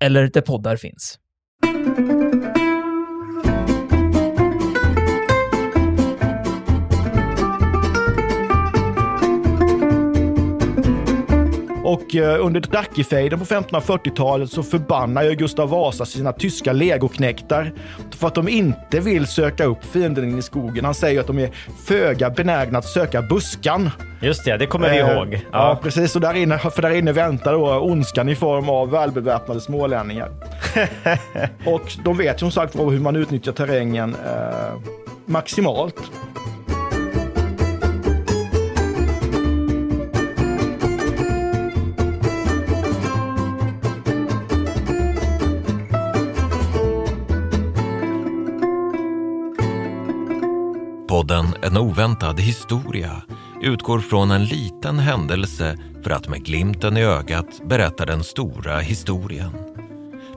eller 0.00 0.30
där 0.32 0.40
poddar 0.40 0.76
finns. 0.76 1.18
Och 11.90 12.14
eh, 12.16 12.46
under 12.46 12.60
Dackefejden 12.60 13.38
på 13.38 13.44
1540-talet 13.44 14.50
så 14.50 14.62
förbannar 14.62 15.22
ju 15.22 15.34
Gustav 15.34 15.68
Vasa 15.68 16.04
sina 16.04 16.32
tyska 16.32 16.72
legoknektar 16.72 17.72
för 18.18 18.26
att 18.26 18.34
de 18.34 18.48
inte 18.48 19.00
vill 19.00 19.26
söka 19.26 19.64
upp 19.64 19.84
fienden 19.92 20.38
i 20.38 20.42
skogen. 20.42 20.84
Han 20.84 20.94
säger 20.94 21.20
att 21.20 21.26
de 21.26 21.38
är 21.38 21.50
föga 21.84 22.30
benägna 22.30 22.78
att 22.78 22.84
söka 22.84 23.22
buskan. 23.22 23.90
Just 24.22 24.44
det, 24.44 24.56
det 24.56 24.66
kommer 24.66 24.90
vi 24.90 24.98
Eh, 24.98 25.08
ihåg. 25.08 25.34
Ja, 25.34 25.40
Ja. 25.52 25.78
precis. 25.82 26.14
Och 26.14 26.20
där 26.20 26.34
inne, 26.34 26.58
för 26.58 26.82
där 26.82 26.90
inne 26.90 27.12
väntar 27.12 27.52
då 27.52 27.78
ondskan 27.80 28.28
i 28.28 28.34
form 28.34 28.68
av 28.68 28.90
välbeväpnade 28.90 29.60
smålänningar. 29.60 30.30
och 31.66 31.92
de 32.04 32.16
vet 32.16 32.38
som 32.40 32.50
sagt 32.50 32.78
hur 32.78 33.00
man 33.00 33.16
utnyttjar 33.16 33.52
terrängen 33.52 34.16
eh, 34.26 34.80
maximalt. 35.26 35.96
Podden 51.10 51.46
En 51.62 51.76
oväntad 51.76 52.40
historia 52.40 53.22
utgår 53.62 53.98
från 53.98 54.30
en 54.30 54.44
liten 54.44 54.98
händelse 54.98 55.78
för 56.02 56.10
att 56.10 56.28
med 56.28 56.44
glimten 56.44 56.96
i 56.96 57.04
ögat 57.04 57.60
berätta 57.64 58.06
den 58.06 58.24
stora 58.24 58.78
historien. 58.78 59.50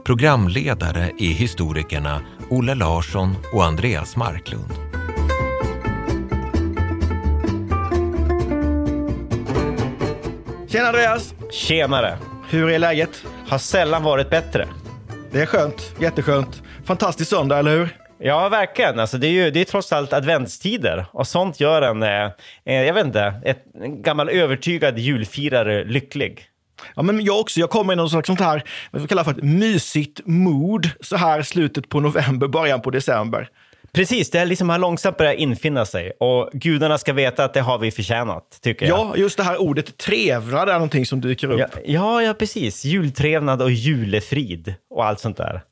Programledare 0.04 1.10
är 1.18 1.32
historikerna 1.32 2.20
Olle 2.50 2.74
Larsson 2.74 3.36
och 3.52 3.64
Andreas 3.64 4.16
Marklund. 4.16 4.72
Tjena 10.68 10.86
Andreas! 10.86 11.34
Tjenare! 11.50 12.18
Hur 12.48 12.70
är 12.70 12.78
läget? 12.78 13.24
Har 13.48 13.58
sällan 13.58 14.02
varit 14.02 14.30
bättre. 14.30 14.68
Det 15.32 15.40
är 15.40 15.46
skönt, 15.46 15.94
jätteskönt. 15.98 16.62
Fantastisk 16.84 17.30
söndag, 17.30 17.58
eller 17.58 17.78
hur? 17.78 18.03
Ja, 18.26 18.48
verkligen. 18.48 18.98
Alltså, 18.98 19.18
det 19.18 19.26
är 19.26 19.30
ju 19.30 19.50
det 19.50 19.60
är 19.60 19.64
trots 19.64 19.92
allt 19.92 20.12
adventstider 20.12 21.06
och 21.12 21.26
sånt 21.26 21.60
gör 21.60 21.82
en, 21.82 22.02
eh, 22.02 22.30
eh, 22.64 22.82
jag 22.82 22.94
vet 22.94 23.06
inte, 23.06 23.34
ett, 23.44 23.64
en 23.82 24.02
gammal 24.02 24.28
övertygad 24.28 24.98
julfirare 24.98 25.84
lycklig. 25.84 26.44
Ja, 26.96 27.02
men 27.02 27.24
jag 27.24 27.40
också. 27.40 27.60
Jag 27.60 27.70
kommer 27.70 27.92
i 27.92 27.96
någon 27.96 28.10
slags 28.10 28.26
sånt 28.26 28.40
här, 28.40 28.62
vad 28.90 29.02
vi 29.02 29.08
kallar 29.08 29.24
för 29.24 29.30
ett 29.30 29.42
mysigt 29.42 30.20
mood 30.24 30.90
så 31.00 31.16
här 31.16 31.42
slutet 31.42 31.88
på 31.88 32.00
november, 32.00 32.48
början 32.48 32.80
på 32.80 32.90
december. 32.90 33.48
Precis, 33.92 34.30
det 34.30 34.38
är 34.38 34.46
liksom 34.46 34.68
har 34.70 34.78
långsamt 34.78 35.16
börjat 35.16 35.34
infinna 35.34 35.84
sig 35.86 36.12
och 36.20 36.50
gudarna 36.52 36.98
ska 36.98 37.12
veta 37.12 37.44
att 37.44 37.54
det 37.54 37.60
har 37.60 37.78
vi 37.78 37.90
förtjänat, 37.90 38.58
tycker 38.62 38.86
jag. 38.86 38.98
Ja, 38.98 39.16
just 39.16 39.36
det 39.36 39.42
här 39.42 39.60
ordet 39.60 39.98
trevnad 39.98 40.68
är 40.68 40.72
någonting 40.74 41.06
som 41.06 41.20
dyker 41.20 41.50
upp. 41.50 41.60
Ja, 41.60 41.68
ja, 41.84 42.22
ja, 42.22 42.34
precis. 42.34 42.84
Jultrevnad 42.84 43.62
och 43.62 43.70
julefrid 43.70 44.74
och 44.90 45.06
allt 45.06 45.20
sånt 45.20 45.36
där. 45.36 45.62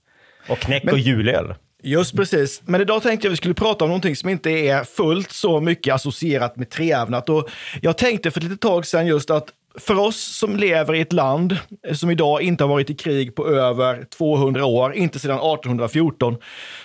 Och 0.49 0.59
knäck 0.59 0.85
Men- 0.85 0.95
och 0.95 1.01
julöl. 1.01 1.55
Just 1.83 2.17
precis. 2.17 2.63
Men 2.65 2.81
idag 2.81 3.03
tänkte 3.03 3.27
jag 3.27 3.31
vi 3.31 3.37
skulle 3.37 3.55
prata 3.55 3.85
om 3.85 3.89
någonting 3.89 4.17
som 4.17 4.29
inte 4.29 4.51
är 4.51 4.85
fullt 4.85 5.31
så 5.33 5.61
mycket 5.61 5.95
associerat 5.95 6.57
med 6.57 6.71
treävnat. 6.71 7.29
Och 7.29 7.49
jag 7.81 7.99
tänkte 7.99 8.31
för 8.31 8.41
ett 8.41 8.45
litet 8.45 8.61
tag 8.61 8.87
sedan 8.87 9.07
just 9.07 9.31
att 9.31 9.49
för 9.79 9.99
oss 9.99 10.37
som 10.39 10.57
lever 10.57 10.95
i 10.95 11.01
ett 11.01 11.13
land 11.13 11.59
som 11.93 12.11
idag 12.11 12.43
inte 12.43 12.65
har 12.65 12.69
varit 12.69 12.91
i 12.91 12.95
krig 12.95 13.35
på 13.35 13.47
över 13.47 14.05
200 14.05 14.65
år, 14.65 14.95
inte 14.95 15.19
sedan 15.19 15.37
1814, 15.37 16.37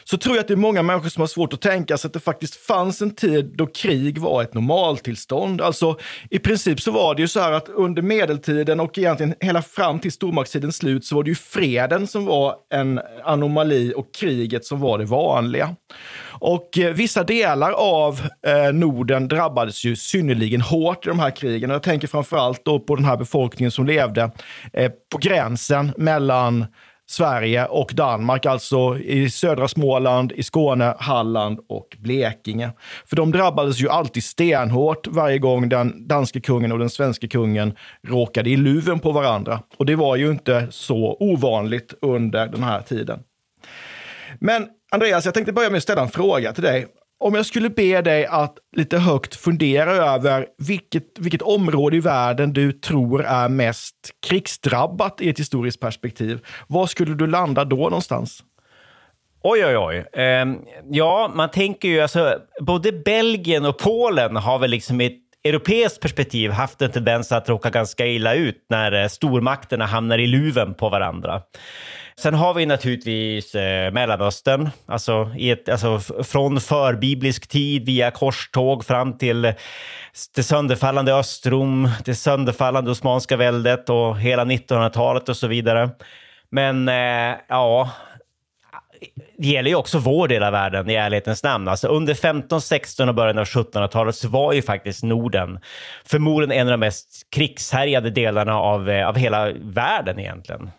så 0.10 0.18
tror 0.18 0.36
jag 0.36 0.42
att 0.42 0.48
det 0.48 0.54
är 0.54 0.56
många 0.56 0.84
människor 0.84 1.10
som 1.10 1.22
har 1.22 1.28
svårt 1.28 1.54
att 1.54 1.62
tänka 1.62 1.98
sig 1.98 2.08
att 2.08 2.14
det 2.14 2.20
faktiskt 2.20 2.56
fanns 2.56 3.02
en 3.02 3.16
tid 3.16 3.54
då 3.56 3.68
krig 3.68 4.18
var 4.18 4.42
ett 4.42 4.54
normaltillstånd. 4.54 5.62
Alltså 5.62 5.98
i 6.30 6.40
princip 6.40 6.82
så 6.82 6.92
var 6.92 7.16
det 7.16 7.22
ju 7.22 7.28
så 7.28 7.40
här 7.40 7.52
att 7.52 7.70
under 7.70 8.02
medeltiden 8.02 8.80
och 8.80 8.98
egentligen 8.98 9.36
hela 9.40 9.62
fram 9.62 10.00
till 10.00 10.12
stormaktstidens 10.12 10.78
slut 10.78 11.06
så 11.06 11.16
var 11.16 11.24
det 11.24 11.30
ju 11.30 11.36
freden 11.36 12.08
som 12.08 12.26
var 12.26 12.56
en 12.74 13.02
anomali 13.24 13.94
och 13.96 14.14
kriget 14.14 14.66
som 14.66 14.80
var 14.80 14.98
det 14.98 15.06
vanliga. 15.06 15.76
Och 16.40 16.78
eh, 16.78 16.94
vissa 16.94 17.24
delar 17.24 17.72
av 17.72 18.22
eh, 18.48 18.74
Norden 18.74 19.28
drabbades 19.28 19.84
ju 19.84 19.96
synnerligen 19.96 20.62
hårt 20.62 21.06
i 21.06 21.10
de 21.10 21.20
här 21.20 21.32
krigen. 21.32 21.70
Och 21.70 21.76
jag 21.76 21.84
tänker 21.84 22.08
framför 22.08 22.38
allt 22.38 22.66
då 22.66 22.80
på 22.80 22.96
den 22.96 23.06
här 23.06 23.18
befolkningen 23.18 23.72
som 23.72 23.86
levde 23.86 24.32
eh, 24.74 24.92
på 25.12 25.18
gränsen 25.18 25.94
mellan 25.98 26.66
Sverige 27.10 27.66
och 27.66 27.92
Danmark, 27.94 28.46
alltså 28.46 28.98
i 29.00 29.30
södra 29.30 29.68
Småland, 29.68 30.32
i 30.32 30.44
Skåne, 30.44 30.96
Halland 31.00 31.60
och 31.70 31.98
Blekinge. 32.00 32.72
För 33.06 33.16
de 33.16 33.32
drabbades 33.32 33.80
ju 33.80 33.90
alltid 33.90 34.24
stenhårt 34.24 35.08
varje 35.08 35.38
gång 35.38 35.70
den 35.70 36.08
danske 36.08 36.42
kungen 36.42 36.72
och 36.72 36.80
den 36.80 36.90
svenska 36.90 37.28
kungen 37.28 37.74
råkade 38.08 38.50
i 38.50 38.58
luven 38.58 39.00
på 39.00 39.12
varandra. 39.12 39.60
Och 39.78 39.86
det 39.86 39.96
var 39.96 40.16
ju 40.16 40.32
inte 40.32 40.68
så 40.70 41.18
ovanligt 41.20 41.94
under 42.02 42.48
den 42.48 42.64
här 42.64 42.82
tiden. 42.82 43.20
Men 44.40 44.68
Andreas, 44.92 45.26
jag 45.26 45.34
tänkte 45.34 45.54
börja 45.54 45.70
med 45.70 45.78
att 45.78 45.84
ställa 45.84 46.02
en 46.02 46.10
fråga 46.10 46.54
till 46.54 46.64
dig. 46.64 46.88
Om 47.20 47.36
jag 47.36 47.46
skulle 47.46 47.70
be 47.70 48.02
dig 48.02 48.26
att 48.26 48.58
lite 48.76 48.98
högt 48.98 49.36
fundera 49.36 49.92
över 49.92 50.48
vilket, 50.58 51.04
vilket 51.20 51.42
område 51.42 51.98
i 51.98 52.00
världen 52.00 52.54
du 52.54 52.72
tror 52.72 53.24
är 53.24 53.50
mest 53.50 53.96
krigsdrabbat 54.28 55.22
i 55.22 55.30
ett 55.30 55.40
historiskt 55.40 55.80
perspektiv, 55.80 56.40
var 56.68 56.88
skulle 56.88 57.16
du 57.16 57.28
landa 57.28 57.66
då 57.66 57.76
någonstans? 57.76 58.44
Oj, 59.44 59.66
oj, 59.66 59.78
oj. 59.78 60.06
Ehm, 60.14 60.58
ja, 60.90 61.32
man 61.36 61.52
tänker 61.52 61.88
ju 61.88 62.00
alltså, 62.00 62.40
både 62.62 62.92
Belgien 62.92 63.66
och 63.66 63.78
Polen 63.78 64.36
har 64.36 64.60
väl 64.60 64.70
liksom 64.72 65.02
ett 65.02 65.27
europeiskt 65.44 66.02
perspektiv 66.02 66.52
haft 66.52 66.82
en 66.82 66.92
tendens 66.92 67.32
att 67.32 67.50
råka 67.50 67.70
ganska 67.70 68.06
illa 68.06 68.34
ut 68.34 68.66
när 68.70 68.92
eh, 68.92 69.08
stormakterna 69.08 69.86
hamnar 69.86 70.18
i 70.18 70.28
luven 70.28 70.74
på 70.74 70.90
varandra. 70.90 71.42
Sen 72.20 72.34
har 72.34 72.54
vi 72.54 72.66
naturligtvis 72.66 73.56
eh, 73.56 73.92
Mellanöstern, 73.92 74.70
alltså, 74.86 75.32
i 75.38 75.52
ett, 75.52 75.70
alltså 75.70 76.00
från 76.24 76.62
förbiblisk 76.62 77.48
tid 77.48 77.86
via 77.86 78.12
korståg 78.12 78.86
fram 78.86 79.18
till 79.18 79.46
eh, 79.46 79.54
det 80.36 80.44
sönderfallande 80.44 81.14
Östrom, 81.14 81.90
det 82.06 82.16
sönderfallande 82.16 82.92
Osmanska 82.92 83.38
väldet 83.38 83.90
och 83.90 84.20
hela 84.20 84.46
1900-talet 84.46 85.30
och 85.30 85.38
så 85.38 85.48
vidare. 85.48 85.90
Men 86.50 86.90
eh, 86.90 87.36
ja, 87.48 87.90
gäller 89.38 89.70
ju 89.70 89.76
också 89.76 90.00
vår 90.00 90.28
del 90.28 90.44
av 90.44 90.52
världen 90.52 90.90
i 90.90 90.94
ärlighetens 90.94 91.44
namn. 91.44 91.68
Alltså 91.68 91.88
under 91.88 92.14
15, 92.14 92.62
16 92.62 93.10
och 93.10 93.16
början 93.16 93.38
av 93.38 93.46
1700-talet 93.46 94.16
så 94.16 94.28
var 94.28 94.54
ju 94.54 94.62
faktiskt 94.62 95.04
Norden 95.04 95.60
förmodligen 96.06 96.60
en 96.60 96.68
av 96.68 96.72
de 96.72 96.78
mest 96.78 97.28
krigshärjade 97.30 98.10
delarna 98.10 98.60
av, 98.60 98.90
eh, 98.90 99.08
av 99.08 99.16
hela 99.16 99.52
världen 99.52 100.20
egentligen. 100.20 100.70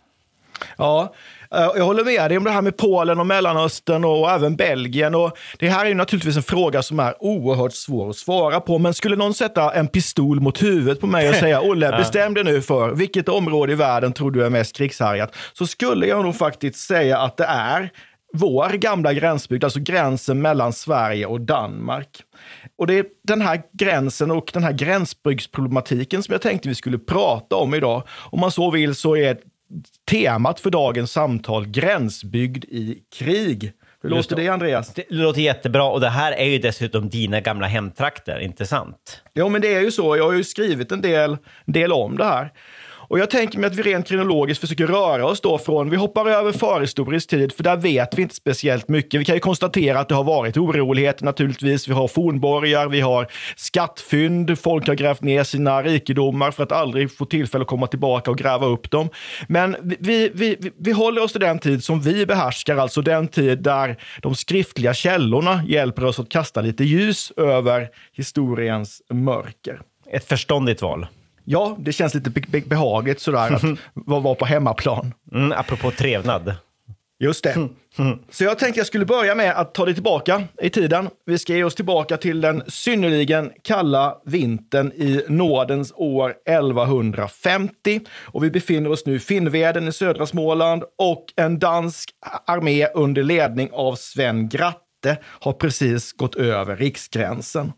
Ja, 0.76 1.14
eh, 1.54 1.70
jag 1.76 1.84
håller 1.84 2.04
med 2.04 2.30
dig 2.30 2.38
om 2.38 2.44
det 2.44 2.50
här 2.50 2.62
med 2.62 2.76
Polen 2.76 3.20
och 3.20 3.26
Mellanöstern 3.26 4.04
och 4.04 4.30
även 4.30 4.56
Belgien. 4.56 5.14
Och 5.14 5.38
det 5.58 5.68
här 5.68 5.84
är 5.84 5.88
ju 5.88 5.94
naturligtvis 5.94 6.36
en 6.36 6.42
fråga 6.42 6.82
som 6.82 7.00
är 7.00 7.22
oerhört 7.22 7.72
svår 7.72 8.10
att 8.10 8.16
svara 8.16 8.60
på. 8.60 8.78
Men 8.78 8.94
skulle 8.94 9.16
någon 9.16 9.34
sätta 9.34 9.72
en 9.72 9.88
pistol 9.88 10.40
mot 10.40 10.62
huvudet 10.62 11.00
på 11.00 11.06
mig 11.06 11.28
och 11.28 11.34
säga 11.34 11.60
Olle, 11.60 11.90
bestäm 11.98 12.34
dig 12.34 12.44
nu 12.44 12.62
för 12.62 12.90
vilket 12.90 13.28
område 13.28 13.72
i 13.72 13.74
världen 13.74 14.12
tror 14.12 14.30
du 14.30 14.44
är 14.44 14.50
mest 14.50 14.76
krigshärjat? 14.76 15.36
Så 15.52 15.66
skulle 15.66 16.06
jag 16.06 16.24
nog 16.24 16.36
faktiskt 16.36 16.78
säga 16.78 17.18
att 17.18 17.36
det 17.36 17.46
är 17.48 17.90
vår 18.32 18.70
gamla 18.70 19.12
gränsbygd, 19.12 19.64
alltså 19.64 19.80
gränsen 19.80 20.42
mellan 20.42 20.72
Sverige 20.72 21.26
och 21.26 21.40
Danmark. 21.40 22.08
Och 22.76 22.86
det 22.86 22.94
är 22.94 23.04
den 23.24 23.40
här 23.40 23.62
gränsen 23.72 24.30
och 24.30 24.50
den 24.54 24.64
här 24.64 24.72
gränsbygdsproblematiken 24.72 26.22
som 26.22 26.32
jag 26.32 26.42
tänkte 26.42 26.68
vi 26.68 26.74
skulle 26.74 26.98
prata 26.98 27.56
om 27.56 27.74
idag. 27.74 28.02
Om 28.30 28.40
man 28.40 28.50
så 28.50 28.70
vill 28.70 28.94
så 28.94 29.16
är 29.16 29.38
temat 30.10 30.60
för 30.60 30.70
dagens 30.70 31.12
samtal 31.12 31.66
gränsbygd 31.66 32.64
i 32.64 33.02
krig. 33.18 33.72
Hur 34.02 34.10
låter 34.10 34.36
det, 34.36 34.48
Andreas? 34.48 34.94
Det 34.94 35.04
låter 35.08 35.40
jättebra 35.40 35.84
och 35.84 36.00
det 36.00 36.08
här 36.08 36.32
är 36.32 36.44
ju 36.44 36.58
dessutom 36.58 37.08
dina 37.08 37.40
gamla 37.40 37.66
hemtrakter, 37.66 38.38
inte 38.40 38.66
sant? 38.66 39.22
Jo, 39.34 39.48
men 39.48 39.60
det 39.60 39.74
är 39.74 39.80
ju 39.80 39.90
så. 39.90 40.16
Jag 40.16 40.24
har 40.24 40.32
ju 40.32 40.44
skrivit 40.44 40.92
en 40.92 41.00
del, 41.00 41.36
del 41.66 41.92
om 41.92 42.16
det 42.16 42.24
här. 42.24 42.52
Och 43.08 43.18
jag 43.18 43.30
tänker 43.30 43.58
mig 43.58 43.66
att 43.66 43.76
vi 43.76 43.82
rent 43.82 44.08
kronologiskt 44.08 44.60
försöker 44.60 44.86
röra 44.86 45.26
oss 45.26 45.40
då 45.40 45.58
från, 45.58 45.90
vi 45.90 45.96
hoppar 45.96 46.26
över 46.26 46.52
förhistorisk 46.52 47.30
tid, 47.30 47.52
för 47.52 47.62
där 47.62 47.76
vet 47.76 48.18
vi 48.18 48.22
inte 48.22 48.34
speciellt 48.34 48.88
mycket. 48.88 49.20
Vi 49.20 49.24
kan 49.24 49.34
ju 49.34 49.40
konstatera 49.40 50.00
att 50.00 50.08
det 50.08 50.14
har 50.14 50.24
varit 50.24 50.56
oroligheter 50.56 51.24
naturligtvis. 51.24 51.88
Vi 51.88 51.92
har 51.92 52.08
fornborgar, 52.08 52.88
vi 52.88 53.00
har 53.00 53.26
skattfynd, 53.56 54.58
folk 54.58 54.86
har 54.86 54.94
grävt 54.94 55.22
ner 55.22 55.44
sina 55.44 55.82
rikedomar 55.82 56.50
för 56.50 56.62
att 56.62 56.72
aldrig 56.72 57.16
få 57.16 57.24
tillfälle 57.24 57.62
att 57.62 57.68
komma 57.68 57.86
tillbaka 57.86 58.30
och 58.30 58.38
gräva 58.38 58.66
upp 58.66 58.90
dem. 58.90 59.08
Men 59.48 59.76
vi, 59.82 60.30
vi, 60.34 60.56
vi, 60.60 60.72
vi 60.78 60.92
håller 60.92 61.22
oss 61.22 61.32
till 61.32 61.40
den 61.40 61.58
tid 61.58 61.84
som 61.84 62.00
vi 62.00 62.26
behärskar, 62.26 62.76
alltså 62.76 63.02
den 63.02 63.28
tid 63.28 63.62
där 63.62 63.96
de 64.22 64.34
skriftliga 64.34 64.94
källorna 64.94 65.62
hjälper 65.66 66.04
oss 66.04 66.20
att 66.20 66.28
kasta 66.28 66.60
lite 66.60 66.84
ljus 66.84 67.32
över 67.36 67.88
historiens 68.12 69.02
mörker. 69.10 69.80
Ett 70.10 70.24
förståndigt 70.24 70.82
val. 70.82 71.06
Ja, 71.50 71.76
det 71.78 71.92
känns 71.92 72.14
lite 72.14 72.30
be 72.30 72.40
be 72.48 72.60
behagligt 72.60 73.20
sådär 73.20 73.52
att 73.52 73.62
vara 73.94 74.34
på 74.34 74.44
hemmaplan. 74.44 75.14
Mm, 75.32 75.52
apropå 75.52 75.90
trevnad. 75.90 76.54
Just 77.20 77.44
det. 77.44 77.68
Så 78.30 78.44
jag 78.44 78.58
tänkte 78.58 78.80
jag 78.80 78.86
skulle 78.86 79.04
börja 79.04 79.34
med 79.34 79.56
att 79.56 79.74
ta 79.74 79.84
dig 79.84 79.94
tillbaka 79.94 80.42
i 80.62 80.70
tiden. 80.70 81.08
Vi 81.26 81.38
ska 81.38 81.54
ge 81.54 81.64
oss 81.64 81.74
tillbaka 81.74 82.16
till 82.16 82.40
den 82.40 82.62
synnerligen 82.66 83.52
kalla 83.62 84.16
vintern 84.24 84.92
i 84.92 85.24
nådens 85.28 85.92
år 85.96 86.34
1150. 86.46 88.00
Och 88.24 88.44
vi 88.44 88.50
befinner 88.50 88.90
oss 88.90 89.06
nu 89.06 89.14
i 89.14 89.18
Finnveden 89.18 89.88
i 89.88 89.92
södra 89.92 90.26
Småland 90.26 90.82
och 90.98 91.24
en 91.36 91.58
dansk 91.58 92.10
armé 92.46 92.86
under 92.86 93.22
ledning 93.22 93.70
av 93.72 93.94
Sven 93.94 94.48
Gratte 94.48 95.18
har 95.24 95.52
precis 95.52 96.12
gått 96.12 96.34
över 96.34 96.76
riksgränsen. 96.76 97.72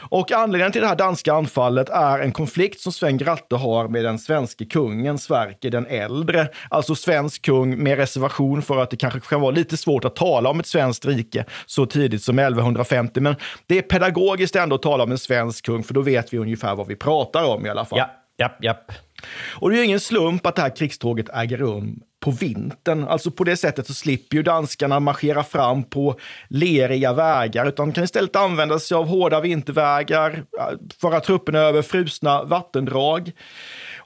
Och 0.00 0.32
anledningen 0.32 0.72
till 0.72 0.80
det 0.80 0.88
här 0.88 0.96
danska 0.96 1.32
anfallet 1.32 1.88
är 1.88 2.18
en 2.18 2.32
konflikt 2.32 2.80
som 2.80 2.92
Sven 2.92 3.18
Gratte 3.18 3.56
har 3.56 3.88
med 3.88 4.04
den 4.04 4.18
svenske 4.18 4.64
kungen 4.64 5.18
Sverker 5.18 5.70
den 5.70 5.86
äldre. 5.86 6.48
Alltså 6.70 6.94
svensk 6.94 7.42
kung 7.42 7.82
med 7.82 7.98
reservation 7.98 8.62
för 8.62 8.82
att 8.82 8.90
det 8.90 8.96
kanske 8.96 9.20
kan 9.20 9.40
vara 9.40 9.50
lite 9.50 9.76
svårt 9.76 10.04
att 10.04 10.16
tala 10.16 10.50
om 10.50 10.60
ett 10.60 10.66
svenskt 10.66 11.06
rike 11.06 11.44
så 11.66 11.86
tidigt 11.86 12.22
som 12.22 12.38
1150. 12.38 13.20
Men 13.20 13.36
det 13.66 13.78
är 13.78 13.82
pedagogiskt 13.82 14.56
ändå 14.56 14.76
att 14.76 14.82
tala 14.82 15.04
om 15.04 15.12
en 15.12 15.18
svensk 15.18 15.64
kung, 15.64 15.82
för 15.82 15.94
då 15.94 16.00
vet 16.00 16.32
vi 16.32 16.38
ungefär 16.38 16.74
vad 16.74 16.86
vi 16.86 16.96
pratar 16.96 17.44
om 17.44 17.66
i 17.66 17.68
alla 17.68 17.84
fall. 17.84 17.98
Ja, 17.98 18.10
ja, 18.36 18.56
ja. 18.60 18.76
Och 19.54 19.70
det 19.70 19.78
är 19.80 19.84
ingen 19.84 20.00
slump 20.00 20.46
att 20.46 20.56
det 20.56 20.62
här 20.62 20.76
krigståget 20.76 21.28
äger 21.34 21.56
rum 21.56 22.00
på 22.20 22.30
vintern. 22.30 23.04
Alltså 23.04 23.30
på 23.30 23.44
det 23.44 23.56
sättet 23.56 23.86
så 23.86 23.94
slipper 23.94 24.36
ju 24.36 24.42
danskarna 24.42 25.00
marschera 25.00 25.44
fram 25.44 25.84
på 25.84 26.18
leriga 26.48 27.12
vägar, 27.12 27.66
utan 27.66 27.92
kan 27.92 28.04
istället 28.04 28.36
använda 28.36 28.78
sig 28.78 28.94
av 28.94 29.06
hårda 29.06 29.40
vintervägar, 29.40 30.44
äh, 30.58 30.78
föra 31.00 31.20
trupperna 31.20 31.58
över 31.58 31.82
frusna 31.82 32.44
vattendrag. 32.44 33.32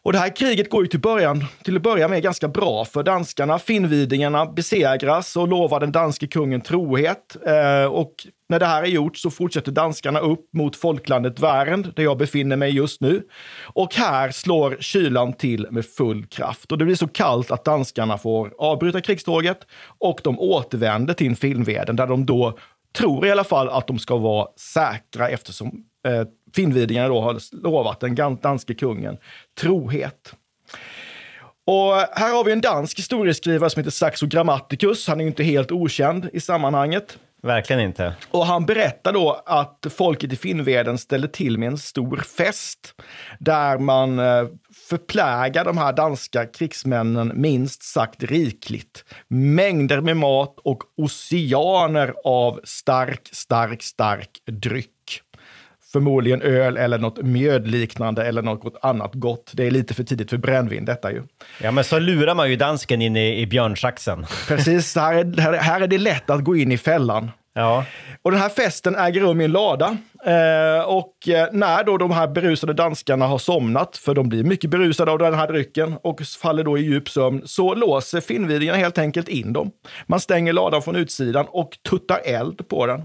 Och 0.04 0.12
det 0.12 0.18
här 0.18 0.36
kriget 0.36 0.70
går 0.70 0.82
ju 0.82 0.88
till, 0.88 1.00
början, 1.00 1.44
till 1.62 1.76
att 1.76 1.82
börja 1.82 2.08
med 2.08 2.22
ganska 2.22 2.48
bra 2.48 2.84
för 2.84 3.02
danskarna. 3.02 3.58
Finnvidingarna 3.58 4.46
besegras 4.46 5.36
och 5.36 5.48
lovar 5.48 5.80
den 5.80 5.92
danske 5.92 6.26
kungen 6.26 6.60
trohet. 6.60 7.36
Eh, 7.46 7.84
och 7.84 8.14
när 8.48 8.58
det 8.58 8.66
här 8.66 8.82
är 8.82 8.86
gjort 8.86 9.16
så 9.16 9.30
fortsätter 9.30 9.72
danskarna 9.72 10.20
upp 10.20 10.48
mot 10.52 10.76
folklandet 10.76 11.40
Värend, 11.40 11.92
där 11.96 12.02
jag 12.02 12.18
befinner 12.18 12.56
mig 12.56 12.70
just 12.70 13.00
nu. 13.00 13.22
Och 13.62 13.94
här 13.94 14.30
slår 14.30 14.76
kylan 14.80 15.32
till 15.32 15.66
med 15.70 15.86
full 15.86 16.26
kraft. 16.26 16.72
Och 16.72 16.78
det 16.78 16.84
blir 16.84 16.94
så 16.94 17.08
kallt 17.08 17.50
att 17.50 17.64
danskarna 17.64 18.18
får 18.18 18.52
avbryta 18.58 19.00
krigståget 19.00 19.58
och 19.98 20.20
de 20.24 20.40
återvänder 20.40 21.14
till 21.14 21.36
Finnveden, 21.36 21.96
där 21.96 22.06
de 22.06 22.26
då 22.26 22.58
tror 22.96 23.26
i 23.26 23.30
alla 23.30 23.44
fall 23.44 23.68
att 23.68 23.86
de 23.86 23.98
ska 23.98 24.16
vara 24.16 24.48
säkra 24.56 25.28
eftersom 25.28 25.84
eh, 26.06 26.22
Finnvidingarna 26.54 27.08
då 27.08 27.20
har 27.20 27.62
lovat 27.62 28.00
den 28.00 28.38
danske 28.42 28.74
kungen 28.74 29.16
trohet. 29.60 30.34
Och 31.66 31.94
här 31.94 32.36
har 32.36 32.44
vi 32.44 32.52
en 32.52 32.60
dansk 32.60 32.98
historieskrivare 32.98 33.70
som 33.70 33.80
heter 33.80 33.90
Saxo 33.90 34.26
Grammaticus. 34.26 35.08
Han 35.08 35.20
är 35.20 35.24
ju 35.24 35.28
inte 35.28 35.42
helt 35.42 35.72
okänd 35.72 36.28
i 36.32 36.40
sammanhanget. 36.40 37.18
Verkligen 37.44 37.82
inte. 37.82 38.14
Och 38.30 38.46
han 38.46 38.66
berättar 38.66 39.12
då 39.12 39.42
att 39.46 39.86
folket 39.90 40.32
i 40.32 40.36
Finnveden 40.36 40.98
ställer 40.98 41.28
till 41.28 41.58
med 41.58 41.66
en 41.66 41.78
stor 41.78 42.16
fest 42.16 42.94
där 43.38 43.78
man 43.78 44.18
eh, 44.18 44.46
förplägar 44.88 45.64
de 45.64 45.78
här 45.78 45.92
danska 45.92 46.46
krigsmännen 46.46 47.32
minst 47.34 47.82
sagt 47.82 48.22
rikligt. 48.22 49.04
Mängder 49.28 50.00
med 50.00 50.16
mat 50.16 50.58
och 50.64 50.82
oceaner 50.96 52.14
av 52.24 52.60
stark, 52.64 53.28
stark, 53.32 53.82
stark 53.82 54.30
dryck 54.46 54.93
förmodligen 55.94 56.42
öl 56.42 56.76
eller 56.76 56.98
något 56.98 57.22
mjödliknande 57.22 58.24
eller 58.24 58.42
något 58.42 58.76
annat 58.82 59.14
gott. 59.14 59.50
Det 59.54 59.66
är 59.66 59.70
lite 59.70 59.94
för 59.94 60.04
tidigt 60.04 60.30
för 60.30 60.36
brännvin 60.36 60.84
detta 60.84 61.12
ju. 61.12 61.22
Ja, 61.62 61.70
men 61.70 61.84
så 61.84 61.98
lurar 61.98 62.34
man 62.34 62.50
ju 62.50 62.56
dansken 62.56 63.02
in 63.02 63.16
i, 63.16 63.40
i 63.40 63.46
björnsaxen. 63.46 64.26
Precis, 64.48 64.96
här 64.96 65.14
är, 65.14 65.40
här, 65.40 65.52
här 65.52 65.80
är 65.80 65.86
det 65.86 65.98
lätt 65.98 66.30
att 66.30 66.44
gå 66.44 66.56
in 66.56 66.72
i 66.72 66.78
fällan. 66.78 67.30
Ja. 67.54 67.84
Och 68.22 68.30
den 68.30 68.40
här 68.40 68.48
festen 68.48 68.96
äger 68.96 69.20
rum 69.20 69.40
i 69.40 69.44
en 69.44 69.52
lada. 69.52 69.96
Eh, 70.26 70.84
och 70.86 71.28
eh, 71.28 71.48
när 71.52 71.84
då 71.84 71.98
de 71.98 72.10
här 72.10 72.28
berusade 72.28 72.72
danskarna 72.72 73.26
har 73.26 73.38
somnat, 73.38 73.96
för 73.96 74.14
de 74.14 74.28
blir 74.28 74.44
mycket 74.44 74.70
berusade 74.70 75.10
av 75.10 75.18
den 75.18 75.34
här 75.34 75.46
drycken 75.46 75.96
och 76.02 76.20
faller 76.20 76.64
då 76.64 76.78
i 76.78 76.82
djup 76.82 77.08
sömn, 77.08 77.42
så 77.44 77.74
låser 77.74 78.20
finnvidingarna 78.20 78.78
helt 78.78 78.98
enkelt 78.98 79.28
in 79.28 79.52
dem. 79.52 79.70
Man 80.06 80.20
stänger 80.20 80.52
ladan 80.52 80.82
från 80.82 80.96
utsidan 80.96 81.46
och 81.48 81.78
tuttar 81.90 82.20
eld 82.24 82.68
på 82.68 82.86
den. 82.86 83.02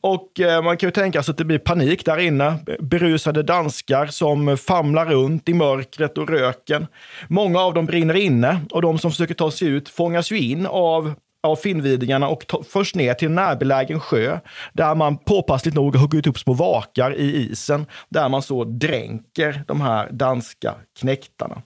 Och 0.00 0.40
eh, 0.40 0.62
man 0.62 0.76
kan 0.76 0.86
ju 0.86 0.90
tänka 0.90 1.22
sig 1.22 1.32
att 1.32 1.38
det 1.38 1.44
blir 1.44 1.58
panik 1.58 2.04
där 2.04 2.18
inne. 2.18 2.58
Berusade 2.80 3.42
danskar 3.42 4.06
som 4.06 4.56
famlar 4.56 5.06
runt 5.06 5.48
i 5.48 5.54
mörkret 5.54 6.18
och 6.18 6.28
röken. 6.28 6.86
Många 7.28 7.60
av 7.60 7.74
dem 7.74 7.86
brinner 7.86 8.14
inne 8.14 8.60
och 8.70 8.82
de 8.82 8.98
som 8.98 9.10
försöker 9.10 9.34
ta 9.34 9.50
sig 9.50 9.68
ut 9.68 9.88
fångas 9.88 10.32
ju 10.32 10.38
in 10.38 10.66
av 10.66 11.14
av 11.44 11.56
finnvidingarna 11.56 12.28
och 12.28 12.44
förs 12.68 12.94
ner 12.94 13.14
till 13.14 13.28
en 13.28 13.34
närbelägen 13.34 14.00
sjö 14.00 14.38
där 14.72 14.94
man 14.94 15.18
påpassligt 15.18 15.76
nog 15.76 15.96
huggit 15.96 16.26
upp 16.26 16.38
små 16.38 16.52
vakar 16.52 17.14
i 17.14 17.50
isen 17.50 17.86
där 18.08 18.28
man 18.28 18.42
så 18.42 18.64
dränker 18.64 19.64
de 19.66 19.80
här 19.80 20.08
danska 20.10 20.74
knäktarna. 21.00 21.62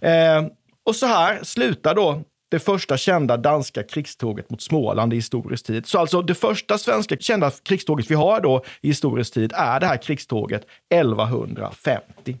Eh, 0.00 0.44
och 0.86 0.96
så 0.96 1.06
här 1.06 1.38
slutar 1.42 1.94
då 1.94 2.22
det 2.54 2.60
första 2.60 2.96
kända 2.96 3.36
danska 3.36 3.82
krigståget 3.82 4.50
mot 4.50 4.62
Småland 4.62 5.12
i 5.12 5.16
historisk 5.16 5.66
tid. 5.66 5.86
Så 5.86 5.98
alltså 5.98 6.22
det 6.22 6.34
första 6.34 6.78
svenska 6.78 7.16
kända 7.16 7.50
krigståget 7.50 8.10
vi 8.10 8.14
har 8.14 8.40
då 8.40 8.64
i 8.80 8.88
historisk 8.88 9.34
tid 9.34 9.52
är 9.54 9.80
det 9.80 9.86
här 9.86 9.96
krigståget 9.96 10.66
1150 10.94 12.38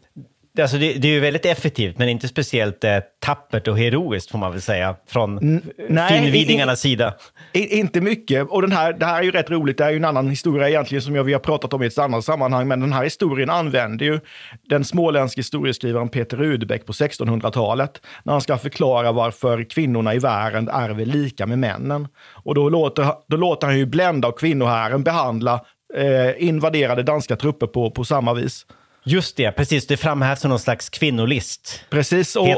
alltså 0.62 0.78
det, 0.78 0.92
det, 0.92 1.08
är 1.08 1.12
ju 1.12 1.20
väldigt 1.20 1.46
effektivt, 1.46 1.98
men 1.98 2.08
inte 2.08 2.28
speciellt 2.28 2.84
eh, 2.84 2.98
tappert 3.20 3.68
och 3.68 3.78
heroiskt 3.78 4.30
får 4.30 4.38
man 4.38 4.52
väl 4.52 4.60
säga, 4.60 4.96
från 5.08 5.60
finnvidingarnas 6.08 6.80
sida. 6.80 7.14
I, 7.52 7.78
inte 7.78 8.00
mycket. 8.00 8.46
Och 8.48 8.62
den 8.62 8.72
här, 8.72 8.92
det 8.92 9.06
här 9.06 9.18
är 9.18 9.22
ju 9.22 9.30
rätt 9.30 9.50
roligt. 9.50 9.78
Det 9.78 9.84
är 9.84 9.90
ju 9.90 9.96
en 9.96 10.04
annan 10.04 10.28
historia 10.28 10.68
egentligen 10.68 11.02
som 11.02 11.16
jag, 11.16 11.24
vi 11.24 11.32
har 11.32 11.40
pratat 11.40 11.72
om 11.72 11.82
i 11.82 11.86
ett 11.86 11.98
annat 11.98 12.24
sammanhang. 12.24 12.68
Men 12.68 12.80
den 12.80 12.92
här 12.92 13.04
historien 13.04 13.50
använder 13.50 14.06
ju 14.06 14.20
den 14.68 14.84
småländske 14.84 15.38
historieskrivaren 15.38 16.08
Peter 16.08 16.36
Rudbeck 16.36 16.86
på 16.86 16.92
1600-talet 16.92 18.00
när 18.22 18.32
han 18.32 18.42
ska 18.42 18.58
förklara 18.58 19.12
varför 19.12 19.70
kvinnorna 19.70 20.14
i 20.14 20.18
världen 20.18 20.68
ärver 20.68 21.04
lika 21.04 21.46
med 21.46 21.58
männen. 21.58 22.08
Och 22.32 22.54
då 22.54 22.68
låter, 22.68 23.06
då 23.28 23.36
låter 23.36 23.66
han 23.66 23.78
ju 23.78 23.86
Blända 23.86 24.28
och 24.28 24.38
kvinnohären 24.38 25.02
behandla 25.02 25.60
eh, 25.96 26.48
invaderade 26.48 27.02
danska 27.02 27.36
trupper 27.36 27.66
på, 27.66 27.90
på 27.90 28.04
samma 28.04 28.34
vis. 28.34 28.66
Just 29.04 29.36
det, 29.36 29.52
precis. 29.52 29.86
Det 29.86 29.96
framhävs 29.96 30.40
som 30.40 30.50
någon 30.50 30.58
slags 30.58 30.88
kvinnolist. 30.88 31.84
Precis, 31.90 32.36
och, 32.36 32.48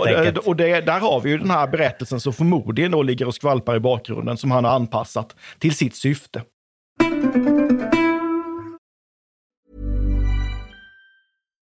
och 0.44 0.56
det, 0.56 0.80
där 0.80 1.00
har 1.00 1.20
vi 1.20 1.30
ju 1.30 1.38
den 1.38 1.50
här 1.50 1.66
berättelsen 1.66 2.20
som 2.20 2.32
förmodligen 2.32 2.90
då 2.90 3.02
ligger 3.02 3.26
och 3.26 3.34
skvalpar 3.34 3.76
i 3.76 3.80
bakgrunden 3.80 4.36
som 4.36 4.50
han 4.50 4.64
har 4.64 4.72
anpassat 4.72 5.36
till 5.58 5.74
sitt 5.76 5.96
syfte. 5.96 6.42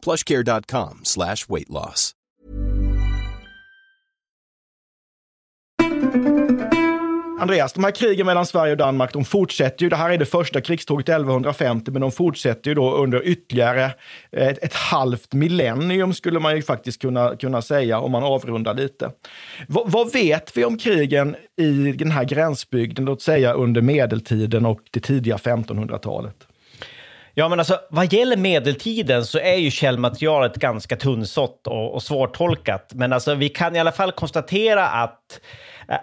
plushcare.com 0.00 1.00
slash 1.04 1.46
weight 1.48 1.68
loss. 1.68 2.14
Andreas, 7.40 7.72
de 7.72 7.84
här 7.84 7.90
krigen 7.90 8.26
mellan 8.26 8.46
Sverige 8.46 8.72
och 8.72 8.78
Danmark, 8.78 9.12
de 9.12 9.24
fortsätter 9.24 9.82
ju. 9.82 9.88
Det 9.88 9.96
här 9.96 10.10
är 10.10 10.18
det 10.18 10.26
första 10.26 10.60
krigståget 10.60 11.08
1150, 11.08 11.90
men 11.90 12.00
de 12.00 12.12
fortsätter 12.12 12.70
ju 12.70 12.74
då 12.74 12.94
under 12.96 13.26
ytterligare 13.26 13.84
eh, 14.32 14.48
ett, 14.48 14.64
ett 14.64 14.74
halvt 14.74 15.32
millennium, 15.34 16.14
skulle 16.14 16.38
man 16.40 16.56
ju 16.56 16.62
faktiskt 16.62 17.02
kunna, 17.02 17.36
kunna 17.36 17.62
säga, 17.62 18.00
om 18.00 18.12
man 18.12 18.22
avrundar 18.22 18.74
lite. 18.74 19.10
V 19.68 19.80
vad 19.84 20.12
vet 20.12 20.56
vi 20.56 20.64
om 20.64 20.78
krigen 20.78 21.36
i 21.56 21.92
den 21.92 22.10
här 22.10 22.24
gränsbygden, 22.24 23.04
låt 23.04 23.22
säga 23.22 23.52
under 23.52 23.80
medeltiden 23.80 24.66
och 24.66 24.80
det 24.90 25.00
tidiga 25.00 25.36
1500-talet? 25.36 26.49
Ja, 27.34 27.48
men 27.48 27.58
alltså 27.58 27.80
vad 27.90 28.12
gäller 28.12 28.36
medeltiden 28.36 29.24
så 29.24 29.38
är 29.38 29.56
ju 29.56 29.70
källmaterialet 29.70 30.56
ganska 30.56 30.96
tunnsått 30.96 31.66
och, 31.66 31.94
och 31.94 32.02
svårtolkat. 32.02 32.90
Men 32.94 33.12
alltså 33.12 33.34
vi 33.34 33.48
kan 33.48 33.76
i 33.76 33.80
alla 33.80 33.92
fall 33.92 34.12
konstatera 34.12 34.86
att 34.88 35.40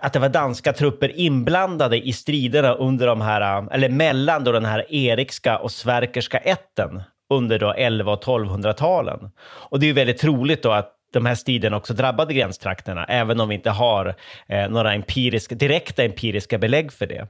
att 0.02 0.14
det 0.14 0.20
var 0.20 0.30
danska 0.30 0.74
trupper 0.74 1.20
inblandade 1.20 2.08
i 2.08 2.14
striderna 2.14 2.74
under 2.74 3.08
de 3.08 3.22
här, 3.22 3.68
eller 3.72 3.90
mellan 3.90 4.44
då 4.44 4.52
den 4.52 4.66
här 4.66 4.94
erikska 4.94 5.58
och 5.58 5.72
sverkerska 5.72 6.38
ätten 6.38 7.02
under 7.30 7.60
då 7.60 7.74
11 7.74 8.12
och 8.12 8.24
1200-talen. 8.24 9.32
Och 9.40 9.80
det 9.80 9.86
är 9.86 9.88
ju 9.88 9.94
väldigt 9.94 10.18
troligt 10.18 10.64
då 10.64 10.72
att 10.72 10.97
de 11.14 11.26
här 11.26 11.36
striderna 11.36 11.78
också 11.78 11.94
drabbade 11.94 12.34
gränstrakterna, 12.34 13.06
även 13.06 13.40
om 13.40 13.50
vi 13.50 13.56
inte 13.56 13.70
har 13.70 14.16
eh, 14.48 14.70
några 14.70 14.94
empiriska, 14.94 15.56
direkta 15.56 16.04
empiriska 16.04 16.58
belägg 16.58 16.94
för 16.94 17.08
det. 17.08 17.28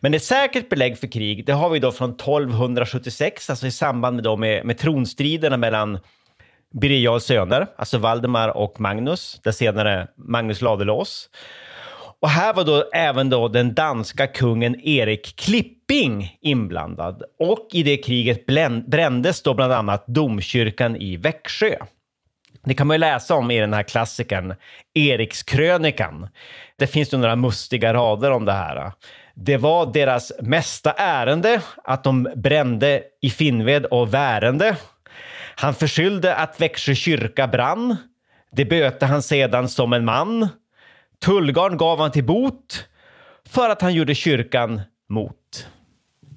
Men 0.00 0.14
ett 0.14 0.24
säkert 0.24 0.68
belägg 0.68 0.98
för 0.98 1.06
krig, 1.06 1.46
det 1.46 1.52
har 1.52 1.70
vi 1.70 1.78
då 1.78 1.92
från 1.92 2.10
1276, 2.10 3.50
alltså 3.50 3.66
i 3.66 3.70
samband 3.70 4.14
med, 4.16 4.24
då 4.24 4.36
med, 4.36 4.64
med 4.64 4.78
tronstriderna 4.78 5.56
mellan 5.56 5.98
Birger 6.80 6.98
Jarls 6.98 7.24
söner, 7.24 7.66
alltså 7.76 7.98
Valdemar 7.98 8.48
och 8.48 8.80
Magnus, 8.80 9.40
där 9.44 9.52
senare 9.52 10.08
Magnus 10.16 10.62
Ladulås. 10.62 11.30
Och 12.20 12.28
här 12.28 12.54
var 12.54 12.64
då 12.64 12.84
även 12.92 13.30
då 13.30 13.48
den 13.48 13.74
danska 13.74 14.26
kungen 14.26 14.80
Erik 14.80 15.36
Klipping 15.36 16.38
inblandad. 16.40 17.22
Och 17.38 17.68
i 17.72 17.82
det 17.82 17.96
kriget 17.96 18.46
brändes 18.86 19.42
då 19.42 19.54
bland 19.54 19.72
annat 19.72 20.06
domkyrkan 20.06 20.96
i 20.96 21.16
Växjö. 21.16 21.76
Det 22.64 22.74
kan 22.74 22.86
man 22.86 22.94
ju 22.94 22.98
läsa 22.98 23.34
om 23.34 23.50
i 23.50 23.60
den 23.60 23.72
här 23.72 23.82
klassikern 23.82 24.54
Erikskrönikan. 24.94 26.28
Det 26.76 26.86
finns 26.86 27.14
ju 27.14 27.18
några 27.18 27.36
mustiga 27.36 27.94
rader 27.94 28.30
om 28.30 28.44
det 28.44 28.52
här. 28.52 28.92
Det 29.34 29.56
var 29.56 29.92
deras 29.92 30.32
mesta 30.42 30.92
ärende 30.92 31.60
att 31.84 32.04
de 32.04 32.28
brände 32.36 33.02
i 33.22 33.30
Finnved 33.30 33.84
och 33.84 34.14
Värende. 34.14 34.76
Han 35.54 35.74
förskyllde 35.74 36.34
att 36.34 36.60
Växjö 36.60 36.94
kyrka 36.94 37.46
brann. 37.46 37.96
Det 38.52 38.64
böte 38.64 39.06
han 39.06 39.22
sedan 39.22 39.68
som 39.68 39.92
en 39.92 40.04
man. 40.04 40.48
Tullgarn 41.24 41.76
gav 41.76 42.00
han 42.00 42.10
till 42.10 42.24
bot 42.24 42.88
för 43.48 43.70
att 43.70 43.82
han 43.82 43.94
gjorde 43.94 44.14
kyrkan 44.14 44.80
mot. 45.08 45.37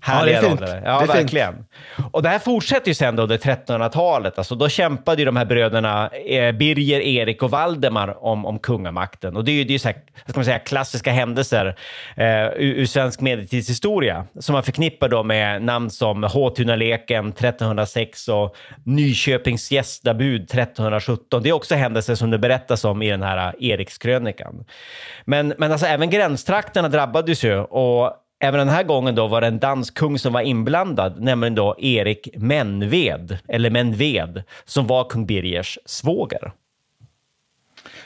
Härliga 0.03 0.36
ja, 0.36 0.41
det 0.41 0.48
är 0.48 0.50
fint. 0.50 0.62
Ja, 0.86 1.00
det 1.00 1.03
är 1.03 1.08
verkligen. 1.08 1.53
Fint. 1.53 2.08
Och 2.12 2.24
det 2.24 2.29
här 2.29 2.39
fortsätter 2.39 2.88
ju 2.88 2.93
sen 2.93 3.15
då 3.15 3.24
under 3.24 3.38
1300-talet. 3.38 4.38
Alltså, 4.38 4.55
då 4.55 4.70
kämpade 4.70 5.22
ju 5.22 5.25
de 5.25 5.36
här 5.36 5.46
bröderna 5.46 6.08
eh, 6.08 6.51
Birger, 6.51 7.00
Erik 7.00 7.43
och 7.43 7.51
Valdemar 7.51 8.24
om, 8.24 8.46
om 8.46 8.60
kungamakten. 8.60 9.38
Och 9.38 9.46
det 9.46 9.51
är 9.51 9.53
ju, 9.53 9.63
det 9.63 9.74
är 9.74 9.79
så 9.79 9.88
här, 9.88 9.98
ska 10.27 10.38
man 10.38 10.46
säga, 10.46 10.60
klassiska 10.60 11.12
händelser 11.12 11.75
eh, 12.15 12.25
ur, 12.46 12.74
ur, 12.74 12.86
svensk 12.86 13.22
medeltidshistoria 13.22 14.25
som 14.39 14.53
man 14.53 14.63
förknippar 14.63 15.10
då 15.10 15.24
med 15.24 15.62
namn 15.62 15.89
som 15.89 16.24
Håtunaleken 16.24 17.29
1306 17.29 18.27
och 18.27 18.55
Nyköpings 18.84 19.72
gästabud 19.72 20.41
1317. 20.41 21.43
Det 21.43 21.50
är 21.50 21.53
också 21.53 21.75
händelser 21.75 22.15
som 22.15 22.31
det 22.31 22.38
berättas 22.38 22.86
om 22.86 23.01
i 23.01 23.10
den 23.10 23.24
här 23.24 23.55
Erikskrönikan. 23.60 24.65
Men, 25.25 25.53
men 25.58 25.72
alltså 25.72 25.88
även 25.88 26.10
gränstrakterna 26.10 26.89
drabbades 26.89 27.43
ju 27.43 27.58
och 27.58 28.17
Även 28.43 28.60
den 28.60 28.69
här 28.69 28.83
gången 28.83 29.15
då 29.15 29.27
var 29.27 29.41
det 29.41 29.48
en 29.48 29.60
dansk 29.60 29.93
kung 29.93 30.19
som 30.19 30.33
var 30.33 30.41
inblandad, 30.41 31.21
nämligen 31.21 31.55
då 31.55 31.75
Erik 31.79 32.29
Menved, 32.38 33.38
eller 33.48 33.69
Menved, 33.69 34.43
som 34.65 34.88
var 34.88 35.10
kung 35.10 35.25
Birgers 35.25 35.79
svåger. 35.86 36.51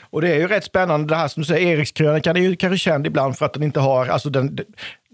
Och 0.00 0.20
det 0.20 0.28
är 0.28 0.38
ju 0.38 0.48
rätt 0.48 0.64
spännande 0.64 1.08
det 1.08 1.16
här 1.16 1.28
som 1.28 1.42
du 1.42 1.46
säger, 1.46 1.66
Erikskrönikan 1.66 2.36
är 2.36 2.40
ju 2.40 2.56
kanske 2.56 2.78
känd 2.78 3.06
ibland 3.06 3.38
för 3.38 3.46
att 3.46 3.52
den 3.52 3.62
inte 3.62 3.80
har, 3.80 4.06
alltså 4.06 4.30
den, 4.30 4.58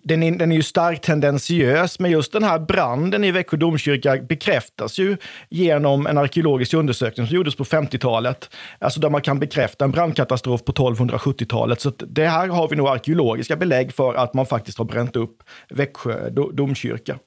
den 0.03 0.23
är, 0.23 0.31
den 0.31 0.53
är 0.53 0.57
ju 0.57 0.63
starkt 0.63 1.05
tendentiös, 1.05 1.99
men 1.99 2.11
just 2.11 2.33
den 2.33 2.43
här 2.43 2.59
branden 2.59 3.25
i 3.25 3.31
Växjö 3.31 3.57
domkyrka 3.57 4.17
bekräftas 4.17 4.99
ju 4.99 5.17
genom 5.49 6.07
en 6.07 6.19
arkeologisk 6.19 6.75
undersökning 6.75 7.27
som 7.27 7.37
gjordes 7.37 7.55
på 7.55 7.65
50-talet. 7.65 8.51
Alltså 8.79 9.01
där 9.01 9.11
man 9.11 9.23
kan 9.23 9.39
bekräfta 9.39 9.85
en 9.85 9.91
brandkatastrof 9.91 10.65
på 10.65 10.73
1270-talet. 10.73 11.81
Så 11.81 11.91
det 11.91 12.27
här 12.27 12.49
har 12.49 12.69
vi 12.69 12.77
nog 12.77 12.89
arkeologiska 12.89 13.57
belägg 13.57 13.93
för 13.93 14.15
att 14.15 14.35
man 14.35 14.47
faktiskt 14.47 14.79
har 14.79 14.85
bränt 14.85 15.17
upp 15.17 15.43
Växjö 15.71 16.31
domkyrka. 16.31 17.19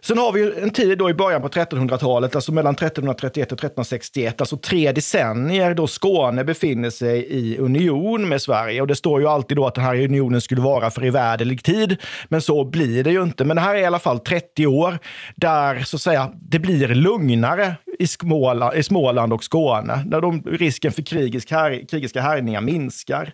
Sen 0.00 0.18
har 0.18 0.32
vi 0.32 0.62
en 0.62 0.70
tid 0.70 0.98
då 0.98 1.10
i 1.10 1.14
början 1.14 1.42
på 1.42 1.48
1300-talet, 1.48 2.34
alltså 2.34 2.52
mellan 2.52 2.74
1331 2.74 3.52
och 3.52 3.58
1361, 3.58 4.40
alltså 4.40 4.56
tre 4.56 4.92
decennier 4.92 5.74
då 5.74 5.86
Skåne 5.86 6.44
befinner 6.44 6.90
sig 6.90 7.26
i 7.30 7.58
union 7.58 8.28
med 8.28 8.42
Sverige. 8.42 8.80
Och 8.80 8.86
det 8.86 8.96
står 8.96 9.20
ju 9.20 9.26
alltid 9.26 9.56
då 9.56 9.66
att 9.66 9.74
den 9.74 9.84
här 9.84 10.04
unionen 10.04 10.40
skulle 10.40 10.60
vara 10.60 10.90
för 10.90 11.04
evärdelig 11.04 11.64
tid, 11.64 11.96
men 12.28 12.42
så 12.42 12.64
blir 12.64 13.04
det 13.04 13.10
ju 13.10 13.22
inte. 13.22 13.44
Men 13.44 13.56
det 13.56 13.62
här 13.62 13.74
är 13.74 13.78
i 13.78 13.84
alla 13.84 13.98
fall 13.98 14.18
30 14.18 14.66
år 14.66 14.98
där 15.34 15.80
så 15.80 15.96
att 15.96 16.02
säga 16.02 16.32
det 16.34 16.58
blir 16.58 16.88
lugnare 16.88 17.74
i 17.98 18.06
Småland, 18.06 18.74
i 18.74 18.82
Småland 18.82 19.32
och 19.32 19.44
Skåne, 19.44 20.02
där 20.06 20.20
de, 20.20 20.42
risken 20.42 20.92
för 20.92 21.02
krigisk 21.02 21.50
här, 21.50 21.88
krigiska 21.90 22.20
härjningar 22.20 22.60
minskar. 22.60 23.32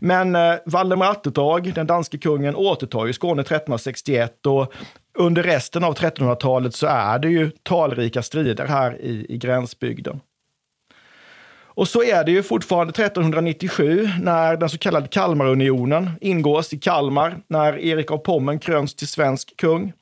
Men 0.00 0.36
eh, 0.36 0.54
Valdemar 0.66 1.10
Atterdag, 1.10 1.72
den 1.74 1.86
danske 1.86 2.18
kungen, 2.18 2.54
återtar 2.54 3.06
ju 3.06 3.12
Skåne 3.12 3.42
1361 3.42 4.46
och 4.46 4.72
under 5.14 5.42
resten 5.42 5.84
av 5.84 5.94
1300-talet 5.94 6.74
så 6.74 6.86
är 6.86 7.18
det 7.18 7.28
ju 7.28 7.50
talrika 7.62 8.22
strider 8.22 8.66
här 8.66 9.00
i, 9.00 9.26
i 9.28 9.38
gränsbygden. 9.38 10.20
Och 11.80 11.88
så 11.88 12.02
är 12.02 12.24
det 12.24 12.32
ju 12.32 12.42
fortfarande 12.42 12.90
1397 12.90 14.08
när 14.22 14.56
den 14.56 14.68
så 14.68 14.78
kallade 14.78 15.08
Kalmarunionen 15.08 16.10
ingås 16.20 16.72
i 16.72 16.78
Kalmar, 16.78 17.38
när 17.48 17.78
Erik 17.78 18.10
av 18.10 18.18
Pommern 18.18 18.58
kröns 18.58 18.94
till 18.94 19.08
svensk 19.08 19.56
kung. 19.56 19.92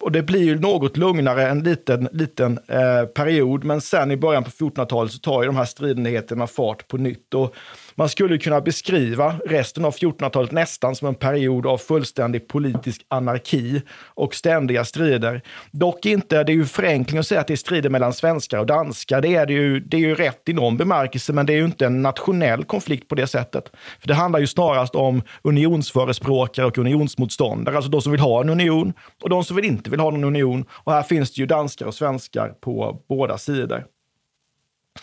Och 0.00 0.12
det 0.12 0.22
blir 0.22 0.42
ju 0.42 0.58
något 0.58 0.96
lugnare 0.96 1.48
en 1.48 1.62
liten, 1.62 2.08
liten 2.12 2.58
eh, 2.68 3.04
period, 3.04 3.64
men 3.64 3.80
sen 3.80 4.10
i 4.10 4.16
början 4.16 4.44
på 4.44 4.50
1400-talet 4.50 5.12
så 5.12 5.18
tar 5.18 5.42
ju 5.42 5.46
de 5.46 5.56
här 5.56 5.64
stridigheterna 5.64 6.46
fart 6.46 6.88
på 6.88 6.96
nytt. 6.96 7.34
Och 7.34 7.54
man 7.98 8.08
skulle 8.08 8.38
kunna 8.38 8.60
beskriva 8.60 9.34
resten 9.46 9.84
av 9.84 9.94
1400-talet 9.94 10.52
nästan 10.52 10.96
som 10.96 11.08
en 11.08 11.14
period 11.14 11.66
av 11.66 11.78
fullständig 11.78 12.48
politisk 12.48 13.06
anarki 13.08 13.82
och 14.14 14.34
ständiga 14.34 14.84
strider. 14.84 15.42
Dock 15.70 16.06
inte, 16.06 16.44
det 16.44 16.52
är 16.52 16.54
ju 16.54 16.64
förenkling 16.64 17.18
att 17.18 17.26
säga 17.26 17.40
att 17.40 17.46
det 17.46 17.54
är 17.54 17.56
strider 17.56 17.90
mellan 17.90 18.12
svenskar 18.12 18.58
och 18.58 18.66
danskar. 18.66 19.20
Det 19.20 19.34
är, 19.34 19.46
det 19.46 19.52
ju, 19.52 19.80
det 19.80 19.96
är 19.96 20.00
ju 20.00 20.14
rätt 20.14 20.48
i 20.48 20.52
någon 20.52 20.76
bemärkelse, 20.76 21.32
men 21.32 21.46
det 21.46 21.52
är 21.52 21.56
ju 21.56 21.64
inte 21.64 21.86
en 21.86 22.02
nationell 22.02 22.64
konflikt 22.64 23.08
på 23.08 23.14
det 23.14 23.26
sättet. 23.26 23.72
För 24.00 24.08
Det 24.08 24.14
handlar 24.14 24.40
ju 24.40 24.46
snarast 24.46 24.94
om 24.94 25.22
unionsförespråkare 25.42 26.66
och 26.66 26.78
unionsmotståndare, 26.78 27.76
alltså 27.76 27.90
de 27.90 28.02
som 28.02 28.12
vill 28.12 28.20
ha 28.20 28.40
en 28.40 28.48
union 28.48 28.92
och 29.22 29.30
de 29.30 29.44
som 29.44 29.64
inte 29.64 29.90
vill 29.90 30.00
ha 30.00 30.10
någon 30.10 30.24
union. 30.24 30.64
Och 30.70 30.92
här 30.92 31.02
finns 31.02 31.34
det 31.34 31.40
ju 31.40 31.46
danskar 31.46 31.86
och 31.86 31.94
svenskar 31.94 32.48
på 32.48 33.02
båda 33.08 33.38
sidor. 33.38 33.84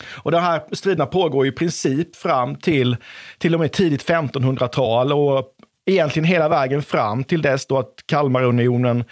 Och 0.04 0.30
de 0.30 0.38
här 0.38 0.62
striderna 0.72 1.06
pågår 1.06 1.46
i 1.46 1.52
princip 1.52 2.16
fram 2.16 2.54
till 2.54 2.96
till 3.38 3.54
och 3.54 3.60
med 3.60 3.72
tidigt 3.72 4.08
1500-tal 4.08 5.12
och 5.12 5.44
egentligen 5.86 6.26
hela 6.26 6.48
vägen 6.48 6.82
fram 6.82 7.24
till 7.24 7.42
dess 7.42 7.66
då 7.66 7.78
att 7.78 7.94
Kalmarunionen 8.06 9.04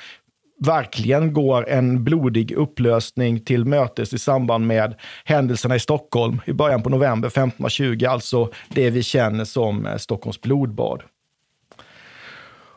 verkligen 0.66 1.32
går 1.32 1.68
en 1.68 2.04
blodig 2.04 2.52
upplösning 2.52 3.44
till 3.44 3.64
mötes 3.64 4.12
i 4.12 4.18
samband 4.18 4.66
med 4.66 4.94
händelserna 5.24 5.76
i 5.76 5.80
Stockholm 5.80 6.40
i 6.46 6.52
början 6.52 6.82
på 6.82 6.90
november 6.90 7.28
1520, 7.28 8.06
alltså 8.06 8.50
det 8.68 8.90
vi 8.90 9.02
känner 9.02 9.44
som 9.44 9.86
eh, 9.86 9.96
Stockholms 9.96 10.40
blodbad. 10.40 11.02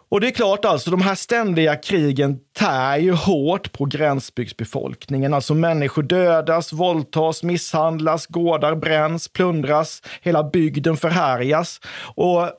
Och 0.10 0.22
det 0.22 0.28
är 0.28 0.32
klart 0.32 0.66
alltså, 0.66 0.92
de 0.92 1.02
här 1.02 1.16
ständiga 1.16 1.76
krigen 1.76 2.40
tär 2.58 2.98
ju 2.98 3.12
hårt 3.14 3.72
på 3.72 3.86
gränsbygdsbefolkningen. 3.86 5.34
Alltså 5.34 5.54
människor 5.54 6.04
dödas, 6.04 6.74
våldtas, 6.74 7.44
misshandlas, 7.44 8.26
gårdar 8.28 8.76
bränns, 8.76 9.28
plundras, 9.28 10.02
hela 10.22 10.44
bygden 10.44 10.98
förhärjas. 10.98 11.82
Och 12.16 12.50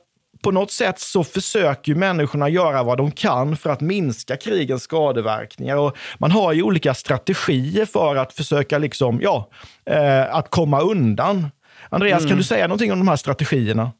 på 0.43 0.51
något 0.51 0.71
sätt 0.71 0.99
så 0.99 1.23
försöker 1.23 1.95
människorna 1.95 2.49
göra 2.49 2.83
vad 2.83 2.97
de 2.97 3.11
kan 3.11 3.57
för 3.57 3.69
att 3.69 3.81
minska 3.81 4.37
krigens 4.37 4.83
skadeverkningar. 4.83 5.77
Och 5.77 5.97
man 6.17 6.31
har 6.31 6.53
ju 6.53 6.63
olika 6.63 6.93
strategier 6.93 7.85
för 7.85 8.15
att 8.15 8.33
försöka 8.33 8.77
liksom, 8.77 9.19
ja, 9.21 9.49
eh, 9.85 10.35
att 10.35 10.49
komma 10.49 10.81
undan 10.81 11.47
Andreas, 11.89 12.19
Mm. 12.19 12.29
kan 12.29 12.37
du 12.37 12.43
säga 12.43 12.67
någonting 12.67 12.91
om 12.91 12.99
de 12.99 13.07
här 13.07 13.15
strategierna? 13.15 13.91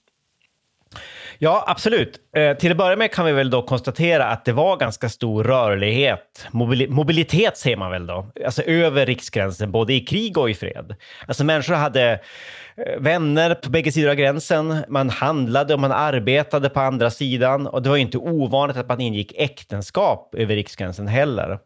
Ja, 1.42 1.64
absolut. 1.68 2.20
Eh, 2.36 2.58
till 2.58 2.72
att 2.72 2.78
börja 2.78 2.96
med 2.96 3.12
kan 3.12 3.26
vi 3.26 3.32
väl 3.32 3.50
då 3.50 3.62
konstatera 3.62 4.26
att 4.26 4.46
det 4.46 4.52
var 4.52 4.78
ganska 4.78 5.10
stor 5.10 5.44
rörlighet, 5.44 6.48
mobili- 6.52 6.90
mobilitet 6.90 7.58
säger 7.58 7.78
man 7.78 7.92
väl 7.92 8.08
då, 8.08 8.32
alltså 8.46 8.62
över 8.62 9.06
riksgränsen, 9.06 9.72
både 9.72 9.94
i 9.94 10.00
krig 10.00 10.38
och 10.38 10.50
i 10.50 10.54
fred. 10.54 10.96
Alltså 11.28 11.44
människor 11.44 11.74
hade 11.74 12.12
eh, 12.78 13.00
vänner 13.00 13.56
på 13.56 13.70
bägge 13.70 13.92
sidor 13.92 14.10
av 14.10 14.16
gränsen, 14.16 14.78
man 14.88 15.10
handlade 15.10 15.74
och 15.74 15.80
man 15.80 15.92
arbetade 15.92 16.70
på 16.70 16.80
andra 16.80 17.10
sidan 17.10 17.68
och 17.68 17.82
det 17.82 17.90
var 17.90 17.96
ju 17.96 18.02
inte 18.02 18.18
ovanligt 18.18 18.78
att 18.78 18.88
man 18.88 19.02
ingick 19.02 19.34
äktenskap 19.36 20.36
över 20.38 20.56
riksgränsen 20.56 21.08
heller. 21.08 21.60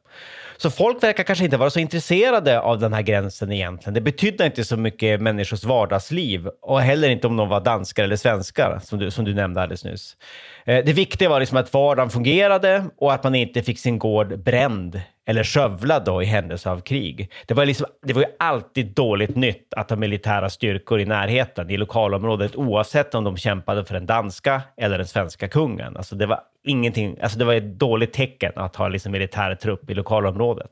Så 0.64 0.70
folk 0.70 1.04
verkar 1.04 1.24
kanske 1.24 1.46
inte 1.46 1.58
vara 1.58 1.70
så 1.70 1.80
intresserade 1.80 2.60
av 2.60 2.80
den 2.80 2.94
här 2.94 3.02
gränsen 3.02 3.52
egentligen. 3.52 3.94
Det 3.94 4.02
betydde 4.02 4.46
inte 4.46 4.64
så 4.64 4.78
mycket 4.78 5.22
människors 5.22 5.64
vardagsliv 5.64 6.48
och 6.62 6.82
heller 6.82 7.10
inte 7.10 7.28
om 7.28 7.38
de 7.38 7.50
var 7.50 7.62
danskar 7.62 8.04
eller 8.04 8.16
svenskar, 8.16 8.80
som 8.84 9.00
du, 9.00 9.12
som 9.12 9.26
du 9.26 9.34
nämnde 9.34 9.62
alldeles 9.62 9.84
nyss. 9.84 10.18
Eh, 10.66 10.86
det 10.86 10.94
viktiga 10.94 11.30
var 11.30 11.40
liksom 11.40 11.58
att 11.58 11.74
vardagen 11.74 12.10
fungerade 12.10 12.86
och 12.98 13.14
att 13.14 13.24
man 13.24 13.36
inte 13.36 13.64
fick 13.64 13.80
sin 13.80 14.00
gård 14.00 14.40
bränd 14.40 15.02
eller 15.26 15.44
skövlad 15.44 16.06
då 16.06 16.24
i 16.24 16.26
händelse 16.26 16.70
av 16.70 16.82
krig. 16.82 17.32
Det 17.46 17.54
var, 17.54 17.66
liksom, 17.66 17.88
det 18.06 18.14
var 18.14 18.22
ju 18.22 18.28
alltid 18.40 18.86
dåligt 18.86 19.36
nytt 19.36 19.74
att 19.74 19.90
ha 19.90 19.98
militära 19.98 20.50
styrkor 20.50 21.00
i 21.00 21.06
närheten 21.06 21.70
i 21.70 21.78
lokalområdet 21.78 22.56
oavsett 22.56 23.16
om 23.16 23.24
de 23.24 23.38
kämpade 23.38 23.86
för 23.86 23.94
den 23.94 24.06
danska 24.06 24.62
eller 24.78 24.98
den 24.98 25.08
svenska 25.08 25.48
kungen. 25.48 25.98
Alltså 25.98 26.16
det 26.16 26.26
var 26.26 26.40
ingenting, 26.64 27.18
alltså 27.22 27.40
det 27.40 27.46
var 27.46 27.54
ett 27.54 27.80
dåligt 27.80 28.14
tecken 28.14 28.52
att 28.56 28.76
ha 28.76 28.88
liksom 28.88 29.12
militär 29.12 29.56
trupp 29.56 29.90
i 29.90 29.94
lokalområdet. 29.94 30.72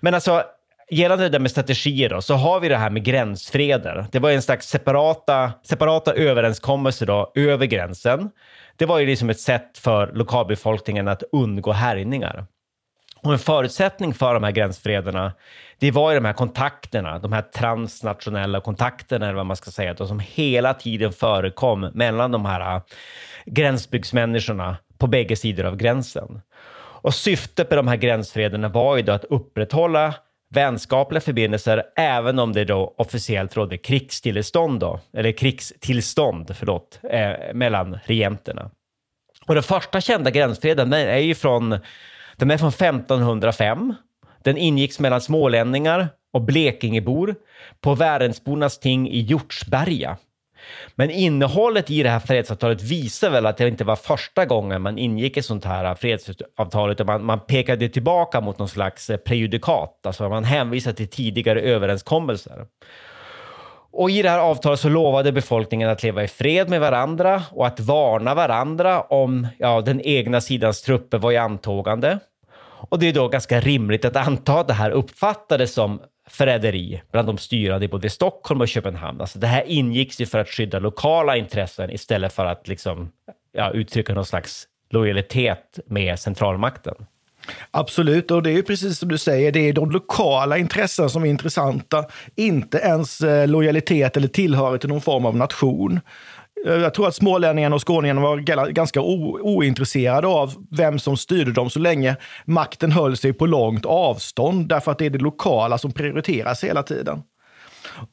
Men 0.00 0.14
alltså, 0.14 0.42
gällande 0.90 1.24
det 1.24 1.28
där 1.28 1.38
med 1.38 1.50
strategier 1.50 2.08
då, 2.08 2.22
så 2.22 2.34
har 2.34 2.60
vi 2.60 2.68
det 2.68 2.76
här 2.76 2.90
med 2.90 3.04
gränsfreder. 3.04 4.06
Det 4.12 4.18
var 4.18 4.30
en 4.30 4.42
slags 4.42 4.68
separata, 4.68 5.52
separata 5.62 6.14
överenskommelser 6.14 7.06
då, 7.06 7.32
över 7.34 7.66
gränsen. 7.66 8.30
Det 8.76 8.86
var 8.86 8.98
ju 8.98 9.06
liksom 9.06 9.30
ett 9.30 9.40
sätt 9.40 9.78
för 9.78 10.12
lokalbefolkningen 10.12 11.08
att 11.08 11.22
undgå 11.32 11.72
härjningar. 11.72 12.46
Och 13.22 13.32
en 13.32 13.38
förutsättning 13.38 14.14
för 14.14 14.34
de 14.34 14.42
här 14.42 14.50
gränsfrederna, 14.50 15.32
det 15.78 15.90
var 15.90 16.10
ju 16.10 16.14
de 16.14 16.24
här 16.24 16.32
kontakterna, 16.32 17.18
de 17.18 17.32
här 17.32 17.42
transnationella 17.42 18.60
kontakterna, 18.60 19.26
eller 19.26 19.36
vad 19.36 19.46
man 19.46 19.56
ska 19.56 19.70
säga, 19.70 19.94
då, 19.94 20.06
som 20.06 20.20
hela 20.20 20.74
tiden 20.74 21.12
förekom 21.12 21.80
mellan 21.80 22.30
de 22.30 22.44
här 22.44 22.76
äh, 22.76 22.82
gränsbygdsmänniskorna 23.46 24.76
på 25.02 25.06
bägge 25.06 25.36
sidor 25.36 25.64
av 25.64 25.76
gränsen. 25.76 26.40
Och 27.02 27.14
syftet 27.14 27.70
med 27.70 27.78
de 27.78 27.88
här 27.88 27.96
gränsfrederna 27.96 28.68
var 28.68 28.96
ju 28.96 29.02
då 29.02 29.12
att 29.12 29.24
upprätthålla 29.24 30.14
vänskapliga 30.54 31.20
förbindelser, 31.20 31.82
även 31.96 32.38
om 32.38 32.52
det 32.52 32.64
då 32.64 32.94
officiellt 32.98 33.56
rådde 33.56 33.78
krigstillstånd, 33.78 34.80
då, 34.80 35.00
eller 35.16 35.32
krigstillstånd 35.32 36.56
förlåt, 36.56 37.00
eh, 37.10 37.32
mellan 37.54 37.98
regenterna. 38.04 38.70
Och 39.46 39.54
den 39.54 39.62
första 39.62 40.00
kända 40.00 40.30
gränsfreden 40.30 40.90
den 40.90 41.08
är 41.08 41.18
ju 41.18 41.34
från, 41.34 41.78
den 42.36 42.50
är 42.50 42.58
från 42.58 42.68
1505. 42.68 43.94
Den 44.42 44.56
ingicks 44.56 45.00
mellan 45.00 45.20
smålänningar 45.20 46.08
och 46.32 46.42
blekingebor 46.42 47.34
på 47.80 47.94
Värensbornas 47.94 48.78
ting 48.78 49.08
i 49.08 49.20
Hjortsberga. 49.20 50.16
Men 50.94 51.10
innehållet 51.10 51.90
i 51.90 52.02
det 52.02 52.10
här 52.10 52.20
fredsavtalet 52.20 52.82
visar 52.82 53.30
väl 53.30 53.46
att 53.46 53.56
det 53.56 53.68
inte 53.68 53.84
var 53.84 53.96
första 53.96 54.44
gången 54.44 54.82
man 54.82 54.98
ingick 54.98 55.36
ett 55.36 55.44
sånt 55.44 55.64
här 55.64 55.94
fredsavtal, 55.94 56.90
utan 56.90 57.06
man, 57.06 57.24
man 57.24 57.40
pekade 57.40 57.88
tillbaka 57.88 58.40
mot 58.40 58.58
någon 58.58 58.68
slags 58.68 59.10
eh, 59.10 59.16
prejudikat, 59.16 60.06
alltså 60.06 60.28
man 60.28 60.44
hänvisar 60.44 60.92
till 60.92 61.08
tidigare 61.08 61.60
överenskommelser. 61.60 62.66
Och 63.92 64.10
i 64.10 64.22
det 64.22 64.30
här 64.30 64.38
avtalet 64.38 64.80
så 64.80 64.88
lovade 64.88 65.32
befolkningen 65.32 65.88
att 65.90 66.02
leva 66.02 66.24
i 66.24 66.28
fred 66.28 66.68
med 66.68 66.80
varandra 66.80 67.42
och 67.50 67.66
att 67.66 67.80
varna 67.80 68.34
varandra 68.34 69.00
om 69.00 69.46
ja, 69.58 69.80
den 69.80 70.00
egna 70.00 70.40
sidans 70.40 70.82
trupper 70.82 71.18
var 71.18 71.32
i 71.32 71.36
antågande. 71.36 72.18
Och 72.88 72.98
det 72.98 73.08
är 73.08 73.12
då 73.12 73.28
ganska 73.28 73.60
rimligt 73.60 74.04
att 74.04 74.16
anta 74.16 74.60
att 74.60 74.68
det 74.68 74.74
här 74.74 74.90
uppfattades 74.90 75.74
som 75.74 76.00
förräderi 76.32 77.02
bland 77.12 77.28
de 77.28 77.38
styrande 77.38 77.84
i 77.84 77.88
både 77.88 78.10
Stockholm 78.10 78.60
och 78.60 78.68
Köpenhamn. 78.68 79.20
Alltså 79.20 79.38
det 79.38 79.46
här 79.46 79.64
ingicks 79.66 80.20
ju 80.20 80.26
för 80.26 80.38
att 80.38 80.48
skydda 80.48 80.78
lokala 80.78 81.36
intressen 81.36 81.90
istället 81.90 82.32
för 82.32 82.46
att 82.46 82.68
liksom, 82.68 83.12
ja, 83.52 83.70
uttrycka 83.70 84.14
någon 84.14 84.26
slags 84.26 84.68
lojalitet 84.90 85.78
med 85.86 86.18
centralmakten. 86.18 86.94
Absolut, 87.70 88.30
och 88.30 88.42
det 88.42 88.50
är 88.50 88.54
ju 88.54 88.62
precis 88.62 88.98
som 88.98 89.08
du 89.08 89.18
säger, 89.18 89.52
det 89.52 89.68
är 89.68 89.72
de 89.72 89.90
lokala 89.90 90.58
intressen 90.58 91.10
som 91.10 91.24
är 91.24 91.28
intressanta, 91.28 92.04
inte 92.36 92.78
ens 92.78 93.20
eh, 93.20 93.48
lojalitet 93.48 94.16
eller 94.16 94.28
tillhörighet 94.28 94.80
till 94.80 94.90
någon 94.90 95.00
form 95.00 95.26
av 95.26 95.36
nation. 95.36 96.00
Eh, 96.66 96.72
jag 96.72 96.94
tror 96.94 97.08
att 97.08 97.14
smålänningarna 97.14 97.74
och 97.74 97.88
skåningarna 97.88 98.20
var 98.20 98.36
ganska 98.70 99.00
o- 99.00 99.38
ointresserade 99.42 100.26
av 100.26 100.54
vem 100.70 100.98
som 100.98 101.16
styrde 101.16 101.52
dem 101.52 101.70
så 101.70 101.78
länge 101.78 102.16
makten 102.44 102.92
höll 102.92 103.16
sig 103.16 103.32
på 103.32 103.46
långt 103.46 103.86
avstånd, 103.86 104.68
därför 104.68 104.92
att 104.92 104.98
det 104.98 105.06
är 105.06 105.10
det 105.10 105.18
lokala 105.18 105.78
som 105.78 105.92
prioriteras 105.92 106.64
hela 106.64 106.82
tiden. 106.82 107.22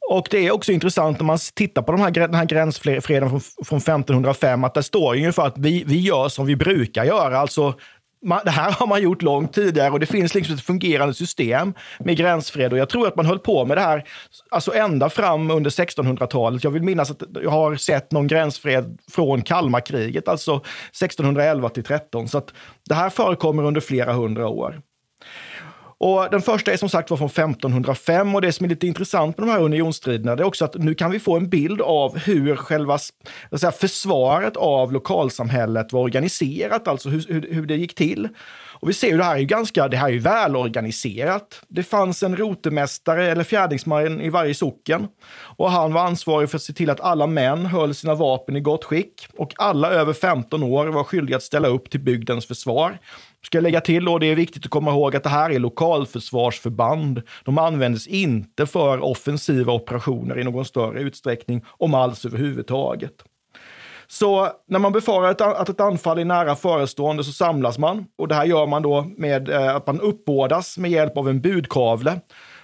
Och 0.09 0.27
det 0.31 0.47
är 0.47 0.51
också 0.51 0.71
intressant 0.71 1.19
när 1.19 1.25
man 1.25 1.37
tittar 1.53 1.81
på 1.81 1.91
de 1.91 2.01
här, 2.01 2.11
den 2.11 2.33
här 2.33 2.45
gränsfreden 2.45 3.29
från, 3.29 3.41
från 3.65 3.77
1505, 3.77 4.63
att 4.63 4.73
det 4.73 4.83
står 4.83 5.15
ju 5.15 5.21
ungefär 5.21 5.47
att 5.47 5.57
vi, 5.57 5.83
vi 5.87 5.99
gör 5.99 6.29
som 6.29 6.45
vi 6.45 6.55
brukar 6.55 7.03
göra. 7.03 7.39
Alltså, 7.39 7.73
man, 8.25 8.41
det 8.45 8.51
här 8.51 8.71
har 8.79 8.87
man 8.87 9.01
gjort 9.01 9.21
långt 9.21 9.53
tidigare 9.53 9.91
och 9.91 9.99
det 9.99 10.05
finns 10.05 10.35
liksom 10.35 10.55
ett 10.55 10.61
fungerande 10.61 11.13
system 11.13 11.73
med 11.99 12.17
gränsfred. 12.17 12.73
Och 12.73 12.79
jag 12.79 12.89
tror 12.89 13.07
att 13.07 13.15
man 13.15 13.25
höll 13.25 13.39
på 13.39 13.65
med 13.65 13.77
det 13.77 13.81
här 13.81 14.03
alltså 14.51 14.73
ända 14.73 15.09
fram 15.09 15.51
under 15.51 15.69
1600-talet. 15.69 16.63
Jag 16.63 16.71
vill 16.71 16.83
minnas 16.83 17.11
att 17.11 17.23
jag 17.43 17.51
har 17.51 17.75
sett 17.75 18.11
någon 18.11 18.27
gränsfred 18.27 18.99
från 19.11 19.41
Kalmarkriget, 19.41 20.27
alltså 20.27 20.55
1611 20.55 21.69
till 21.69 21.83
13. 21.83 22.27
Så 22.27 22.37
att 22.37 22.53
det 22.89 22.95
här 22.95 23.09
förekommer 23.09 23.63
under 23.63 23.81
flera 23.81 24.13
hundra 24.13 24.47
år. 24.47 24.81
Och 26.01 26.27
den 26.31 26.41
första 26.41 26.73
är 26.73 26.77
som 26.77 26.89
sagt 26.89 27.09
var 27.09 27.17
från 27.17 27.27
1505 27.27 28.35
och 28.35 28.41
det 28.41 28.51
som 28.51 28.65
är 28.65 28.69
lite 28.69 28.87
intressant 28.87 29.37
med 29.37 29.47
de 29.47 29.51
här 29.51 29.61
unionsstriderna 29.61 30.35
det 30.35 30.43
är 30.43 30.47
också 30.47 30.65
att 30.65 30.75
nu 30.75 30.95
kan 30.95 31.11
vi 31.11 31.19
få 31.19 31.37
en 31.37 31.49
bild 31.49 31.81
av 31.81 32.17
hur 32.17 32.55
själva 32.55 32.97
säga, 32.97 33.71
försvaret 33.71 34.57
av 34.57 34.93
lokalsamhället 34.93 35.93
var 35.93 36.01
organiserat, 36.01 36.87
alltså 36.87 37.09
hur, 37.09 37.25
hur, 37.27 37.53
hur 37.53 37.65
det 37.65 37.75
gick 37.75 37.95
till. 37.95 38.29
Och 38.79 38.89
vi 38.89 38.93
ser 38.93 39.07
ju 39.07 39.17
det 39.17 39.23
här 39.23 39.35
är 39.35 39.39
ju 39.39 39.45
ganska, 39.45 39.87
det 39.87 39.97
här 39.97 40.07
är 40.07 40.13
ju 40.13 40.19
välorganiserat. 40.19 41.61
Det 41.67 41.83
fanns 41.83 42.23
en 42.23 42.37
rotemästare 42.37 43.31
eller 43.31 43.43
fjärdingsman 43.43 44.21
i 44.21 44.29
varje 44.29 44.53
socken 44.53 45.07
och 45.57 45.71
han 45.71 45.93
var 45.93 46.01
ansvarig 46.01 46.49
för 46.49 46.57
att 46.57 46.63
se 46.63 46.73
till 46.73 46.89
att 46.89 46.99
alla 46.99 47.27
män 47.27 47.65
höll 47.65 47.95
sina 47.95 48.15
vapen 48.15 48.55
i 48.55 48.59
gott 48.59 48.83
skick 48.83 49.27
och 49.37 49.53
alla 49.57 49.91
över 49.91 50.13
15 50.13 50.63
år 50.63 50.87
var 50.87 51.03
skyldiga 51.03 51.37
att 51.37 51.43
ställa 51.43 51.67
upp 51.67 51.89
till 51.89 51.99
bygdens 51.99 52.45
försvar. 52.45 52.97
Ska 53.45 53.57
jag 53.57 53.63
lägga 53.63 53.81
till, 53.81 54.07
och 54.07 54.19
det 54.19 54.25
är 54.25 54.35
viktigt 54.35 54.65
att 54.65 54.71
komma 54.71 54.91
ihåg 54.91 55.15
att 55.15 55.23
det 55.23 55.29
här 55.29 55.49
är 55.49 55.59
lokalförsvarsförband. 55.59 57.21
De 57.45 57.57
användes 57.57 58.07
inte 58.07 58.65
för 58.65 59.03
offensiva 59.03 59.73
operationer 59.73 60.39
i 60.39 60.43
någon 60.43 60.65
större 60.65 61.01
utsträckning, 61.01 61.65
om 61.67 61.93
alls 61.93 62.25
överhuvudtaget. 62.25 63.23
Så 64.11 64.47
när 64.67 64.79
man 64.79 64.91
befarar 64.91 65.31
ett, 65.31 65.41
att 65.41 65.69
ett 65.69 65.79
anfall 65.79 66.19
är 66.19 66.25
nära 66.25 66.55
förestående 66.55 67.23
så 67.23 67.31
samlas 67.31 67.77
man. 67.77 68.05
Och 68.17 68.27
det 68.27 68.35
här 68.35 68.45
gör 68.45 68.67
man 68.67 68.81
då 68.81 69.07
med 69.17 69.49
eh, 69.49 69.75
att 69.75 69.87
man 69.87 70.01
uppbådas 70.01 70.77
med 70.77 70.91
hjälp 70.91 71.17
av 71.17 71.29
en 71.29 71.41
budkavle. 71.41 72.19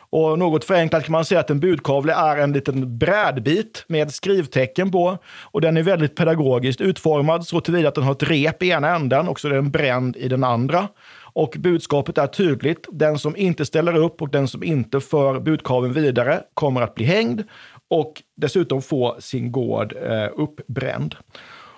Och 0.09 0.39
något 0.39 0.65
förenklat 0.65 1.03
kan 1.03 1.11
man 1.11 1.25
säga 1.25 1.39
att 1.39 1.49
en 1.49 1.59
budkavle 1.59 2.13
är 2.13 2.37
en 2.37 2.53
liten 2.53 2.97
brädbit 2.97 3.85
med 3.87 4.11
skrivtecken 4.11 4.91
på. 4.91 5.17
Och 5.41 5.61
den 5.61 5.77
är 5.77 5.83
väldigt 5.83 6.15
pedagogiskt 6.15 6.81
utformad 6.81 7.47
så 7.47 7.61
tillvida 7.61 7.87
att 7.87 7.95
den 7.95 8.03
har 8.03 8.11
ett 8.11 8.23
rep 8.23 8.63
i 8.63 8.69
ena 8.69 8.95
änden 8.95 9.27
och 9.27 9.39
så 9.39 9.47
är 9.47 9.51
den 9.51 9.71
bränd 9.71 10.17
i 10.17 10.27
den 10.27 10.43
andra. 10.43 10.87
Och 11.33 11.55
budskapet 11.59 12.17
är 12.17 12.27
tydligt. 12.27 12.87
Den 12.91 13.19
som 13.19 13.35
inte 13.35 13.65
ställer 13.65 13.95
upp 13.95 14.21
och 14.21 14.29
den 14.29 14.47
som 14.47 14.63
inte 14.63 14.99
för 14.99 15.39
budkaveln 15.39 15.93
vidare 15.93 16.41
kommer 16.53 16.81
att 16.81 16.95
bli 16.95 17.05
hängd 17.05 17.43
och 17.89 18.23
dessutom 18.35 18.81
få 18.81 19.15
sin 19.19 19.51
gård 19.51 19.93
eh, 20.01 20.29
uppbränd. 20.35 21.15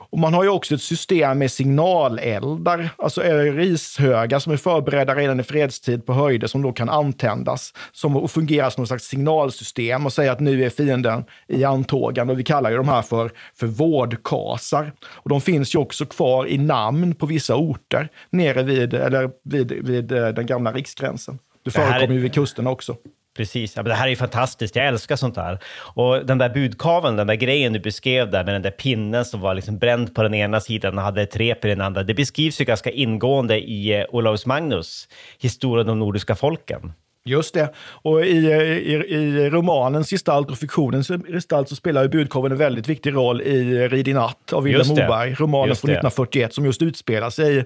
Och 0.09 0.19
man 0.19 0.33
har 0.33 0.43
ju 0.43 0.49
också 0.49 0.75
ett 0.75 0.81
system 0.81 1.39
med 1.39 1.51
signaleldar, 1.51 2.89
alltså 2.97 3.21
rishögar 3.21 4.39
som 4.39 4.53
är 4.53 4.57
förberedda 4.57 5.15
redan 5.15 5.39
i 5.39 5.43
fredstid 5.43 6.05
på 6.05 6.13
höjder 6.13 6.47
som 6.47 6.61
då 6.61 6.71
kan 6.71 6.89
antändas 6.89 7.73
som 7.91 8.17
och 8.17 8.31
fungerar 8.31 8.69
som 8.69 8.81
något 8.81 8.87
slags 8.87 9.03
signalsystem 9.03 10.05
och 10.05 10.13
säga 10.13 10.31
att 10.31 10.39
nu 10.39 10.65
är 10.65 10.69
fienden 10.69 11.23
i 11.47 11.63
antågande. 11.63 12.33
Och 12.33 12.39
vi 12.39 12.43
kallar 12.43 12.69
ju 12.69 12.77
de 12.77 12.87
här 12.87 13.01
för, 13.01 13.31
för 13.55 13.67
vårdkasar. 13.67 14.91
Och 15.05 15.29
de 15.29 15.41
finns 15.41 15.75
ju 15.75 15.79
också 15.79 16.05
kvar 16.05 16.47
i 16.47 16.57
namn 16.57 17.15
på 17.15 17.25
vissa 17.25 17.55
orter 17.55 18.09
nere 18.29 18.63
vid, 18.63 18.93
eller 18.93 19.29
vid, 19.43 19.71
vid 19.71 20.11
eh, 20.11 20.27
den 20.27 20.45
gamla 20.45 20.71
riksgränsen. 20.71 21.39
Det 21.63 21.71
förekommer 21.71 22.13
ju 22.13 22.19
vid 22.19 22.33
kusten 22.33 22.67
också. 22.67 22.95
Precis, 23.37 23.75
ja, 23.75 23.83
men 23.83 23.89
det 23.89 23.95
här 23.95 24.05
är 24.05 24.09
ju 24.09 24.15
fantastiskt. 24.15 24.75
Jag 24.75 24.87
älskar 24.87 25.15
sånt 25.15 25.37
här. 25.37 25.59
Och 25.95 26.25
den 26.25 26.37
där 26.37 26.49
budkaveln, 26.49 27.15
den 27.15 27.27
där 27.27 27.35
grejen 27.35 27.73
du 27.73 27.79
beskrev 27.79 28.31
där 28.31 28.43
med 28.43 28.53
den 28.53 28.61
där 28.61 28.71
pinnen 28.71 29.25
som 29.25 29.41
var 29.41 29.55
liksom 29.55 29.77
bränd 29.77 30.15
på 30.15 30.23
den 30.23 30.33
ena 30.33 30.59
sidan 30.59 30.97
och 30.97 31.03
hade 31.03 31.21
ett 31.21 31.35
rep 31.35 31.65
i 31.65 31.67
den 31.67 31.81
andra. 31.81 32.03
Det 32.03 32.13
beskrivs 32.13 32.61
ju 32.61 32.65
ganska 32.65 32.91
ingående 32.91 33.59
i 33.59 33.99
eh, 33.99 34.05
Olaus 34.09 34.45
Magnus, 34.45 35.07
historien 35.39 35.89
om 35.89 35.99
nordiska 35.99 36.35
folken. 36.35 36.93
Just 37.27 37.53
det. 37.53 37.73
Och 37.77 38.25
i, 38.25 38.37
i, 38.37 38.93
i 39.15 39.49
romanens 39.49 40.09
gestalt 40.09 40.51
och 40.51 40.57
fiktionens 40.57 41.07
gestalt 41.07 41.69
så 41.69 41.75
spelar 41.75 42.03
ju 42.03 42.09
budkorven 42.09 42.51
en 42.51 42.57
väldigt 42.57 42.87
viktig 42.87 43.13
roll 43.13 43.41
i 43.41 43.87
Rid 43.87 44.07
i 44.07 44.13
natt 44.13 44.53
av 44.53 44.63
Vilhelm 44.63 44.87
Moberg, 44.87 45.33
romanen 45.33 45.69
Just 45.69 45.81
från 45.81 45.87
det. 45.87 45.93
1941 45.93 46.53
som 46.53 46.65
just 46.65 46.81
utspelar 46.81 47.29
sig 47.29 47.65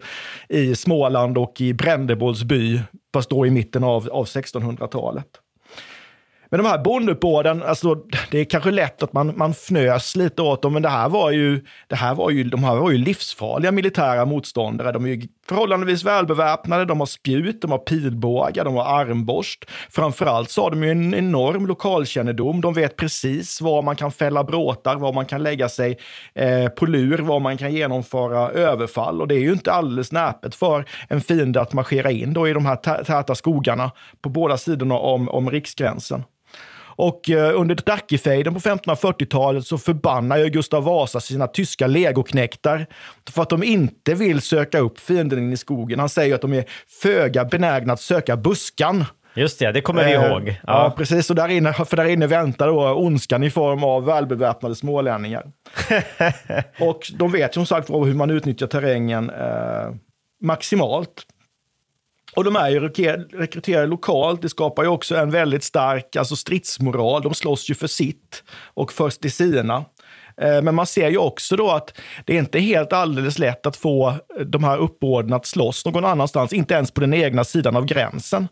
i, 0.49 0.59
i 0.59 0.75
Småland 0.75 1.37
och 1.37 1.61
i 1.61 1.73
Brändebols 1.73 2.43
by, 2.43 2.81
fast 3.13 3.29
då 3.29 3.45
i 3.45 3.51
mitten 3.51 3.83
av, 3.83 4.09
av 4.09 4.25
1600-talet. 4.25 5.27
Men 6.51 6.63
de 6.63 6.69
här 6.69 6.77
bondeuppbåden, 6.77 7.63
alltså, 7.63 7.95
det 8.31 8.39
är 8.39 8.45
kanske 8.45 8.71
lätt 8.71 9.03
att 9.03 9.13
man, 9.13 9.37
man 9.37 9.51
fnös 9.51 10.15
lite 10.15 10.41
åt 10.41 10.61
dem, 10.61 10.73
men 10.73 10.81
det 10.81 10.89
här 10.89 11.09
var 11.09 11.31
ju, 11.31 11.65
det 11.87 11.95
här 11.95 12.15
var 12.15 12.29
ju, 12.29 12.43
de 12.43 12.63
här 12.63 12.75
var 12.75 12.91
ju 12.91 12.97
livsfarliga 12.97 13.71
militära 13.71 14.25
motståndare. 14.25 14.91
De 14.91 15.05
är 15.05 15.09
ju 15.09 15.27
förhållandevis 15.51 16.03
välbeväpnade, 16.03 16.85
de 16.85 16.99
har 16.99 17.07
spjut, 17.07 17.61
de 17.61 17.71
har 17.71 17.77
pilbågar, 17.77 18.65
de 18.65 18.75
har 18.75 18.83
armborst. 18.83 19.65
Framförallt 19.89 20.49
så 20.49 20.63
har 20.63 20.69
de 20.69 20.83
ju 20.83 20.91
en 20.91 21.13
enorm 21.13 21.67
lokalkännedom. 21.67 22.61
De 22.61 22.73
vet 22.73 22.95
precis 22.95 23.61
var 23.61 23.81
man 23.81 23.95
kan 23.95 24.11
fälla 24.11 24.43
bråtar, 24.43 24.95
var 24.95 25.13
man 25.13 25.25
kan 25.25 25.43
lägga 25.43 25.69
sig 25.69 25.97
eh, 26.35 26.67
på 26.67 26.85
lur, 26.85 27.17
var 27.17 27.39
man 27.39 27.57
kan 27.57 27.73
genomföra 27.73 28.49
överfall. 28.49 29.21
Och 29.21 29.27
det 29.27 29.35
är 29.35 29.39
ju 29.39 29.51
inte 29.51 29.71
alldeles 29.71 30.11
näpet 30.11 30.55
för 30.55 30.85
en 31.09 31.21
fiende 31.21 31.61
att 31.61 31.73
marschera 31.73 32.11
in 32.11 32.33
då 32.33 32.47
i 32.47 32.53
de 32.53 32.65
här 32.65 33.03
täta 33.03 33.35
skogarna 33.35 33.91
på 34.21 34.29
båda 34.29 34.57
sidorna 34.57 34.95
om, 34.95 35.29
om 35.29 35.51
riksgränsen. 35.51 36.23
Och 37.01 37.29
eh, 37.29 37.59
under 37.59 37.75
Dackefejden 37.85 38.53
på 38.53 38.59
1540-talet 38.59 39.65
så 39.67 39.77
förbannar 39.77 40.37
ju 40.37 40.49
Gustav 40.49 40.83
Vasa 40.83 41.19
sina 41.19 41.47
tyska 41.47 41.87
legoknektar 41.87 42.85
för 43.31 43.41
att 43.41 43.49
de 43.49 43.63
inte 43.63 44.13
vill 44.13 44.41
söka 44.41 44.79
upp 44.79 44.99
fienden 44.99 45.39
in 45.39 45.53
i 45.53 45.57
skogen. 45.57 45.99
Han 45.99 46.09
säger 46.09 46.35
att 46.35 46.41
de 46.41 46.53
är 46.53 46.65
föga 47.01 47.45
benägna 47.45 47.93
att 47.93 48.01
söka 48.01 48.37
buskan. 48.37 49.05
Just 49.35 49.59
det, 49.59 49.71
det 49.71 49.81
kommer 49.81 50.05
vi 50.05 50.13
Eh, 50.13 50.21
ihåg. 50.21 50.47
Ja, 50.49 50.55
Ja. 50.67 50.93
precis. 50.97 51.29
Och 51.29 51.35
där 51.35 51.47
inne, 51.47 51.73
för 51.73 51.97
där 51.97 52.05
inne 52.05 52.27
väntar 52.27 52.67
då 52.67 52.93
ondskan 52.93 53.43
i 53.43 53.49
form 53.49 53.83
av 53.83 54.05
välbeväpnade 54.05 54.75
smålänningar. 54.75 55.43
och 56.79 56.99
de 57.15 57.31
vet 57.31 57.53
som 57.53 57.65
sagt 57.65 57.89
hur 57.89 58.13
man 58.13 58.29
utnyttjar 58.29 58.67
terrängen 58.67 59.29
eh, 59.29 59.95
maximalt. 60.43 61.23
Och 62.35 62.43
de 62.43 62.55
är 62.55 62.69
ju 62.69 62.79
rekryterade 62.79 63.87
lokalt. 63.87 64.41
Det 64.41 64.49
skapar 64.49 64.83
ju 64.83 64.89
också 64.89 65.15
en 65.15 65.31
väldigt 65.31 65.63
stark 65.63 66.15
alltså 66.15 66.35
stridsmoral. 66.35 67.21
De 67.21 67.33
slåss 67.33 67.69
ju 67.69 67.75
för 67.75 67.87
sitt 67.87 68.43
och 68.73 68.93
för 68.93 69.11
det 69.21 69.29
sina. 69.29 69.85
Eh, 70.41 70.61
men 70.61 70.75
man 70.75 70.87
ser 70.87 71.09
ju 71.09 71.17
också 71.17 71.55
då 71.55 71.71
att 71.71 71.97
det 72.25 72.35
är 72.35 72.39
inte 72.39 72.59
helt 72.59 72.93
alldeles 72.93 73.39
lätt 73.39 73.65
att 73.65 73.77
få 73.77 74.15
de 74.45 74.63
här 74.63 74.77
uppbåden 74.77 75.33
att 75.33 75.45
slåss 75.45 75.85
någon 75.85 76.05
annanstans, 76.05 76.53
inte 76.53 76.73
ens 76.73 76.91
på 76.91 77.01
den 77.01 77.13
egna 77.13 77.43
sidan 77.43 77.75
av 77.75 77.85
gränsen. 77.85 78.47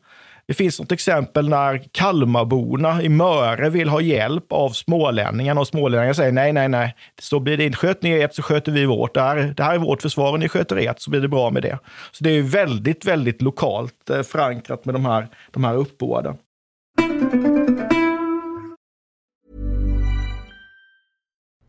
Det 0.50 0.56
finns 0.56 0.80
något 0.80 0.92
exempel 0.92 1.50
när 1.50 1.84
Kalmarborna 1.92 3.04
i 3.04 3.10
Möre 3.10 3.70
vill 3.70 3.90
ha 3.90 4.02
hjälp 4.02 4.52
av 4.52 4.70
smålänningarna 4.70 5.62
och 5.62 5.68
smålänningarna 5.68 6.14
säger 6.14 6.32
nej, 6.32 6.54
nej, 6.54 6.70
nej, 6.70 6.96
så 7.20 7.40
blir 7.40 7.58
det 7.58 7.66
inte. 7.66 7.78
Sköt 7.78 8.02
ni 8.02 8.12
ert 8.12 8.34
så 8.34 8.42
sköter 8.42 8.72
vi 8.72 8.86
vårt. 8.86 9.14
Det 9.14 9.22
här, 9.22 9.54
det 9.58 9.64
här 9.64 9.74
är 9.74 9.78
vårt 9.78 10.02
försvar 10.02 10.32
och 10.32 10.40
ni 10.40 10.50
sköter 10.50 10.76
ert 10.76 11.00
så 11.00 11.10
blir 11.10 11.22
det 11.22 11.28
bra 11.28 11.50
med 11.50 11.64
det. 11.64 11.80
Så 12.12 12.24
det 12.24 12.30
är 12.30 12.34
ju 12.34 12.42
väldigt, 12.42 13.06
väldigt 13.06 13.42
lokalt 13.42 14.10
eh, 14.10 14.22
förankrat 14.22 14.86
med 14.86 14.96
de 14.96 15.06
här, 15.06 15.28
de 15.52 15.64
här 15.64 15.76
uppbåden. 15.76 16.38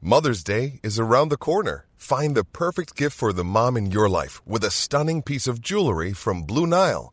Mother's 0.03 0.47
Day 0.47 0.81
is 0.83 0.99
around 0.99 1.31
the 1.31 1.37
corner. 1.37 1.85
Find 1.99 2.37
the 2.37 2.45
perfect 2.45 3.01
gift 3.01 3.17
for 3.17 3.33
the 3.33 3.45
mom 3.45 3.77
in 3.77 3.93
your 3.93 4.23
life 4.23 4.41
with 4.47 4.67
a 4.67 4.71
stunning 4.71 5.23
piece 5.23 5.51
of 5.51 5.59
jewelry 5.71 6.15
from 6.15 6.47
Blue 6.47 6.67
Nile. 6.67 7.13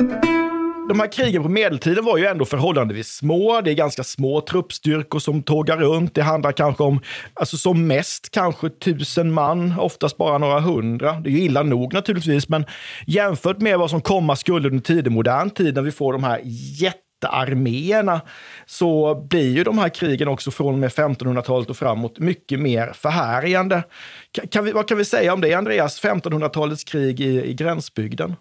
De 0.91 0.99
här 0.99 1.11
krigen 1.11 1.43
på 1.43 1.49
medeltiden 1.49 2.05
var 2.05 2.17
ju 2.17 2.25
ändå 2.25 2.45
förhållandevis 2.45 3.07
små. 3.07 3.61
Det 3.61 3.71
är 3.71 3.75
ganska 3.75 4.03
små 4.03 4.41
truppstyrkor 4.41 5.19
som 5.19 5.43
tågar 5.43 5.77
runt. 5.77 6.15
Det 6.15 6.21
handlar 6.21 6.51
kanske 6.51 6.83
om, 6.83 6.99
alltså 7.33 7.57
som 7.57 7.87
mest 7.87 8.31
kanske 8.31 8.69
tusen 8.69 9.33
man, 9.33 9.79
oftast 9.79 10.17
bara 10.17 10.37
några 10.37 10.59
hundra. 10.59 11.13
Det 11.13 11.29
är 11.29 11.31
ju 11.31 11.41
illa 11.41 11.63
nog 11.63 11.93
naturligtvis, 11.93 12.49
men 12.49 12.65
jämfört 13.07 13.61
med 13.61 13.79
vad 13.79 13.89
som 13.89 14.01
komma 14.01 14.35
skulle 14.35 14.67
under 14.67 14.83
tidig 14.83 15.11
modern 15.11 15.49
tid 15.49 15.75
när 15.75 15.81
vi 15.81 15.91
får 15.91 16.13
de 16.13 16.23
här 16.23 16.41
jättearméerna 16.81 18.21
så 18.65 19.15
blir 19.29 19.57
ju 19.57 19.63
de 19.63 19.77
här 19.77 19.89
krigen 19.89 20.27
också 20.27 20.51
från 20.51 20.73
och 20.73 20.79
med 20.79 20.89
1500-talet 20.89 21.69
och 21.69 21.77
framåt 21.77 22.19
mycket 22.19 22.59
mer 22.59 22.91
förhärjande. 22.93 23.83
Kan, 24.31 24.47
kan 24.47 24.65
vi, 24.65 24.71
vad 24.71 24.87
kan 24.87 24.97
vi 24.97 25.05
säga 25.05 25.33
om 25.33 25.41
det, 25.41 25.53
Andreas? 25.53 26.03
1500-talets 26.03 26.83
krig 26.83 27.19
i, 27.19 27.49
i 27.49 27.53
gränsbygden? 27.53 28.35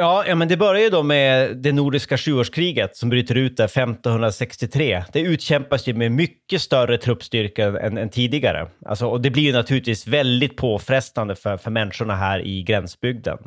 Ja, 0.00 0.24
ja, 0.26 0.34
men 0.34 0.48
det 0.48 0.56
börjar 0.56 0.82
ju 0.82 0.90
då 0.90 1.02
med 1.02 1.56
det 1.56 1.72
nordiska 1.72 2.18
sjuårskriget 2.18 2.96
som 2.96 3.08
bryter 3.08 3.34
ut 3.34 3.56
där 3.56 3.64
1563. 3.64 5.04
Det 5.12 5.20
utkämpas 5.20 5.86
ju 5.86 5.94
med 5.94 6.12
mycket 6.12 6.62
större 6.62 6.98
truppstyrka 6.98 7.66
än, 7.66 7.98
än 7.98 8.08
tidigare. 8.08 8.68
Alltså, 8.86 9.06
och 9.06 9.20
det 9.20 9.30
blir 9.30 9.42
ju 9.42 9.52
naturligtvis 9.52 10.06
väldigt 10.06 10.56
påfrestande 10.56 11.34
för, 11.36 11.56
för 11.56 11.70
människorna 11.70 12.16
här 12.16 12.40
i 12.46 12.62
gränsbygden. 12.62 13.38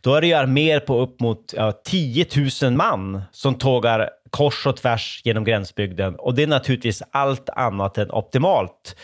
Då 0.00 0.14
är 0.14 0.20
det 0.20 0.26
ju 0.26 0.34
arméer 0.34 0.80
på 0.80 1.00
upp 1.00 1.20
mot 1.20 1.54
ja, 1.56 1.72
10 1.84 2.26
000 2.62 2.72
man 2.72 3.22
som 3.32 3.54
tågar 3.54 4.10
kors 4.34 4.66
och 4.66 4.76
tvärs 4.76 5.20
genom 5.24 5.44
gränsbygden 5.44 6.14
och 6.14 6.34
det 6.34 6.42
är 6.42 6.46
naturligtvis 6.46 7.02
allt 7.10 7.48
annat 7.48 7.98
än 7.98 8.10
optimalt 8.10 8.96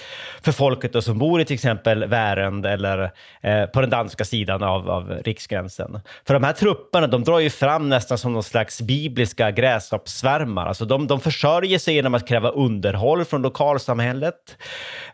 för 0.42 0.52
folket 0.52 0.92
då 0.92 1.02
som 1.02 1.18
bor 1.18 1.40
i 1.40 1.44
till 1.44 1.54
exempel 1.54 2.04
Värend 2.04 2.66
eller 2.66 3.10
eh, 3.40 3.66
på 3.66 3.80
den 3.80 3.90
danska 3.90 4.24
sidan 4.24 4.62
av, 4.62 4.90
av 4.90 5.10
riksgränsen. 5.24 6.00
För 6.26 6.34
de 6.34 6.44
här 6.44 6.52
trupperna, 6.52 7.06
de 7.06 7.24
drar 7.24 7.38
ju 7.38 7.50
fram 7.50 7.88
nästan 7.88 8.18
som 8.18 8.32
någon 8.32 8.42
slags 8.42 8.80
bibliska 8.80 9.50
gräshoppssvärmar. 9.50 10.66
Alltså 10.66 10.84
de, 10.84 11.06
de 11.06 11.20
försörjer 11.20 11.78
sig 11.78 11.94
genom 11.94 12.14
att 12.14 12.28
kräva 12.28 12.48
underhåll 12.48 13.24
från 13.24 13.42
lokalsamhället. 13.42 14.56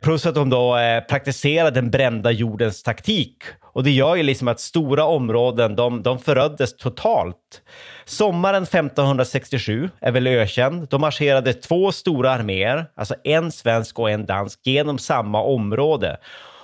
Plus 0.03 0.27
att 0.27 0.35
de 0.35 0.51
då 0.51 0.77
eh, 0.77 1.01
praktiserar 1.01 1.71
den 1.71 1.91
brända 1.91 2.31
jordens 2.31 2.83
taktik. 2.83 3.37
Och 3.77 3.85
det 3.85 3.91
gör 3.91 4.17
ju 4.17 4.23
liksom 4.23 4.49
att 4.49 4.61
stora 4.61 5.05
områden, 5.05 5.77
de, 5.77 6.03
de 6.03 6.19
föröddes 6.19 6.77
totalt. 6.77 7.63
Sommaren 8.05 8.63
1567 8.63 9.91
är 10.07 10.13
väl 10.13 10.27
ökänd. 10.27 10.89
Då 10.89 10.99
marscherade 10.99 11.53
två 11.53 11.93
stora 11.93 12.31
arméer, 12.31 12.87
alltså 12.95 13.15
en 13.25 13.53
svensk 13.53 13.99
och 13.99 14.11
en 14.11 14.27
dansk, 14.27 14.61
genom 14.63 14.99
samma 14.99 15.43
område. 15.43 16.17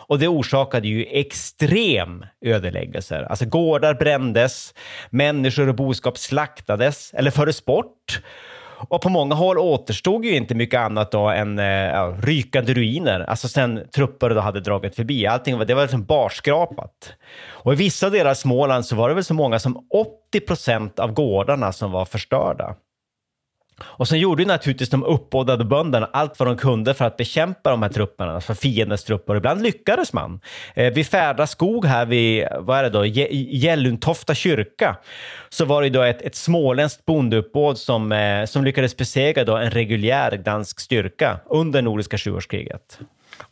och 0.09 0.19
det 0.19 0.29
orsakade 0.29 0.89
ju 0.89 1.05
extrem 1.05 2.25
ödeläggelser. 2.45 3.23
Alltså 3.23 3.45
gårdar 3.45 3.95
brändes, 3.95 4.75
människor 5.11 5.69
och 5.69 5.75
boskap 5.75 6.19
slaktades 6.19 7.15
eller 7.15 7.31
fördes 7.31 7.65
bort. 7.65 8.21
Och 8.89 9.03
på 9.03 9.09
många 9.09 9.35
håll 9.35 9.59
återstod 9.59 10.25
ju 10.25 10.37
inte 10.37 10.55
mycket 10.55 10.81
annat 10.81 11.13
då 11.13 11.29
än 11.29 11.59
eh, 11.59 11.67
ja, 11.67 12.17
rykande 12.23 12.75
ruiner, 12.75 13.21
alltså 13.21 13.49
sen 13.49 13.81
trupper 13.95 14.31
då 14.31 14.41
hade 14.41 14.61
dragit 14.61 14.97
förbi. 14.97 15.27
Allting 15.27 15.59
var, 15.59 15.65
det 15.65 15.75
var 15.75 15.83
liksom 15.83 16.05
barskrapat. 16.05 17.13
Och 17.51 17.73
i 17.73 17.77
vissa 17.77 18.11
delar 18.11 18.31
av 18.31 18.35
Småland 18.35 18.87
så 18.87 18.97
var 18.97 19.09
det 19.09 19.15
väl 19.15 19.25
så 19.25 19.35
många 19.35 19.59
som 19.59 19.87
80 20.31 20.41
procent 20.41 20.99
av 20.99 21.13
gårdarna 21.13 21.73
som 21.73 21.91
var 21.93 22.05
förstörda. 22.05 22.77
Och 23.81 24.09
sen 24.09 24.19
gjorde 24.19 24.43
ju 24.43 24.49
naturligtvis 24.49 24.91
de 24.91 25.05
uppbådade 25.05 25.65
bönderna 25.65 26.11
allt 26.13 26.39
vad 26.39 26.49
de 26.49 26.57
kunde 26.57 26.95
för 26.95 27.05
att 27.05 27.17
bekämpa 27.17 27.71
de 27.71 27.83
här 27.83 27.89
trupperna, 27.89 28.41
för 28.41 28.55
fiendens 28.55 29.05
trupper. 29.05 29.37
Ibland 29.37 29.63
lyckades 29.63 30.13
man. 30.13 30.41
Eh, 30.75 30.93
vid 30.93 31.07
Färda 31.07 31.47
skog 31.47 31.87
här 31.87 32.07
vid, 32.07 32.47
vad 32.59 32.79
är 32.79 32.83
det 32.83 32.91
då, 32.91 33.07
Gällundtofta 33.07 34.35
kyrka, 34.35 34.97
så 35.49 35.65
var 35.65 35.83
det 35.83 35.89
då 35.89 36.03
ett, 36.03 36.23
ett 36.23 36.35
småländskt 36.35 37.05
bondeuppbåd 37.05 37.79
som, 37.79 38.13
eh, 38.13 38.45
som 38.45 38.65
lyckades 38.65 38.97
besegra 38.97 39.45
då 39.45 39.57
en 39.57 39.71
reguljär 39.71 40.37
dansk 40.37 40.81
styrka 40.81 41.41
under 41.47 41.83
Nordiska 41.83 42.19
sjuårskriget. 42.19 42.99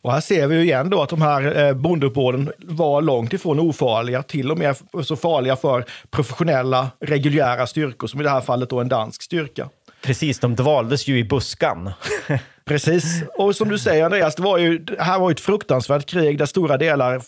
Och 0.01 0.11
här 0.11 0.21
ser 0.21 0.47
vi 0.47 0.55
ju 0.55 0.61
igen 0.61 0.89
då 0.89 1.01
att 1.01 1.09
de 1.09 1.21
här 1.21 1.67
eh, 1.67 1.73
bondeuppbåden 1.73 2.51
var 2.57 3.01
långt 3.01 3.33
ifrån 3.33 3.59
ofarliga, 3.59 4.23
till 4.23 4.51
och 4.51 4.57
med 4.57 4.75
så 5.03 5.15
farliga 5.15 5.55
för 5.55 5.85
professionella 6.09 6.87
reguljära 6.99 7.67
styrkor, 7.67 8.07
som 8.07 8.19
i 8.21 8.23
det 8.23 8.29
här 8.29 8.41
fallet 8.41 8.69
då 8.69 8.79
en 8.79 8.87
dansk 8.87 9.21
styrka. 9.21 9.69
Precis, 10.03 10.39
de 10.39 10.55
dvaldes 10.55 11.07
ju 11.07 11.19
i 11.19 11.23
buskan. 11.23 11.91
Precis. 12.65 13.23
Och 13.37 13.55
som 13.55 13.69
du 13.69 13.77
säger 13.77 14.05
Andreas, 14.05 14.35
det, 14.35 14.41
var 14.41 14.57
ju, 14.57 14.77
det 14.77 15.01
här 15.01 15.19
var 15.19 15.29
ju 15.29 15.33
ett 15.33 15.39
fruktansvärt 15.39 16.05
krig 16.05 16.37
där 16.37 16.45
stora 16.45 16.77
delar 16.77 17.21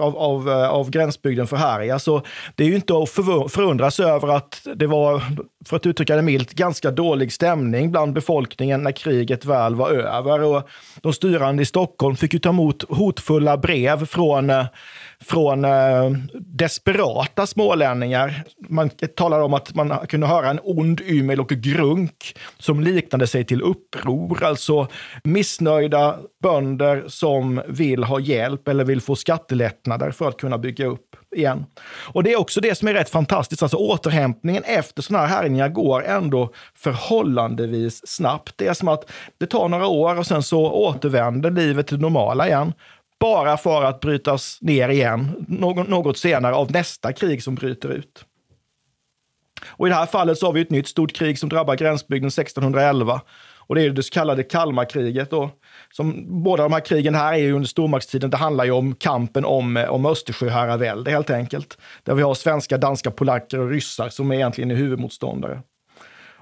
av, 0.00 0.16
av, 0.16 0.48
eh, 0.48 0.68
av 0.68 0.90
gränsbygden 0.90 1.46
förhärjas. 1.46 2.02
Så 2.02 2.22
det 2.54 2.64
är 2.64 2.68
ju 2.68 2.74
inte 2.74 2.94
att 2.94 3.10
förundras 3.52 4.00
över 4.00 4.28
att 4.28 4.66
det 4.74 4.86
var, 4.86 5.22
för 5.66 5.76
att 5.76 5.86
uttrycka 5.86 6.16
det 6.16 6.22
milt, 6.22 6.52
ganska 6.52 6.90
dålig 6.90 7.32
stämning 7.32 7.90
bland 7.90 8.12
befolkningen 8.12 8.82
när 8.82 8.92
kriget 8.92 9.44
väl 9.44 9.74
var 9.74 9.90
över. 9.90 10.42
Och 10.42 10.68
de 11.00 11.12
styrande 11.12 11.62
i 11.62 11.66
Stockholm 11.66 12.16
fick 12.16 12.32
ju 12.32 12.38
ta 12.38 12.48
emot 12.48 12.84
hotfulla 12.88 13.56
brev 13.56 14.06
från 14.06 14.50
eh, 14.50 14.66
från 15.20 15.64
eh, 15.64 16.10
desperata 16.34 17.46
smålänningar. 17.46 18.44
Man 18.68 18.90
talar 19.16 19.40
om 19.40 19.54
att 19.54 19.74
man 19.74 20.06
kunde 20.08 20.26
höra 20.26 20.50
en 20.50 20.60
ond 20.62 21.00
ymel 21.00 21.40
och 21.40 21.48
grunk 21.48 22.36
som 22.58 22.80
liknade 22.80 23.26
sig 23.26 23.44
till 23.44 23.62
uppror. 23.62 24.44
Alltså 24.44 24.88
missnöjda 25.24 26.18
bönder 26.42 27.04
som 27.08 27.62
vill 27.68 28.04
ha 28.04 28.20
hjälp 28.20 28.68
eller 28.68 28.84
vill 28.84 29.00
få 29.00 29.16
skattelättnader 29.16 30.10
för 30.10 30.28
att 30.28 30.36
kunna 30.36 30.58
bygga 30.58 30.86
upp 30.86 31.16
igen. 31.36 31.64
Och 32.12 32.22
det 32.22 32.32
är 32.32 32.40
också 32.40 32.60
det 32.60 32.74
som 32.74 32.88
är 32.88 32.94
rätt 32.94 33.10
fantastiskt. 33.10 33.62
Alltså 33.62 33.76
återhämtningen 33.76 34.62
efter 34.66 35.02
sådana 35.02 35.26
här 35.26 35.36
härjningar 35.36 35.68
går 35.68 36.04
ändå 36.04 36.52
förhållandevis 36.76 38.06
snabbt. 38.06 38.52
Det 38.56 38.66
är 38.66 38.74
som 38.74 38.88
att 38.88 39.10
det 39.38 39.46
tar 39.46 39.68
några 39.68 39.86
år 39.86 40.18
och 40.18 40.26
sen 40.26 40.42
så 40.42 40.70
återvänder 40.70 41.50
livet 41.50 41.86
till 41.86 41.96
det 41.96 42.02
normala 42.02 42.46
igen 42.46 42.72
bara 43.20 43.56
för 43.56 43.84
att 43.84 44.00
brytas 44.00 44.58
ner 44.60 44.88
igen 44.88 45.46
något, 45.48 46.18
senare 46.18 46.54
av 46.54 46.72
nästa 46.72 47.12
krig 47.12 47.42
som 47.42 47.54
bryter 47.54 47.88
ut. 47.88 48.24
Och 49.66 49.86
I 49.86 49.90
det 49.90 49.96
här 49.96 50.06
fallet 50.06 50.38
så 50.38 50.46
har 50.46 50.52
vi 50.52 50.60
ett 50.60 50.70
nytt 50.70 50.88
stort 50.88 51.12
krig 51.12 51.38
som 51.38 51.48
drabbar 51.48 51.76
gränsbygden 51.76 52.28
1611. 52.28 53.20
Och 53.68 53.74
det 53.74 53.82
är 53.82 53.90
det 53.90 54.02
så 54.02 54.10
kallade 54.10 54.42
Kalmarkriget. 54.42 55.30
Då, 55.30 55.50
som, 55.92 56.24
båda 56.42 56.62
de 56.62 56.72
här 56.72 56.80
krigen 56.80 57.14
här 57.14 57.32
är 57.32 57.38
ju 57.38 57.52
under 57.52 57.68
stormaktstiden. 57.68 58.30
Det 58.30 58.36
handlar 58.36 58.64
ju 58.64 58.70
om 58.70 58.94
kampen 58.94 59.44
om, 59.44 59.86
om 59.88 60.06
Östersjöherravälde 60.06 61.10
helt 61.10 61.30
enkelt. 61.30 61.78
Där 62.02 62.14
vi 62.14 62.22
har 62.22 62.34
svenska, 62.34 62.78
danska, 62.78 63.10
polacker 63.10 63.60
och 63.60 63.70
ryssar 63.70 64.08
som 64.08 64.32
egentligen 64.32 64.70
är 64.70 64.74
huvudmotståndare. 64.74 65.62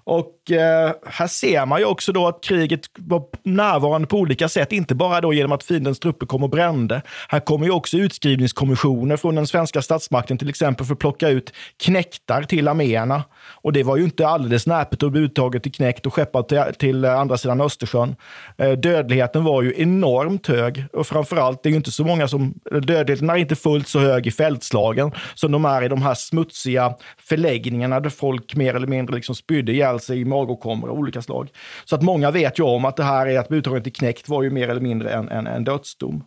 Och 0.07 0.51
eh, 0.51 0.93
här 1.07 1.27
ser 1.27 1.67
man 1.67 1.81
ju 1.81 1.85
också 1.85 2.13
då 2.13 2.27
att 2.27 2.45
kriget 2.45 2.81
var 2.99 3.23
närvarande 3.43 4.09
på 4.09 4.19
olika 4.19 4.49
sätt, 4.49 4.73
inte 4.73 4.95
bara 4.95 5.21
då 5.21 5.33
genom 5.33 5.53
att 5.53 5.65
fiendens 5.65 5.99
trupper 5.99 6.27
kom 6.27 6.43
och 6.43 6.51
brände. 6.51 7.03
Här 7.29 7.41
kommer 7.41 7.67
ju 7.67 7.73
också 7.73 7.97
utskrivningskommissioner 7.97 9.17
från 9.17 9.35
den 9.35 9.47
svenska 9.47 9.83
statsmakten, 9.83 10.39
till 10.39 10.49
exempel 10.49 10.87
för 10.87 10.93
att 10.93 10.99
plocka 10.99 11.29
ut 11.29 11.53
knäktar 11.85 12.43
till 12.43 12.69
arméerna. 12.69 13.25
Och 13.63 13.73
det 13.73 13.83
var 13.83 13.97
ju 13.97 14.05
inte 14.05 14.29
alldeles 14.29 14.67
näpet 14.67 15.03
att 15.03 15.13
bli 15.13 15.21
uttaget 15.21 15.63
till 15.63 15.73
knäckt 15.73 16.07
och 16.07 16.15
skeppat 16.15 16.49
till, 16.49 16.63
till 16.79 17.05
andra 17.05 17.37
sidan 17.37 17.61
Östersjön. 17.61 18.17
Eh, 18.59 18.73
dödligheten 18.73 19.45
var 19.45 19.63
ju 19.63 19.75
enormt 19.77 20.47
hög 20.47 20.85
och 20.93 21.07
framförallt, 21.07 21.63
det 21.63 21.69
är 21.69 21.71
ju 21.71 21.77
inte 21.77 21.93
så 21.93 22.05
många 22.05 22.29
som, 22.29 22.55
dödligheten 22.83 23.31
är 23.31 23.37
inte 23.37 23.57
fullt 23.57 23.89
så 23.89 23.99
hög 23.99 24.27
i 24.27 24.31
fältslagen 24.31 25.13
som 25.35 25.53
de 25.53 25.65
är 25.65 25.83
i 25.83 25.89
de 25.89 26.03
här 26.03 26.15
smutsiga 26.15 26.95
förläggningarna 27.19 28.01
där 28.01 28.11
folk 28.11 28.55
mer 28.55 28.75
eller 28.75 28.87
mindre 28.87 29.15
liksom 29.15 29.35
spydde 29.35 29.73
ihjäl 29.73 29.94
ihjäl 30.01 30.19
i 30.19 30.25
magåkommor 30.25 30.91
av 30.91 30.99
olika 30.99 31.23
slag. 31.23 31.51
Så 31.85 31.95
att 31.95 32.03
många 32.03 32.31
vet 32.31 32.59
ju 32.59 32.63
om 32.63 32.85
att 32.85 32.97
det 32.97 33.05
här 33.05 33.27
är 33.27 33.39
att 33.39 33.49
bli 33.49 33.59
uttagen 33.59 33.83
till 33.83 33.93
knäckt 33.93 34.29
var 34.29 34.43
ju 34.43 34.51
mer 34.51 34.69
eller 34.69 34.81
mindre 34.81 35.11
en, 35.11 35.29
en, 35.29 35.47
en 35.47 35.65
dödsdom. 35.65 36.25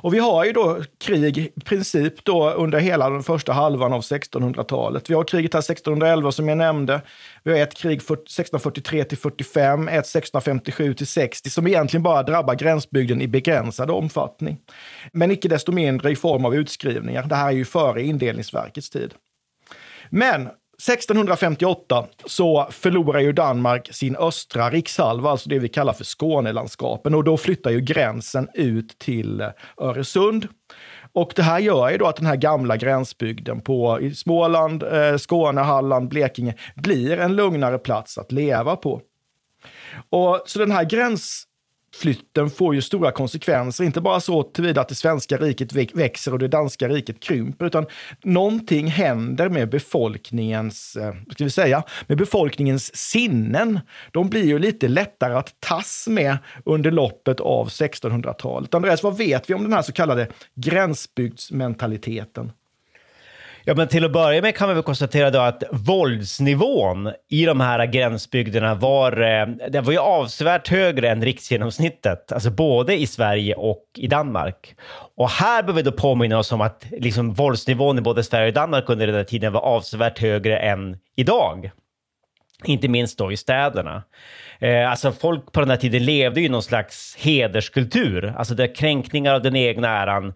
Och 0.00 0.14
vi 0.14 0.18
har 0.18 0.44
ju 0.44 0.52
då 0.52 0.82
krig 0.98 1.38
i 1.38 1.60
princip 1.64 2.24
då 2.24 2.50
under 2.50 2.78
hela 2.78 3.10
den 3.10 3.22
första 3.22 3.52
halvan 3.52 3.92
av 3.92 4.00
1600-talet. 4.00 5.10
Vi 5.10 5.14
har 5.14 5.24
kriget 5.24 5.54
här 5.54 5.60
1611 5.60 6.32
som 6.32 6.48
jag 6.48 6.58
nämnde. 6.58 7.00
Vi 7.42 7.52
har 7.52 7.58
ett 7.58 7.74
krig 7.74 7.98
1643 7.98 9.04
till 9.04 9.18
45, 9.18 9.88
ett 9.88 9.94
1657 9.94 10.94
till 10.94 11.06
60 11.06 11.50
som 11.50 11.66
egentligen 11.66 12.02
bara 12.02 12.22
drabbar 12.22 12.54
gränsbygden 12.54 13.20
i 13.20 13.28
begränsad 13.28 13.90
omfattning. 13.90 14.58
Men 15.12 15.30
icke 15.30 15.48
desto 15.48 15.72
mindre 15.72 16.10
i 16.10 16.16
form 16.16 16.44
av 16.44 16.54
utskrivningar. 16.54 17.22
Det 17.22 17.34
här 17.34 17.48
är 17.48 17.52
ju 17.52 17.64
före 17.64 18.02
indelningsverkets 18.02 18.90
tid. 18.90 19.14
Men 20.10 20.48
1658 20.82 22.06
så 22.26 22.68
förlorar 22.70 23.20
ju 23.20 23.32
Danmark 23.32 23.88
sin 23.92 24.16
östra 24.16 24.70
rikshalva, 24.70 25.30
alltså 25.30 25.48
det 25.48 25.58
vi 25.58 25.68
kallar 25.68 25.92
för 25.92 26.04
Skånelandskapen. 26.04 27.14
Och 27.14 27.24
då 27.24 27.36
flyttar 27.36 27.70
ju 27.70 27.80
gränsen 27.80 28.48
ut 28.54 28.98
till 28.98 29.50
Öresund. 29.80 30.48
Och 31.12 31.32
det 31.36 31.42
här 31.42 31.58
gör 31.58 31.90
ju 31.90 31.98
då 31.98 32.06
att 32.06 32.16
den 32.16 32.26
här 32.26 32.36
gamla 32.36 32.76
gränsbygden 32.76 33.60
på 33.60 34.00
i 34.00 34.14
Småland, 34.14 34.82
eh, 34.82 35.16
Skåne, 35.16 35.60
Halland, 35.60 36.08
Blekinge 36.08 36.54
blir 36.74 37.18
en 37.18 37.36
lugnare 37.36 37.78
plats 37.78 38.18
att 38.18 38.32
leva 38.32 38.76
på. 38.76 39.00
Och 40.10 40.42
så 40.46 40.58
den 40.58 40.70
här 40.70 40.84
gräns 40.84 41.47
flytten 41.94 42.50
får 42.50 42.74
ju 42.74 42.82
stora 42.82 43.10
konsekvenser, 43.10 43.84
inte 43.84 44.00
bara 44.00 44.20
så 44.20 44.42
tillvida 44.42 44.80
att 44.80 44.88
det 44.88 44.94
svenska 44.94 45.36
riket 45.36 45.72
växer 45.72 46.32
och 46.32 46.38
det 46.38 46.48
danska 46.48 46.88
riket 46.88 47.20
krymper, 47.20 47.66
utan 47.66 47.86
någonting 48.24 48.86
händer 48.86 49.48
med 49.48 49.70
befolkningens, 49.70 50.96
eh, 50.96 51.14
ska 51.32 51.44
vi 51.44 51.50
säga, 51.50 51.82
med 52.06 52.18
befolkningens 52.18 52.96
sinnen. 52.96 53.80
De 54.12 54.28
blir 54.28 54.44
ju 54.44 54.58
lite 54.58 54.88
lättare 54.88 55.34
att 55.34 55.60
tas 55.60 56.06
med 56.08 56.38
under 56.64 56.90
loppet 56.90 57.40
av 57.40 57.68
1600-talet. 57.68 58.74
Andreas, 58.74 59.02
vad 59.02 59.16
vet 59.16 59.50
vi 59.50 59.54
om 59.54 59.62
den 59.62 59.72
här 59.72 59.82
så 59.82 59.92
kallade 59.92 60.28
gränsbygdsmentaliteten? 60.54 62.52
Ja, 63.68 63.74
men 63.74 63.88
till 63.88 64.04
att 64.04 64.12
börja 64.12 64.42
med 64.42 64.56
kan 64.56 64.68
vi 64.68 64.74
väl 64.74 64.82
konstatera 64.82 65.30
då 65.30 65.38
att 65.38 65.62
våldsnivån 65.70 67.12
i 67.30 67.44
de 67.44 67.60
här 67.60 67.86
gränsbygderna 67.86 68.74
var, 68.74 69.20
eh, 69.20 69.46
det 69.70 69.80
var 69.80 69.92
ju 69.92 69.98
avsevärt 69.98 70.68
högre 70.68 71.10
än 71.10 71.24
riksgenomsnittet, 71.24 72.32
alltså 72.32 72.50
både 72.50 72.96
i 72.96 73.06
Sverige 73.06 73.54
och 73.54 73.84
i 73.96 74.06
Danmark. 74.06 74.74
Och 75.16 75.30
här 75.30 75.62
behöver 75.62 75.82
vi 75.82 75.90
då 75.90 75.96
påminna 75.96 76.38
oss 76.38 76.52
om 76.52 76.60
att 76.60 76.86
liksom 76.90 77.32
våldsnivån 77.32 77.98
i 77.98 78.00
både 78.00 78.24
Sverige 78.24 78.48
och 78.48 78.54
Danmark 78.54 78.88
under 78.88 79.06
den 79.06 79.16
här 79.16 79.24
tiden 79.24 79.52
var 79.52 79.60
avsevärt 79.60 80.18
högre 80.18 80.58
än 80.58 80.96
idag. 81.16 81.70
Inte 82.64 82.88
minst 82.88 83.18
då 83.18 83.32
i 83.32 83.36
städerna. 83.36 84.02
Eh, 84.58 84.90
alltså 84.90 85.12
folk 85.12 85.52
på 85.52 85.60
den 85.60 85.70
här 85.70 85.76
tiden 85.76 86.04
levde 86.04 86.40
i 86.40 86.48
någon 86.48 86.62
slags 86.62 87.16
hederskultur, 87.18 88.34
alltså 88.36 88.54
där 88.54 88.74
kränkningar 88.74 89.34
av 89.34 89.42
den 89.42 89.56
egna 89.56 89.88
äran 89.88 90.34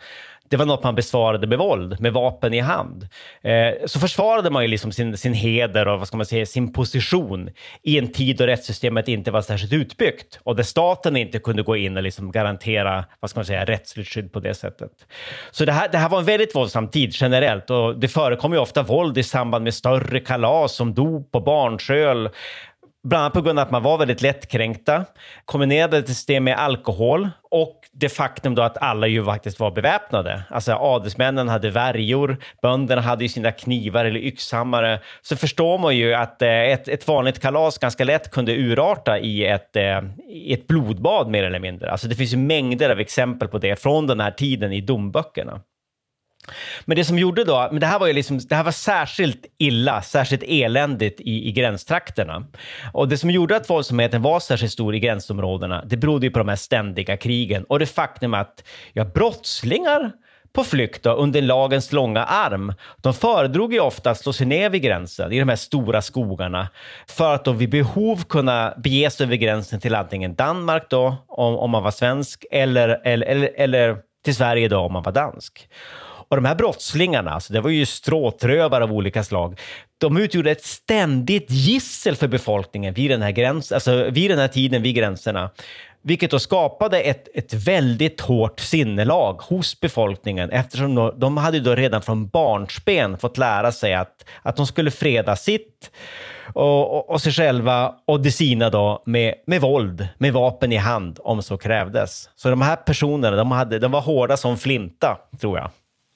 det 0.53 0.57
var 0.57 0.67
något 0.67 0.83
man 0.83 0.95
besvarade 0.95 1.47
med 1.47 1.59
våld, 1.59 2.01
med 2.01 2.13
vapen 2.13 2.55
i 2.55 2.61
hand. 2.61 3.09
Eh, 3.43 3.87
så 3.87 4.01
försvarade 4.01 4.51
man 4.51 4.63
ju 4.63 4.69
liksom 4.69 4.93
sin, 4.93 5.17
sin 5.17 5.35
heder 5.35 5.89
och 5.89 5.99
vad 5.99 6.09
ska 6.09 6.17
man 6.17 6.27
säga, 6.27 6.47
sin 6.47 6.73
position 6.73 7.51
i 7.83 7.99
en 7.99 8.13
tid 8.13 8.37
då 8.37 8.47
rättssystemet 8.47 9.09
inte 9.09 9.31
var 9.31 9.43
särskilt 9.43 9.73
utbyggt 9.73 10.41
och 10.43 10.57
där 10.57 10.63
staten 10.63 11.17
inte 11.17 11.39
kunde 11.39 11.63
gå 11.63 11.77
in 11.77 11.97
och 11.97 12.03
liksom 12.03 12.33
garantera 12.33 13.05
vad 13.21 13.31
ska 13.31 13.39
man 13.39 13.45
säga, 13.45 13.65
rättsligt 13.65 14.09
skydd 14.09 14.33
på 14.33 14.41
det 14.41 14.55
sättet. 14.55 14.91
Så 15.51 15.65
det 15.65 15.73
här, 15.73 15.89
det 15.93 15.99
här 15.99 16.09
var 16.09 16.19
en 16.19 16.25
väldigt 16.25 16.55
våldsam 16.55 16.89
tid 16.89 17.11
generellt 17.13 17.71
och 17.71 17.99
det 17.99 18.09
förekom 18.09 18.53
ju 18.53 18.59
ofta 18.59 18.83
våld 18.83 19.19
i 19.19 19.23
samband 19.23 19.65
med 19.65 19.75
större 19.75 20.21
kalas 20.21 20.75
som 20.75 20.95
dop 20.95 21.29
och 21.33 21.45
barnsköl 21.45 22.29
Bland 23.05 23.23
annat 23.23 23.33
på 23.33 23.41
grund 23.41 23.59
av 23.59 23.67
att 23.67 23.71
man 23.71 23.83
var 23.83 23.99
väldigt 23.99 24.23
lättkränkta. 24.23 25.05
Kombinerade 25.45 26.05
det 26.27 26.41
med 26.41 26.59
alkohol 26.59 27.29
och 27.51 27.81
det 27.93 28.09
faktum 28.09 28.55
då 28.55 28.63
att 28.63 28.83
alla 28.83 29.07
ju 29.07 29.25
faktiskt 29.25 29.61
var 29.61 29.71
beväpnade. 29.71 30.43
Alltså 30.51 30.73
adelsmännen 30.73 31.49
hade 31.49 31.71
värjor, 31.71 32.37
bönderna 32.63 33.03
hade 33.03 33.25
ju 33.25 33.29
sina 33.29 33.53
knivar 33.53 34.05
eller 34.05 34.21
yxhammare. 34.21 35.01
Så 35.23 35.37
förstår 35.37 35.79
man 35.79 35.97
ju 35.97 36.15
att 36.15 36.43
eh, 36.43 36.49
ett, 36.49 36.89
ett 36.89 37.09
vanligt 37.09 37.41
kalas 37.41 37.79
ganska 37.79 38.05
lätt 38.05 38.31
kunde 38.31 38.53
urarta 38.53 39.19
i 39.19 39.47
ett, 39.47 39.77
eh, 39.77 40.01
i 40.29 40.53
ett 40.55 40.67
blodbad 40.67 41.29
mer 41.29 41.45
eller 41.45 41.61
mindre. 41.61 41.91
Alltså 41.91 42.09
det 42.09 42.15
finns 42.15 42.33
ju 42.33 42.37
mängder 42.37 42.91
av 42.91 43.01
exempel 43.01 43.49
på 43.49 43.59
det 43.59 43.83
från 43.83 44.07
den 44.07 44.21
här 44.21 44.31
tiden 44.31 44.73
i 44.73 44.81
domböckerna. 44.81 45.61
Men 46.85 46.97
det 46.97 47.05
som 47.05 47.19
gjorde 47.19 47.45
då, 47.45 47.69
men 47.71 47.81
det 47.81 47.87
här 47.87 47.99
var 47.99 48.07
ju 48.07 48.13
liksom, 48.13 48.39
det 48.39 48.55
här 48.55 48.65
var 48.65 48.73
särskilt 48.73 49.47
illa, 49.59 50.03
särskilt 50.03 50.43
eländigt 50.47 51.21
i, 51.21 51.49
i 51.49 51.53
gränstrakterna. 51.53 52.47
Och 52.93 53.09
det 53.09 53.19
som 53.19 53.31
gjorde 53.31 53.57
att 53.57 53.71
våldsamheten 53.71 54.23
var 54.23 54.41
särskilt 54.41 54.73
stor 54.73 54.95
i 54.95 55.01
gränsområdena, 55.01 55.85
det 55.85 55.97
berodde 55.97 56.27
ju 56.27 56.31
på 56.31 56.39
de 56.39 56.49
här 56.49 56.57
ständiga 56.57 57.17
krigen 57.17 57.65
och 57.65 57.79
det 57.79 57.87
faktum 57.87 58.35
att 58.35 58.65
ja, 58.93 59.05
brottslingar 59.05 60.13
på 60.53 60.65
flykt 60.65 61.03
då, 61.03 61.13
under 61.13 61.43
lagens 61.43 61.93
långa 61.93 62.25
arm. 62.25 62.75
De 62.97 63.15
föredrog 63.15 63.73
ju 63.73 63.81
ofta 63.81 64.11
att 64.11 64.19
slå 64.19 64.33
sig 64.33 64.47
ner 64.47 64.71
vid 64.71 64.83
gränsen 64.83 65.33
i 65.33 65.39
de 65.39 65.49
här 65.49 65.57
stora 65.57 66.03
skogarna 66.03 66.69
för 67.07 67.35
att 67.35 67.45
då 67.45 67.53
vid 67.53 67.71
behov 67.71 68.25
kunna 68.25 68.75
bege 68.77 69.11
sig 69.11 69.27
över 69.27 69.37
gränsen 69.37 69.81
till 69.81 69.95
antingen 69.95 70.35
Danmark 70.35 70.91
då, 70.91 71.17
om, 71.29 71.57
om 71.57 71.71
man 71.71 71.83
var 71.83 71.91
svensk, 71.91 72.45
eller, 72.51 73.01
eller, 73.05 73.27
eller, 73.27 73.51
eller 73.57 73.97
till 74.25 74.35
Sverige 74.35 74.69
då 74.69 74.79
om 74.79 74.93
man 74.93 75.03
var 75.03 75.13
dansk. 75.13 75.69
Och 76.33 76.37
de 76.37 76.45
här 76.45 76.55
brottslingarna, 76.55 77.31
alltså 77.31 77.53
det 77.53 77.61
var 77.61 77.71
ju 77.71 77.87
stråtrövare 77.87 78.85
av 78.85 78.93
olika 78.93 79.25
slag, 79.25 79.61
de 79.99 80.17
utgjorde 80.17 80.51
ett 80.51 80.65
ständigt 80.65 81.51
gissel 81.51 82.17
för 82.17 82.29
befolkningen 82.29 82.95
vid 82.95 83.11
den 83.11 83.23
här, 83.23 83.31
gräns, 83.31 83.73
alltså 83.73 84.11
vid 84.11 84.31
den 84.31 84.39
här 84.39 84.49
tiden 84.49 84.83
vid 84.83 84.95
gränserna. 84.95 85.51
Vilket 86.03 86.31
då 86.31 86.39
skapade 86.39 87.01
ett, 87.01 87.29
ett 87.35 87.55
väldigt 87.55 88.21
hårt 88.21 88.61
sinnelag 88.61 89.43
hos 89.43 89.81
befolkningen 89.81 90.51
eftersom 90.51 90.95
de, 90.95 91.13
de 91.17 91.37
hade 91.37 91.61
då 91.61 91.75
redan 91.75 92.03
från 92.03 92.29
barnsben 92.29 93.19
fått 93.19 93.39
lära 93.39 93.73
sig 93.73 93.95
att, 93.95 94.25
att 94.43 94.57
de 94.57 94.67
skulle 94.67 94.91
freda 94.91 95.37
sitt 95.37 95.91
och, 96.55 96.97
och, 96.97 97.11
och 97.11 97.21
sig 97.21 97.33
själva 97.33 97.95
och 98.07 98.21
de 98.21 98.31
sina 98.31 98.71
då 98.71 99.03
med, 99.07 99.35
med 99.47 99.61
våld, 99.61 100.09
med 100.19 100.33
vapen 100.33 100.73
i 100.73 100.77
hand 100.77 101.19
om 101.23 101.43
så 101.43 101.57
krävdes. 101.57 102.31
Så 102.37 102.51
de 102.51 102.63
här 102.63 102.77
personerna, 102.77 103.37
de, 103.37 103.51
hade, 103.51 103.79
de 103.79 103.93
var 103.93 104.01
hårda 104.01 104.37
som 104.37 104.59
flinta, 104.59 105.19
tror 105.41 105.59
jag. 105.59 105.71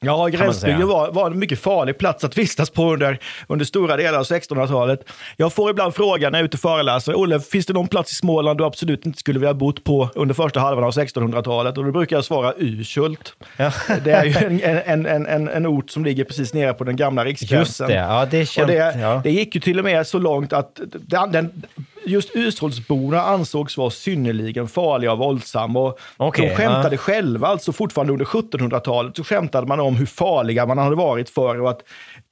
Ja, 0.07 0.27
gränsbygden 0.27 0.88
var, 0.88 1.11
var 1.11 1.31
en 1.31 1.38
mycket 1.38 1.59
farlig 1.59 1.99
plats 1.99 2.25
att 2.25 2.38
vistas 2.38 2.71
på 2.71 2.92
under, 2.92 3.19
under 3.47 3.64
stora 3.64 3.97
delar 3.97 4.19
av 4.19 4.25
1600-talet. 4.25 5.05
Jag 5.37 5.53
får 5.53 5.71
ibland 5.71 5.95
frågan 5.95 6.33
när 6.33 6.38
jag 6.38 6.42
är 6.42 6.47
ute 6.47 6.57
och 6.57 6.61
föreläser, 6.61 7.14
Olle, 7.14 7.40
finns 7.40 7.66
det 7.66 7.73
någon 7.73 7.88
plats 7.88 8.12
i 8.12 8.14
Småland 8.14 8.59
du 8.59 8.64
absolut 8.64 9.07
inte 9.07 9.19
skulle 9.19 9.38
vilja 9.38 9.55
bott 9.55 9.85
på 9.85 10.09
under 10.14 10.35
första 10.35 10.61
halvan 10.61 10.85
av 10.85 10.90
1600-talet? 10.90 11.79
Och 11.79 11.85
då 11.85 11.92
brukar 11.92 12.16
jag 12.16 12.25
svara 12.25 12.55
Urshult. 12.57 13.33
Ja. 13.57 13.73
Det 14.05 14.11
är 14.11 14.25
ju 14.25 14.35
en, 14.47 14.61
en, 14.62 15.07
en, 15.07 15.27
en, 15.27 15.49
en 15.49 15.66
ort 15.66 15.90
som 15.90 16.05
ligger 16.05 16.25
precis 16.25 16.55
nere 16.55 16.75
på 16.75 16.85
den 16.85 16.97
gamla 16.97 17.25
riksgränsen. 17.25 17.59
Just 17.61 17.79
det, 17.79 17.95
ja 17.95 18.27
det 18.31 18.47
känt. 18.47 18.64
Och 18.64 18.75
det, 18.75 19.01
ja. 19.01 19.21
det 19.25 19.31
gick 19.31 19.55
ju 19.55 19.61
till 19.61 19.79
och 19.79 19.85
med 19.85 20.07
så 20.07 20.19
långt 20.19 20.53
att 20.53 20.81
den, 20.92 21.33
den 21.33 21.62
just 22.07 22.37
Urshultsborna 22.37 23.21
ansågs 23.23 23.77
vara 23.77 23.90
synnerligen 23.90 24.69
farliga 24.69 25.12
och 25.12 25.19
våldsamma. 25.19 25.81
Och 25.81 25.99
okay, 26.19 26.49
de 26.49 26.55
skämtade 26.55 26.95
ja. 26.95 26.99
själva, 26.99 27.47
alltså 27.47 27.73
fortfarande 27.73 28.12
under 28.12 28.25
1700-talet, 28.25 29.16
så 29.16 29.25
skämtade 29.25 29.66
man 29.66 29.81
om 29.81 29.97
hur 29.97 30.07
farliga 30.07 30.66
man 30.66 30.79
hade 30.79 30.97
varit 30.97 31.31
förr 31.31 31.61
och 31.61 31.71
att 31.71 31.83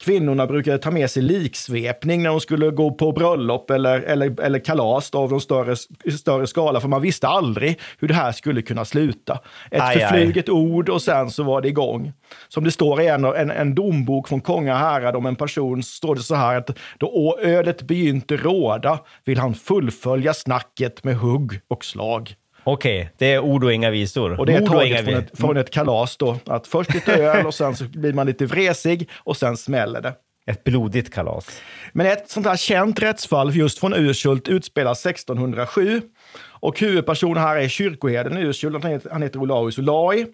kvinnorna 0.04 0.46
brukade 0.46 0.78
ta 0.78 0.90
med 0.90 1.10
sig 1.10 1.22
liksvepning 1.22 2.22
när 2.22 2.30
de 2.30 2.40
skulle 2.40 2.70
gå 2.70 2.90
på 2.90 3.12
bröllop 3.12 3.70
eller, 3.70 4.00
eller, 4.00 4.40
eller 4.40 4.58
kalas 4.58 5.10
av 5.10 5.30
de 5.30 5.40
större, 5.40 5.76
större 6.18 6.46
skala, 6.46 6.80
för 6.80 6.88
man 6.88 7.02
visste 7.02 7.28
aldrig 7.28 7.80
hur 7.98 8.08
det 8.08 8.14
här 8.14 8.32
skulle 8.32 8.62
kunna 8.62 8.84
sluta. 8.84 9.40
Ett 9.70 9.82
Aj, 9.82 9.98
förfluget 9.98 10.48
ord 10.48 10.88
och 10.88 11.02
sen 11.02 11.30
så 11.30 11.42
var 11.42 11.60
det 11.60 11.68
igång. 11.68 12.12
Som 12.48 12.64
det 12.64 12.70
står 12.70 13.02
i 13.02 13.06
en, 13.06 13.24
en, 13.24 13.50
en 13.50 13.74
dombok 13.74 14.28
från 14.28 14.40
Konga 14.40 14.76
härad 14.76 15.16
om 15.16 15.26
en 15.26 15.36
person, 15.36 15.82
står 15.82 16.14
det 16.14 16.22
så 16.22 16.34
här 16.34 16.56
att 16.56 16.70
då 16.98 17.38
ödet 17.42 17.82
begynte 17.82 18.36
råda 18.36 18.98
vill 19.24 19.38
han 19.38 19.54
fullfölja 19.54 20.34
snacket 20.34 21.04
med 21.04 21.16
hugg 21.16 21.60
och 21.68 21.84
slag. 21.84 22.34
Okej, 22.64 23.10
det 23.18 23.32
är 23.32 23.40
ord 23.40 23.64
och 23.64 23.72
inga 23.72 23.90
visor. 23.90 24.40
Och 24.40 24.46
det 24.46 24.52
är 24.52 24.62
och 24.62 24.68
taget 24.68 25.04
från 25.04 25.14
ett, 25.14 25.38
från 25.38 25.56
ett 25.56 25.70
kalas 25.70 26.16
då. 26.16 26.36
Att 26.46 26.66
först 26.66 26.94
lite 26.94 27.14
öl 27.14 27.46
och 27.46 27.54
sen 27.54 27.76
så 27.76 27.84
blir 27.84 28.12
man 28.12 28.26
lite 28.26 28.46
vresig 28.46 29.08
och 29.14 29.36
sen 29.36 29.56
smäller 29.56 30.00
det. 30.00 30.14
Ett 30.46 30.64
blodigt 30.64 31.14
kalas. 31.14 31.60
Men 31.92 32.06
ett 32.06 32.30
sånt 32.30 32.46
här 32.46 32.56
känt 32.56 33.02
rättsfall 33.02 33.56
just 33.56 33.78
från 33.78 33.94
Urshult 33.94 34.48
utspelas 34.48 35.06
1607. 35.06 36.02
Och 36.42 36.80
huvudpersonen 36.80 37.42
här 37.42 37.56
är 37.56 37.68
kyrkoherden 37.68 38.38
i 38.38 38.40
Urshult, 38.40 38.82
han 38.82 38.92
heter, 38.92 39.10
han 39.10 39.22
heter 39.22 39.38
Olaus 39.38 39.78
Olai. 39.78 40.26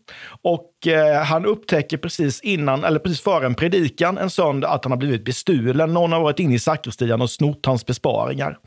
Och 0.42 0.86
eh, 0.86 1.22
han 1.22 1.46
upptäcker 1.46 1.96
precis 1.96 2.40
innan, 2.40 2.84
eller 2.84 2.98
precis 2.98 3.20
före 3.20 3.46
en 3.46 3.54
predikan 3.54 4.18
en 4.18 4.30
söndag 4.30 4.68
att 4.68 4.84
han 4.84 4.92
har 4.92 4.98
blivit 4.98 5.24
bestulen. 5.24 5.92
Någon 5.92 6.12
har 6.12 6.20
varit 6.20 6.40
inne 6.40 6.54
i 6.54 6.58
sakristian 6.58 7.22
och 7.22 7.30
snott 7.30 7.66
hans 7.66 7.86
besparingar. 7.86 8.58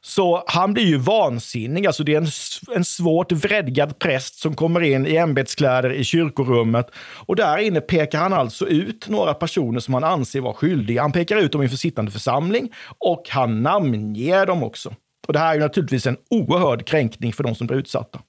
Så 0.00 0.44
han 0.46 0.72
blir 0.72 0.84
ju 0.84 0.96
vansinnig. 0.96 1.86
Alltså 1.86 2.04
det 2.04 2.14
är 2.14 2.20
en, 2.20 2.28
en 2.76 2.84
svårt 2.84 3.32
vredgad 3.32 3.98
präst 3.98 4.38
som 4.38 4.54
kommer 4.54 4.80
in 4.80 5.06
i 5.06 5.16
ämbetskläder 5.16 5.92
i 5.92 6.04
kyrkorummet. 6.04 6.90
Och 7.26 7.36
där 7.36 7.58
inne 7.58 7.80
pekar 7.80 8.18
han 8.18 8.32
alltså 8.32 8.66
ut 8.66 9.08
några 9.08 9.34
personer 9.34 9.80
som 9.80 9.94
han 9.94 10.04
anser 10.04 10.40
vara 10.40 10.54
skyldiga. 10.54 11.02
Han 11.02 11.12
pekar 11.12 11.36
ut 11.36 11.52
dem 11.52 11.62
inför 11.62 11.76
sittande 11.76 12.10
församling 12.10 12.72
och 12.98 13.22
han 13.28 13.62
namnger 13.62 14.46
dem 14.46 14.62
också. 14.62 14.94
Och 15.28 15.32
det 15.32 15.38
här 15.38 15.56
är 15.56 15.60
naturligtvis 15.60 16.06
en 16.06 16.16
oerhörd 16.30 16.86
kränkning 16.86 17.32
för 17.32 17.44
de 17.44 17.54
som 17.54 17.66
blir 17.66 17.78
utsatta. 17.78 18.20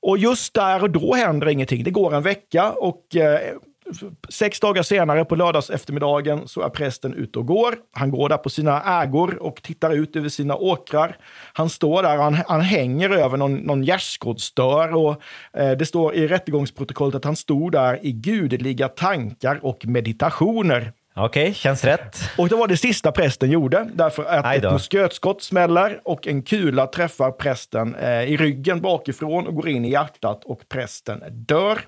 Och 0.00 0.18
just 0.18 0.54
där 0.54 0.82
och 0.82 0.90
då 0.90 1.14
händer 1.14 1.48
ingenting. 1.48 1.84
Det 1.84 1.90
går 1.90 2.14
en 2.14 2.22
vecka 2.22 2.72
och 2.72 3.16
eh, 3.16 3.40
sex 4.28 4.60
dagar 4.60 4.82
senare 4.82 5.24
på 5.24 5.36
lördags 5.36 5.70
eftermiddagen 5.70 6.48
så 6.48 6.62
är 6.62 6.68
prästen 6.68 7.14
ute 7.14 7.38
och 7.38 7.46
går. 7.46 7.74
Han 7.92 8.10
går 8.10 8.28
där 8.28 8.36
på 8.36 8.50
sina 8.50 9.02
ägor 9.02 9.42
och 9.42 9.62
tittar 9.62 9.90
ut 9.90 10.16
över 10.16 10.28
sina 10.28 10.56
åkrar. 10.56 11.16
Han 11.52 11.70
står 11.70 12.02
där 12.02 12.18
och 12.18 12.24
han, 12.24 12.34
han 12.46 12.60
hänger 12.60 13.10
över 13.10 13.36
någon, 13.36 13.54
någon 13.54 13.82
gärdsgårdsdörr 13.82 14.94
och 14.94 15.22
eh, 15.52 15.70
det 15.70 15.86
står 15.86 16.14
i 16.14 16.28
rättegångsprotokollet 16.28 17.14
att 17.14 17.24
han 17.24 17.36
stod 17.36 17.72
där 17.72 18.06
i 18.06 18.12
gudeliga 18.12 18.88
tankar 18.88 19.60
och 19.62 19.86
meditationer. 19.86 20.92
Okej, 21.14 21.42
okay, 21.42 21.54
känns 21.54 21.84
rätt. 21.84 22.18
Och 22.38 22.48
det 22.48 22.56
var 22.56 22.68
det 22.68 22.76
sista 22.76 23.12
prästen 23.12 23.50
gjorde, 23.50 23.90
därför 23.94 24.24
att 24.24 24.56
ett 24.56 24.72
muskötskott 24.72 25.42
smäller 25.42 26.00
och 26.04 26.26
en 26.26 26.42
kula 26.42 26.86
träffar 26.86 27.30
prästen 27.30 27.94
eh, 27.94 28.22
i 28.22 28.36
ryggen 28.36 28.80
bakifrån 28.80 29.46
och 29.46 29.54
går 29.54 29.68
in 29.68 29.84
i 29.84 29.90
hjärtat 29.90 30.44
och 30.44 30.68
prästen 30.68 31.22
dör. 31.30 31.80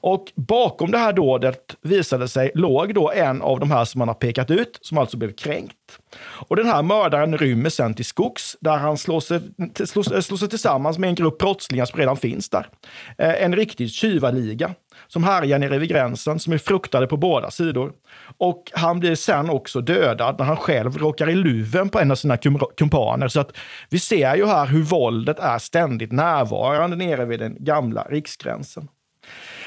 Och 0.00 0.32
bakom 0.34 0.90
det 0.90 0.98
här 0.98 1.12
dådet 1.12 1.76
visade 1.82 2.28
sig 2.28 2.50
låg 2.54 2.94
då 2.94 3.12
en 3.12 3.42
av 3.42 3.60
de 3.60 3.70
här 3.70 3.84
som 3.84 3.98
man 3.98 4.08
har 4.08 4.14
pekat 4.14 4.50
ut, 4.50 4.78
som 4.80 4.98
alltså 4.98 5.16
blev 5.16 5.32
kränkt. 5.32 5.74
Och 6.48 6.56
den 6.56 6.66
här 6.66 6.82
mördaren 6.82 7.38
rymmer 7.38 7.70
sen 7.70 7.94
till 7.94 8.04
skogs, 8.04 8.56
där 8.60 8.76
han 8.76 8.98
slår 8.98 9.20
sig, 9.20 9.40
slår, 9.86 10.20
slår 10.20 10.36
sig 10.36 10.48
tillsammans 10.48 10.98
med 10.98 11.08
en 11.08 11.14
grupp 11.14 11.38
brottslingar 11.38 11.84
som 11.84 11.98
redan 11.98 12.16
finns 12.16 12.48
där. 12.48 12.66
Eh, 13.18 13.42
en 13.42 13.56
riktig 13.56 13.90
tjuvarliga 13.90 14.74
som 15.06 15.24
härjar 15.24 15.58
nere 15.58 15.78
vid 15.78 15.88
gränsen, 15.88 16.38
som 16.38 16.52
är 16.52 16.58
fruktade 16.58 17.06
på 17.06 17.16
båda 17.16 17.50
sidor. 17.50 17.92
Och 18.38 18.72
han 18.74 19.00
blir 19.00 19.14
sen 19.14 19.50
också 19.50 19.80
dödad 19.80 20.38
när 20.38 20.46
han 20.46 20.56
själv 20.56 20.98
råkar 20.98 21.30
i 21.30 21.34
luven 21.34 21.88
på 21.88 22.00
en 22.00 22.10
av 22.10 22.14
sina 22.14 22.36
kumpaner. 22.76 23.28
Så 23.28 23.40
att 23.40 23.56
vi 23.90 23.98
ser 23.98 24.36
ju 24.36 24.46
här 24.46 24.66
hur 24.66 24.82
våldet 24.82 25.38
är 25.38 25.58
ständigt 25.58 26.12
närvarande 26.12 26.96
nere 26.96 27.24
vid 27.24 27.40
den 27.40 27.56
gamla 27.60 28.02
riksgränsen. 28.02 28.88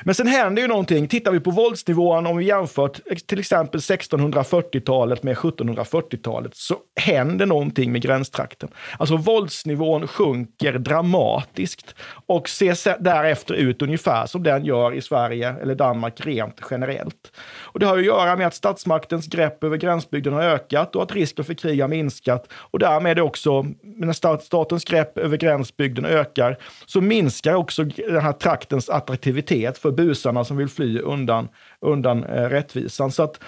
Men 0.03 0.15
sen 0.15 0.27
händer 0.27 0.61
ju 0.61 0.67
någonting. 0.67 1.07
Tittar 1.07 1.31
vi 1.31 1.39
på 1.39 1.51
våldsnivån, 1.51 2.27
om 2.27 2.37
vi 2.37 2.45
jämför 2.45 2.87
till 3.27 3.39
exempel 3.39 3.79
1640-talet 3.79 5.23
med 5.23 5.35
1740-talet, 5.35 6.55
så 6.55 6.75
händer 6.95 7.45
någonting 7.45 7.91
med 7.91 8.01
gränstrakten. 8.01 8.69
Alltså 8.99 9.17
våldsnivån 9.17 10.07
sjunker 10.07 10.73
dramatiskt 10.73 11.95
och 12.25 12.49
ser 12.49 13.03
därefter 13.03 13.53
ut 13.53 13.81
ungefär 13.81 14.25
som 14.25 14.43
den 14.43 14.65
gör 14.65 14.93
i 14.93 15.01
Sverige 15.01 15.55
eller 15.61 15.75
Danmark 15.75 16.25
rent 16.25 16.61
generellt. 16.71 17.31
Och 17.59 17.79
det 17.79 17.85
har 17.85 17.97
att 17.97 18.05
göra 18.05 18.35
med 18.35 18.47
att 18.47 18.53
statsmaktens 18.53 19.27
grepp 19.27 19.63
över 19.63 19.77
gränsbygden 19.77 20.33
har 20.33 20.43
ökat 20.43 20.95
och 20.95 21.03
att 21.03 21.11
risken 21.11 21.45
för 21.45 21.53
krig 21.53 21.81
har 21.81 21.87
minskat. 21.87 22.47
Och 22.53 22.79
därmed 22.79 23.19
också, 23.19 23.65
när 23.83 24.39
statens 24.39 24.85
grepp 24.85 25.17
över 25.17 25.37
gränsbygden 25.37 26.05
ökar, 26.05 26.57
så 26.85 27.01
minskar 27.01 27.53
också 27.53 27.83
den 27.83 28.21
här 28.21 28.33
traktens 28.33 28.89
attraktivitet 28.89 29.77
för 29.87 29.91
busarna 29.91 30.43
som 30.43 30.57
vill 30.57 30.67
fly 30.67 30.99
undan, 30.99 31.49
undan 31.79 32.23
eh, 32.23 32.49
rättvisan. 32.49 33.11
Så 33.11 33.23
att 33.23 33.39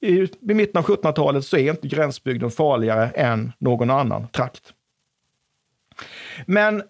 i, 0.00 0.28
i 0.50 0.54
mitten 0.54 0.78
av 0.78 0.84
1700-talet 0.84 1.44
så 1.44 1.56
är 1.56 1.70
inte 1.70 1.88
gränsbygden 1.88 2.50
farligare 2.50 3.10
än 3.10 3.52
någon 3.58 3.90
annan 3.90 4.28
trakt. 4.28 4.72
Men 6.46 6.82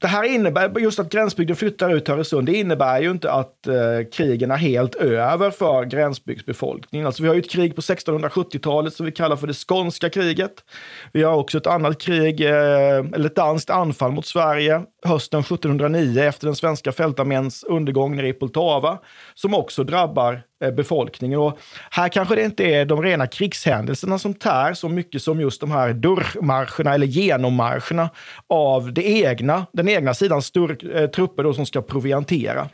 det 0.00 0.06
här 0.06 0.22
innebär, 0.22 0.80
just 0.80 0.98
att 0.98 1.10
gränsbygden 1.10 1.56
flyttar 1.56 1.94
ut 1.94 2.04
till 2.04 2.14
Öresund, 2.14 2.46
det 2.46 2.54
innebär 2.54 3.00
ju 3.00 3.10
inte 3.10 3.32
att 3.32 3.66
eh, 3.66 3.74
krigen 4.12 4.50
är 4.50 4.56
helt 4.56 4.94
över 4.94 5.50
för 5.50 5.84
gränsbygdsbefolkningen. 5.84 7.06
Alltså 7.06 7.22
vi 7.22 7.28
har 7.28 7.34
ju 7.34 7.40
ett 7.40 7.50
krig 7.50 7.74
på 7.74 7.80
1670-talet 7.80 8.94
som 8.94 9.06
vi 9.06 9.12
kallar 9.12 9.36
för 9.36 9.46
det 9.46 9.68
skånska 9.68 10.10
kriget. 10.10 10.52
Vi 11.12 11.22
har 11.22 11.34
också 11.34 11.58
ett 11.58 11.66
annat 11.66 12.00
krig, 12.00 12.40
eh, 12.40 12.98
eller 13.14 13.26
ett 13.26 13.36
danskt 13.36 13.70
anfall 13.70 14.12
mot 14.12 14.26
Sverige 14.26 14.82
hösten 15.04 15.40
1709 15.40 16.22
efter 16.22 16.46
den 16.46 16.56
svenska 16.56 16.92
fältarméns 16.92 17.64
undergång 17.64 18.16
nere 18.16 18.28
i 18.28 18.32
Poltava, 18.32 18.98
som 19.34 19.54
också 19.54 19.84
drabbar 19.84 20.42
Eh, 20.64 20.70
befolkningen. 20.70 21.38
Och 21.38 21.58
här 21.90 22.08
kanske 22.08 22.34
det 22.34 22.42
inte 22.44 22.64
är 22.64 22.84
de 22.84 23.02
rena 23.02 23.26
krigshändelserna 23.26 24.18
som 24.18 24.34
tär 24.34 24.74
så 24.74 24.88
mycket 24.88 25.22
som 25.22 25.40
just 25.40 25.60
de 25.60 25.70
här 25.70 25.92
durrmarscherna 25.92 26.94
eller 26.94 27.06
genommarscherna 27.06 28.10
av 28.48 28.92
det 28.92 29.08
egna, 29.08 29.66
den 29.72 29.88
egna 29.88 30.14
sidans 30.14 30.46
stor, 30.46 30.96
eh, 30.96 31.06
trupper 31.06 31.42
då 31.42 31.54
som 31.54 31.66
ska 31.66 31.82
proviantera. 31.82 32.68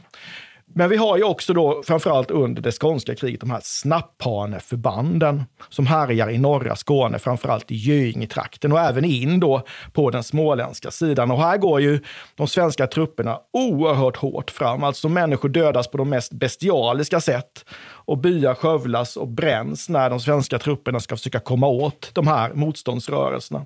Men 0.76 0.90
vi 0.90 0.96
har 0.96 1.16
ju 1.16 1.24
också 1.24 1.52
då, 1.52 1.82
framförallt 1.86 2.30
under 2.30 2.62
det 2.62 2.72
skånska 2.72 3.14
kriget, 3.14 3.40
de 3.40 3.50
här 3.50 3.60
snapphaneförbanden 3.62 5.44
som 5.68 5.86
härjar 5.86 6.30
i 6.30 6.38
norra 6.38 6.76
Skåne, 6.76 7.18
framförallt 7.18 7.70
i 7.70 7.74
Göingetrakten 7.74 8.72
och 8.72 8.80
även 8.80 9.04
in 9.04 9.40
då 9.40 9.62
på 9.92 10.10
den 10.10 10.22
småländska 10.22 10.90
sidan. 10.90 11.30
Och 11.30 11.42
här 11.42 11.56
går 11.56 11.80
ju 11.80 12.00
de 12.34 12.48
svenska 12.48 12.86
trupperna 12.86 13.38
oerhört 13.52 14.16
hårt 14.16 14.50
fram. 14.50 14.84
Alltså 14.84 15.08
människor 15.08 15.48
dödas 15.48 15.88
på 15.88 15.98
de 15.98 16.08
mest 16.08 16.32
bestialiska 16.32 17.20
sätt 17.20 17.64
och 17.84 18.18
byar 18.18 18.54
skövlas 18.54 19.16
och 19.16 19.28
bränns 19.28 19.88
när 19.88 20.10
de 20.10 20.20
svenska 20.20 20.58
trupperna 20.58 21.00
ska 21.00 21.16
försöka 21.16 21.40
komma 21.40 21.66
åt 21.66 22.10
de 22.12 22.26
här 22.26 22.54
motståndsrörelserna. 22.54 23.64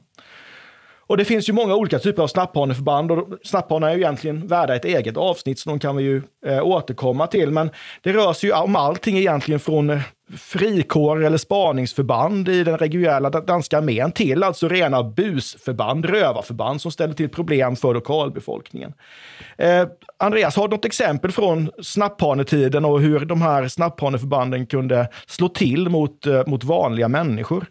Och 1.09 1.17
det 1.17 1.25
finns 1.25 1.49
ju 1.49 1.53
många 1.53 1.75
olika 1.75 1.99
typer 1.99 2.23
av 2.23 2.27
snapphaneförband 2.27 3.11
och 3.11 3.29
snapphanar 3.45 3.89
är 3.89 3.95
ju 3.95 4.01
egentligen 4.01 4.47
värda 4.47 4.77
ett 4.77 4.85
eget 4.85 5.17
avsnitt, 5.17 5.59
så 5.59 5.71
de 5.71 5.79
kan 5.79 5.97
vi 5.97 6.03
ju 6.03 6.23
eh, 6.47 6.67
återkomma 6.67 7.27
till. 7.27 7.51
Men 7.51 7.71
det 8.03 8.13
rör 8.13 8.33
sig 8.33 8.49
ju 8.49 8.57
om 8.57 8.77
allting 8.77 9.19
egentligen 9.19 9.61
från 9.61 9.91
eh, 9.91 10.01
frikår 10.37 11.25
eller 11.25 11.39
spaningsförband 11.39 12.49
i 12.49 12.65
den 12.65 12.79
reguljära 12.79 13.31
danska 13.31 13.79
armén 13.79 14.13
till 14.13 14.43
alltså 14.43 14.69
rena 14.69 15.03
busförband, 15.03 16.05
rövarförband 16.05 16.81
som 16.81 16.93
ställer 16.93 17.15
till 17.15 17.29
problem 17.29 17.77
för 17.77 17.95
lokalbefolkningen. 17.95 18.93
Eh, 19.59 19.87
Andreas, 20.17 20.57
har 20.57 20.69
du 20.69 20.77
något 20.77 20.85
exempel 20.85 21.33
från 21.33 21.71
snapphanetiden 21.83 22.85
och 22.85 23.01
hur 23.01 23.25
de 23.25 23.43
här 23.43 23.69
snapphaneförbanden 23.69 24.67
kunde 24.67 25.09
slå 25.27 25.49
till 25.49 25.89
mot, 25.89 26.27
eh, 26.27 26.47
mot 26.47 26.65
vanliga 26.65 27.09
människor? 27.09 27.67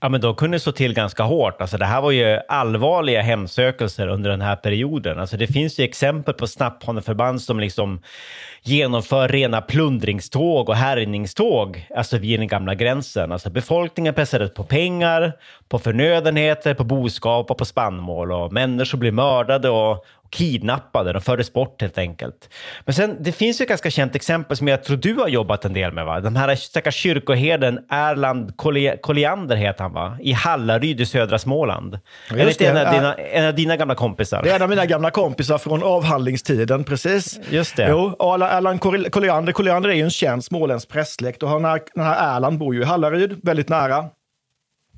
Ja, 0.00 0.08
men 0.08 0.20
de 0.20 0.34
kunde 0.34 0.60
slå 0.60 0.72
till 0.72 0.94
ganska 0.94 1.22
hårt. 1.22 1.60
Alltså, 1.60 1.78
det 1.78 1.84
här 1.84 2.00
var 2.00 2.10
ju 2.10 2.40
allvarliga 2.48 3.22
hemsökelser 3.22 4.08
under 4.08 4.30
den 4.30 4.40
här 4.40 4.56
perioden. 4.56 5.18
Alltså, 5.18 5.36
det 5.36 5.46
finns 5.46 5.80
ju 5.80 5.84
exempel 5.84 6.34
på 6.34 6.46
snapphaneförband 6.46 7.42
som 7.42 7.60
liksom 7.60 8.00
genomför 8.68 9.28
rena 9.28 9.60
plundringståg 9.60 10.68
och 10.68 10.74
härjningståg 10.74 11.88
alltså 11.96 12.18
vid 12.18 12.40
den 12.40 12.48
gamla 12.48 12.74
gränsen. 12.74 13.32
Alltså, 13.32 13.50
befolkningen 13.50 14.14
pressades 14.14 14.54
på 14.54 14.64
pengar, 14.64 15.32
på 15.68 15.78
förnödenheter, 15.78 16.74
på 16.74 16.84
boskap 16.84 17.50
och 17.50 17.58
på 17.58 17.64
spannmål 17.64 18.32
och 18.32 18.52
människor 18.52 18.98
blev 18.98 19.14
mördade 19.14 19.70
och, 19.70 20.04
kidnappade, 20.30 21.12
de 21.12 21.22
fördes 21.22 21.52
bort 21.52 21.80
helt 21.80 21.98
enkelt. 21.98 22.50
Men 22.84 22.94
sen, 22.94 23.16
det 23.20 23.32
finns 23.32 23.60
ju 23.60 23.62
ett 23.62 23.68
ganska 23.68 23.90
känt 23.90 24.14
exempel 24.14 24.56
som 24.56 24.68
jag 24.68 24.84
tror 24.84 24.96
du 24.96 25.14
har 25.14 25.28
jobbat 25.28 25.64
en 25.64 25.72
del 25.72 25.92
med, 25.92 26.06
va? 26.06 26.20
Den 26.20 26.36
här 26.36 26.54
stackars 26.54 26.94
kyrkoherden 26.94 27.78
Erland 27.88 28.56
Colliander 29.00 29.56
heter 29.56 29.82
han, 29.82 29.92
va? 29.92 30.16
I 30.20 30.32
Hallaryd 30.32 31.00
i 31.00 31.06
södra 31.06 31.38
Småland. 31.38 31.98
Är 32.30 32.36
det, 32.36 32.60
en, 32.60 32.76
av 32.76 32.92
dina, 32.92 33.14
en 33.14 33.46
av 33.46 33.54
dina 33.54 33.76
gamla 33.76 33.94
kompisar? 33.94 34.42
Det 34.42 34.50
är 34.50 34.56
en 34.56 34.62
av 34.62 34.68
mina 34.68 34.86
gamla 34.86 35.10
kompisar 35.10 35.58
från 35.58 35.82
avhandlingstiden, 35.82 36.84
precis. 36.84 37.40
Just 37.50 37.76
det. 37.76 37.88
Jo, 37.90 38.16
Erland 38.58 38.80
Colliander, 39.10 39.52
Colliander 39.52 39.88
är 39.88 39.94
ju 39.94 40.02
en 40.02 40.10
känd 40.10 40.44
småländsk 40.44 40.88
prästsläkt 40.88 41.42
och 41.42 41.50
den 41.50 41.64
här, 41.64 41.80
den 41.94 42.04
här 42.04 42.36
Erland 42.36 42.58
bor 42.58 42.74
ju 42.74 42.80
i 42.80 42.84
Hallaryd, 42.84 43.40
väldigt 43.42 43.68
nära 43.68 44.04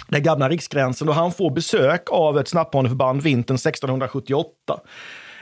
den 0.09 0.23
gamla 0.23 0.49
riksgränsen 0.49 1.09
och 1.09 1.15
han 1.15 1.33
får 1.33 1.51
besök 1.51 2.03
av 2.11 2.39
ett 2.39 2.49
snapphaneförband 2.49 3.23
vintern 3.23 3.55
1678. 3.55 4.51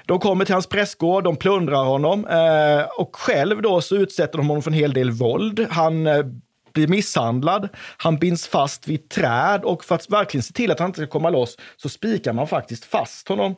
De 0.06 0.18
kommer 0.18 0.44
till 0.44 0.54
hans 0.54 0.66
prästgård, 0.66 1.24
de 1.24 1.36
plundrar 1.36 1.84
honom 1.84 2.26
eh, 2.26 3.00
och 3.00 3.16
själv 3.16 3.62
då 3.62 3.80
så 3.80 3.96
utsätter 3.96 4.38
de 4.38 4.48
honom 4.48 4.62
för 4.62 4.70
en 4.70 4.76
hel 4.76 4.92
del 4.92 5.10
våld. 5.10 5.66
Han 5.70 6.06
eh, 6.06 6.24
blir 6.72 6.88
misshandlad, 6.88 7.68
han 7.96 8.18
binds 8.18 8.46
fast 8.46 8.88
vid 8.88 9.08
träd 9.08 9.64
och 9.64 9.84
för 9.84 9.94
att 9.94 10.10
verkligen 10.10 10.42
se 10.42 10.52
till 10.52 10.70
att 10.70 10.78
han 10.78 10.88
inte 10.88 11.00
ska 11.00 11.06
komma 11.06 11.30
loss 11.30 11.56
så 11.76 11.88
spikar 11.88 12.32
man 12.32 12.46
faktiskt 12.46 12.84
fast 12.84 13.28
honom. 13.28 13.54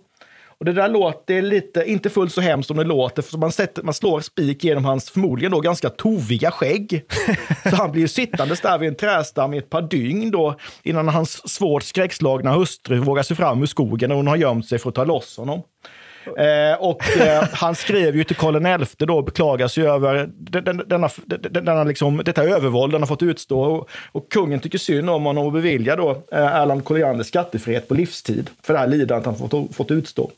Och 0.60 0.66
det 0.66 0.72
där 0.72 0.88
låter 0.88 1.42
lite, 1.42 1.84
inte 1.84 2.10
fullt 2.10 2.32
så 2.32 2.40
hemskt 2.40 2.68
som 2.68 2.76
det 2.76 2.84
låter, 2.84 3.22
för 3.22 3.38
man, 3.38 3.52
sätter, 3.52 3.82
man 3.82 3.94
slår 3.94 4.20
spik 4.20 4.64
genom 4.64 4.84
hans 4.84 5.10
förmodligen 5.10 5.52
då 5.52 5.60
ganska 5.60 5.90
toviga 5.90 6.50
skägg. 6.50 7.04
så 7.70 7.76
han 7.76 7.92
blir 7.92 8.02
ju 8.02 8.08
sittandes 8.08 8.60
där 8.60 8.78
vid 8.78 8.88
en 8.88 8.94
trästam 8.94 9.54
i 9.54 9.58
ett 9.58 9.70
par 9.70 9.82
dygn 9.82 10.30
då, 10.30 10.56
innan 10.82 11.08
hans 11.08 11.50
svårt 11.50 11.82
skräckslagna 11.82 12.52
hustru 12.52 12.98
vågar 12.98 13.22
sig 13.22 13.36
fram 13.36 13.62
ur 13.62 13.66
skogen 13.66 14.10
och 14.10 14.16
hon 14.16 14.26
har 14.26 14.36
gömt 14.36 14.68
sig 14.68 14.78
för 14.78 14.88
att 14.88 14.94
ta 14.94 15.04
loss 15.04 15.36
honom. 15.36 15.62
Eh, 16.26 16.80
och 16.80 17.16
eh, 17.16 17.44
han 17.52 17.74
skrev 17.74 18.16
ju 18.16 18.24
till 18.24 18.36
Karl 18.36 18.84
XI 18.86 19.06
då 19.06 19.16
och 19.16 19.24
beklagar 19.24 19.68
sig 19.68 19.86
över 19.86 20.28
denna, 20.32 20.82
denna 21.60 21.84
liksom, 21.84 22.22
detta 22.24 22.44
övervåld 22.44 22.92
han 22.92 23.02
har 23.02 23.06
fått 23.06 23.22
utstå. 23.22 23.60
Och, 23.60 23.90
och, 24.12 24.30
kungen 24.30 24.60
tycker 24.60 24.78
synd 24.78 25.10
om 25.10 25.24
honom 25.24 25.46
och 25.46 25.52
beviljar 25.52 25.96
då 25.96 26.10
eh, 26.10 26.56
Erland 26.56 26.84
Colliander 26.84 27.24
skattefrihet 27.24 27.88
på 27.88 27.94
livstid 27.94 28.50
för 28.62 28.72
det 28.72 28.78
här 28.78 28.86
lidandet 28.86 29.26
han 29.26 29.36
fått, 29.36 29.76
fått 29.76 29.90
utstå. 29.90 30.30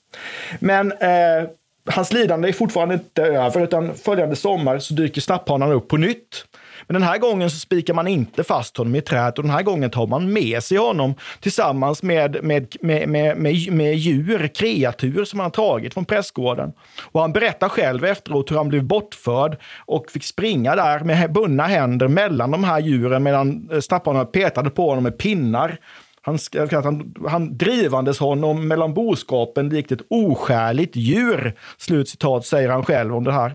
Men 0.58 0.92
eh, 0.92 1.48
hans 1.86 2.12
lidande 2.12 2.48
är 2.48 2.52
fortfarande 2.52 2.94
inte 2.94 3.22
över, 3.22 3.60
utan 3.60 3.94
följande 3.94 4.36
sommar 4.36 4.78
så 4.78 4.94
dyker 4.94 5.20
snapphanarna 5.20 5.74
upp 5.74 5.88
på 5.88 5.96
nytt. 5.96 6.46
Men 6.86 6.94
den 6.94 7.02
här 7.02 7.18
gången 7.18 7.50
så 7.50 7.56
spikar 7.56 7.94
man 7.94 8.08
inte 8.08 8.44
fast 8.44 8.76
honom 8.76 8.94
i 8.94 9.00
träet 9.00 9.38
och 9.38 9.44
den 9.44 9.52
här 9.52 9.62
gången 9.62 9.90
tar 9.90 10.06
man 10.06 10.32
med 10.32 10.62
sig 10.62 10.78
honom 10.78 11.14
tillsammans 11.40 12.02
med, 12.02 12.44
med, 12.44 12.76
med, 12.80 13.08
med, 13.08 13.36
med, 13.36 13.72
med 13.72 13.94
djur, 13.94 14.48
kreatur 14.54 15.24
som 15.24 15.40
han 15.40 15.50
tagit 15.50 15.94
från 15.94 16.04
prästgården. 16.04 16.72
Och 17.12 17.20
han 17.20 17.32
berättar 17.32 17.68
själv 17.68 18.04
efteråt 18.04 18.50
hur 18.50 18.56
han 18.56 18.68
blev 18.68 18.84
bortförd 18.84 19.56
och 19.86 20.10
fick 20.10 20.24
springa 20.24 20.76
där 20.76 21.00
med 21.00 21.32
bundna 21.32 21.66
händer 21.66 22.08
mellan 22.08 22.50
de 22.50 22.64
här 22.64 22.80
djuren 22.80 23.22
medan 23.22 23.68
eh, 23.72 23.80
snapparna 23.80 24.24
petade 24.24 24.70
på 24.70 24.88
honom 24.88 25.04
med 25.04 25.18
pinnar. 25.18 25.78
Han, 26.24 26.38
han, 26.70 27.14
han 27.28 27.58
drivandes 27.58 28.18
honom 28.18 28.68
mellan 28.68 28.94
boskapen 28.94 29.68
likt 29.68 29.92
ett 29.92 30.06
oskärligt 30.10 30.96
djur. 30.96 31.54
Slutcitat 31.78 32.46
säger 32.46 32.68
han 32.68 32.84
själv 32.84 33.16
om 33.16 33.24
det 33.24 33.32
här. 33.32 33.54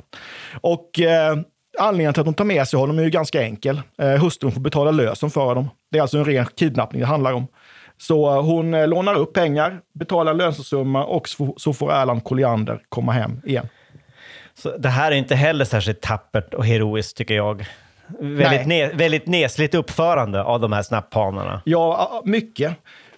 Och 0.62 1.00
eh, 1.00 1.38
Anledningen 1.80 2.14
till 2.14 2.22
att 2.22 2.26
de 2.26 2.34
tar 2.34 2.46
med 2.46 2.68
sig 2.68 2.80
honom 2.80 3.00
är 3.00 3.04
ju 3.04 3.10
ganska 3.10 3.42
enkel. 3.42 3.82
Eh, 3.98 4.10
hustrun 4.10 4.52
får 4.52 4.62
betala 4.62 4.92
lösen 4.92 5.30
för 5.30 5.46
honom. 5.46 5.70
Det 5.92 5.98
är 5.98 6.02
alltså 6.02 6.18
en 6.18 6.26
ren 6.26 6.46
kidnappning 6.46 7.02
det 7.02 7.08
handlar 7.08 7.34
om. 7.34 7.48
Så 7.98 8.36
eh, 8.36 8.44
hon 8.44 8.74
eh, 8.74 8.88
lånar 8.88 9.16
upp 9.16 9.34
pengar, 9.34 9.80
betalar 9.94 10.34
lösensumma 10.34 11.06
och 11.06 11.30
så 11.58 11.74
får 11.74 11.94
Erland 11.94 12.24
Colliander 12.24 12.82
komma 12.90 13.12
hem 13.12 13.42
igen. 13.46 13.70
Så 14.54 14.78
det 14.78 14.90
här 14.90 15.12
är 15.12 15.16
inte 15.16 15.36
heller 15.36 15.66
särskilt 15.66 16.02
tappert 16.02 16.54
och 16.54 16.66
heroiskt 16.66 17.18
tycker 17.18 17.36
jag. 17.36 17.66
Väldigt, 18.20 18.68
ne 18.68 18.88
väldigt 18.88 19.28
nesligt 19.28 19.76
uppförande 19.76 20.44
av 20.44 20.60
de 20.60 20.74
här 20.74 20.84
snapphanarna. 20.84 21.62
Ja, 21.66 22.22
mycket. 22.26 22.74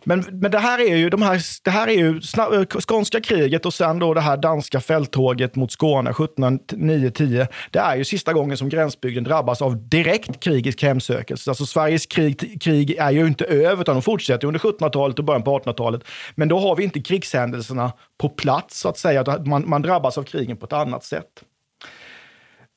Men, 0.10 0.26
men 0.32 0.52
det 0.52 0.60
här 0.60 0.80
är 0.80 0.96
ju, 0.96 1.10
de 1.10 1.22
här, 1.22 1.42
det 1.64 1.72
här 1.72 1.88
är 1.88 1.94
ju 1.94 2.22
eh, 2.38 2.82
skånska 2.82 3.22
kriget 3.22 3.66
och 3.66 3.74
sen 3.74 4.00
då 4.00 4.14
det 4.14 4.22
här 4.22 4.38
danska 4.38 4.82
fälttåget 4.82 5.56
mot 5.56 5.72
Skåne 5.72 6.12
1709-10. 6.12 7.48
Det 7.72 7.80
är 7.80 7.96
ju 7.96 8.04
sista 8.04 8.34
gången 8.34 8.58
som 8.58 8.70
gränsbygden 8.70 9.24
drabbas 9.24 9.62
av 9.62 9.90
direkt 9.90 10.40
krigisk 10.40 10.84
hemsökelse. 10.84 11.52
Alltså 11.52 11.66
Sveriges 11.66 12.06
krig, 12.06 12.62
krig 12.62 12.92
är 12.92 13.12
ju 13.12 13.28
inte 13.28 13.46
över, 13.46 13.82
utan 13.82 13.96
de 13.96 14.02
fortsätter 14.02 14.48
under 14.48 14.60
1700-talet 14.60 15.20
och 15.20 15.26
början 15.26 15.44
på 15.44 15.60
1800-talet. 15.60 16.02
Men 16.36 16.48
då 16.48 16.60
har 16.60 16.76
vi 16.76 16.84
inte 16.84 17.02
krigshändelserna 17.02 17.92
på 18.18 18.30
plats, 18.30 18.80
så 18.80 18.90
att 18.90 18.98
säga. 18.98 19.38
Man, 19.46 19.70
man 19.70 19.82
drabbas 19.82 20.18
av 20.18 20.24
krigen 20.24 20.58
på 20.58 20.66
ett 20.66 20.74
annat 20.74 21.04
sätt. 21.04 21.44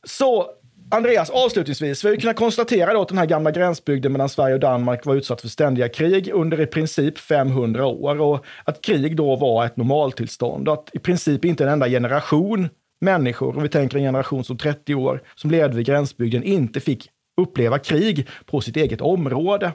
Så 0.07 0.47
Andreas, 0.95 1.31
avslutningsvis, 1.31 2.05
vi 2.05 2.09
har 2.09 2.17
kunnat 2.17 2.37
konstatera 2.37 2.93
då 2.93 3.03
att 3.03 3.09
den 3.09 3.19
här 3.19 3.27
gamla 3.27 3.51
gränsbygden 3.51 4.13
mellan 4.13 4.29
Sverige 4.29 4.55
och 4.55 4.61
Danmark 4.61 5.07
var 5.07 5.15
utsatt 5.15 5.41
för 5.41 5.49
ständiga 5.49 5.89
krig 5.89 6.31
under 6.35 6.61
i 6.61 6.67
princip 6.67 7.19
500 7.19 7.87
år 7.87 8.21
och 8.21 8.45
att 8.65 8.83
krig 8.83 9.17
då 9.17 9.37
var 9.37 9.67
ett 9.67 9.77
normaltillstånd 9.77 10.69
och 10.69 10.75
att 10.75 10.91
i 10.93 10.99
princip 10.99 11.45
inte 11.45 11.65
en 11.65 11.71
enda 11.71 11.89
generation 11.89 12.69
människor, 13.01 13.57
om 13.57 13.63
vi 13.63 13.69
tänker 13.69 13.97
en 13.97 14.03
generation 14.03 14.45
som 14.45 14.59
30 14.59 14.95
år, 14.95 15.23
som 15.35 15.51
levde 15.51 15.77
vid 15.77 15.87
gränsbygden, 15.87 16.43
inte 16.43 16.81
fick 16.81 17.09
uppleva 17.41 17.79
krig 17.79 18.29
på 18.47 18.61
sitt 18.61 18.77
eget 18.77 19.01
område. 19.01 19.67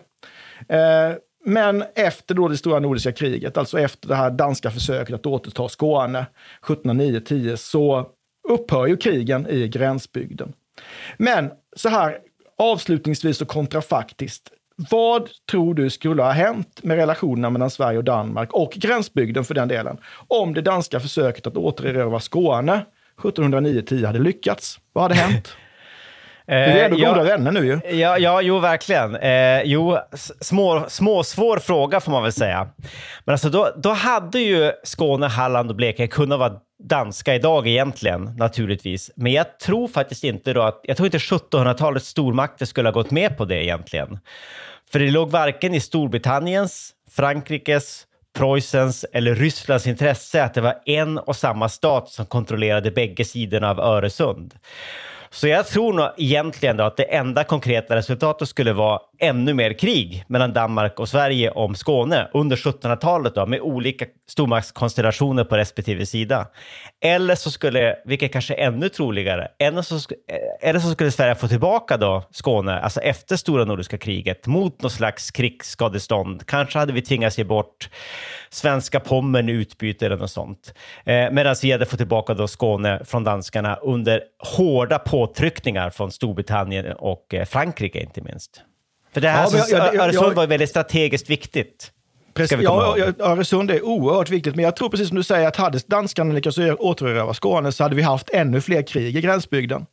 Eh, 0.70 1.11
men 1.45 1.84
efter 1.95 2.36
då 2.36 2.47
det 2.47 2.57
stora 2.57 2.80
nordiska 2.80 3.11
kriget, 3.11 3.57
alltså 3.57 3.80
efter 3.80 4.07
det 4.07 4.15
här 4.15 4.32
danska 4.32 4.72
försöket 4.72 5.15
att 5.15 5.26
återta 5.26 5.70
Skåne 5.70 6.26
1709-10, 6.61 7.55
så 7.55 8.09
upphör 8.49 8.88
ju 8.88 8.97
krigen 8.97 9.47
i 9.47 9.68
gränsbygden. 9.68 10.53
Men 11.18 11.52
så 11.76 11.90
här 11.90 12.18
avslutningsvis 12.58 13.42
och 13.42 13.48
kontrafaktiskt. 13.48 14.50
Vad 14.90 15.30
tror 15.52 15.74
du 15.74 15.90
skulle 15.90 16.24
ha 16.24 16.32
hänt 16.32 16.80
med 16.84 16.98
relationerna 16.98 17.50
mellan 17.50 17.70
Sverige 17.70 17.98
och 17.98 18.04
Danmark 18.04 18.54
och 18.54 18.72
gränsbygden 18.72 19.44
för 19.44 19.54
den 19.54 19.68
delen 19.68 19.98
om 20.28 20.54
det 20.54 20.62
danska 20.62 21.00
försöket 21.00 21.48
att 21.48 21.58
återerövra 21.58 22.20
Skåne 22.20 22.86
1709-10 23.18 24.06
hade 24.06 24.20
lyckats? 24.20 24.80
Vad 24.94 25.04
hade 25.04 25.16
hänt? 25.16 25.58
Vi 26.48 26.54
är 26.54 26.86
ändå 26.86 26.98
ja, 27.00 27.10
goda 27.10 27.24
vänner 27.24 27.52
nu 27.52 27.66
ju. 27.66 27.98
Ja, 27.98 28.18
ja 28.18 28.42
jo, 28.42 28.60
verkligen. 28.60 29.16
Eh, 29.16 29.62
jo, 29.64 29.98
små, 30.42 30.86
små, 30.88 31.24
svår 31.24 31.60
fråga 31.60 32.00
får 32.00 32.12
man 32.12 32.24
väl 32.24 32.32
säga. 32.32 32.68
Men 33.26 33.34
alltså 33.34 33.50
då, 33.50 33.70
då 33.78 33.90
hade 33.90 34.40
ju 34.40 34.72
Skåne, 34.84 35.28
Halland 35.28 35.70
och 35.70 35.76
Blekinge 35.76 36.08
kunnat 36.08 36.40
vara 36.40 36.54
danska 36.80 37.36
idag 37.36 37.68
egentligen, 37.68 38.24
naturligtvis. 38.38 39.12
Men 39.16 39.32
jag 39.32 39.60
tror 39.60 39.88
faktiskt 39.88 40.24
inte 40.24 40.54
då 40.54 40.62
att, 40.62 40.80
jag 40.84 40.98
tror 40.98 41.08
inte 41.08 41.18
1700-talets 41.18 42.08
stormakter 42.08 42.66
skulle 42.66 42.88
ha 42.90 42.94
gått 42.94 43.12
med 43.12 43.38
på 43.38 43.46
det 43.46 43.64
egentligen. 43.64 44.20
För 44.92 45.00
det 45.00 45.12
låg 45.12 45.32
varken 45.32 45.74
i 45.74 45.80
Storbritanniens, 45.80 46.94
Frankrikes, 47.12 48.04
Preussens 48.38 49.06
eller 49.14 49.36
Rysslands 49.36 49.88
intresse 49.88 50.44
att 50.44 50.54
det 50.54 50.62
var 50.62 50.76
en 50.86 51.18
och 51.18 51.36
samma 51.36 51.70
stat 51.70 52.10
som 52.10 52.26
kontrollerade 52.26 52.92
bägge 52.92 53.26
sidorna 53.26 53.70
av 53.70 53.80
Öresund. 53.80 54.54
Så 55.30 55.48
jag 55.48 55.68
tror 55.68 55.94
nog 55.94 56.10
egentligen 56.18 56.78
då 56.78 56.84
att 56.84 56.98
det 56.98 57.04
enda 57.04 57.44
konkreta 57.44 57.96
resultatet 57.96 58.48
skulle 58.48 58.74
vara 58.74 59.00
ännu 59.20 59.54
mer 59.54 59.74
krig 59.74 60.24
mellan 60.28 60.54
Danmark 60.54 61.00
och 61.00 61.10
Sverige 61.10 61.52
om 61.52 61.76
Skåne 61.76 62.28
under 62.34 62.56
1700-talet 62.56 63.36
då, 63.36 63.46
med 63.46 63.62
olika 63.62 64.06
stormaktskonstellationer 64.30 65.44
på 65.44 65.58
respektive 65.58 66.06
sida. 66.06 66.48
Eller 67.02 67.36
så 67.36 67.52
skulle, 67.52 67.96
vilket 68.06 68.34
kanske 68.34 68.56
är 68.56 68.68
ännu 68.68 68.90
troligare, 68.90 69.48
eller 69.60 69.82
så, 69.82 69.96
eh, 69.96 70.70
eller 70.70 70.80
så 70.80 70.92
skulle 70.92 71.12
Sverige 71.12 71.36
få 71.36 71.48
tillbaka 71.48 71.98
då 71.98 72.24
Skåne, 72.32 72.80
alltså 72.80 73.00
efter 73.00 73.36
stora 73.36 73.66
nordiska 73.66 73.98
kriget, 73.98 74.48
mot 74.48 74.82
något 74.82 74.92
slags 74.92 75.32
krigsskadestånd. 75.32 76.46
Kanske 76.46 76.80
hade 76.80 76.94
vi 76.94 77.02
tvingats 77.02 77.38
ge 77.38 77.44
bort 77.44 77.90
svenska 78.50 79.00
Pommern 79.00 79.50
i 79.50 79.52
utbyte 79.52 80.06
eller 80.06 80.18
något 80.18 80.32
sånt. 80.32 80.74
Eh, 81.06 81.32
Medan 81.32 81.56
vi 81.62 81.72
hade 81.72 81.86
fått 81.86 82.00
tillbaka 82.00 82.34
då 82.34 82.48
Skåne 82.48 83.02
från 83.06 83.24
danskarna 83.24 83.76
under 83.76 84.22
hårda 84.58 85.00
påtryckningar 85.00 85.89
från 85.89 86.12
Storbritannien 86.12 86.86
och 86.98 87.34
eh, 87.34 87.45
Frankrike 87.45 88.00
inte 88.00 88.22
minst. 88.22 88.62
För 89.14 89.22
det 89.22 89.30
här, 89.30 89.48
Ja, 89.54 89.58
jag- 89.58 89.70
jag- 89.70 89.95
jag- 89.95 90.06
Öresund 90.06 90.36
var 90.36 90.43
ju 90.43 90.50
väldigt 90.50 90.70
strategiskt 90.70 91.30
viktigt. 91.30 91.91
Precis, 92.34 92.58
ja, 92.62 92.98
Öresund 93.20 93.72
är 93.72 93.86
oerhört 93.86 94.30
viktigt, 94.30 94.56
men 94.56 94.66
jag 94.66 94.76
tror 94.76 94.89
precis 94.89 95.08
som 95.08 95.18
du 95.18 95.24
säger 95.24 95.48
att 95.48 95.56
hade 95.56 95.80
danskarna 95.88 96.34
lyckats 96.34 96.58
återerövra 96.58 97.34
Skåne 97.34 97.72
så 97.72 97.84
hade 97.84 97.95
vi 97.95 98.02
haft 98.02 98.30
ännu 98.30 98.62
fler 98.62 98.82
krig 98.82 99.18
i 99.18 99.22
gränsbygden. 99.22 99.86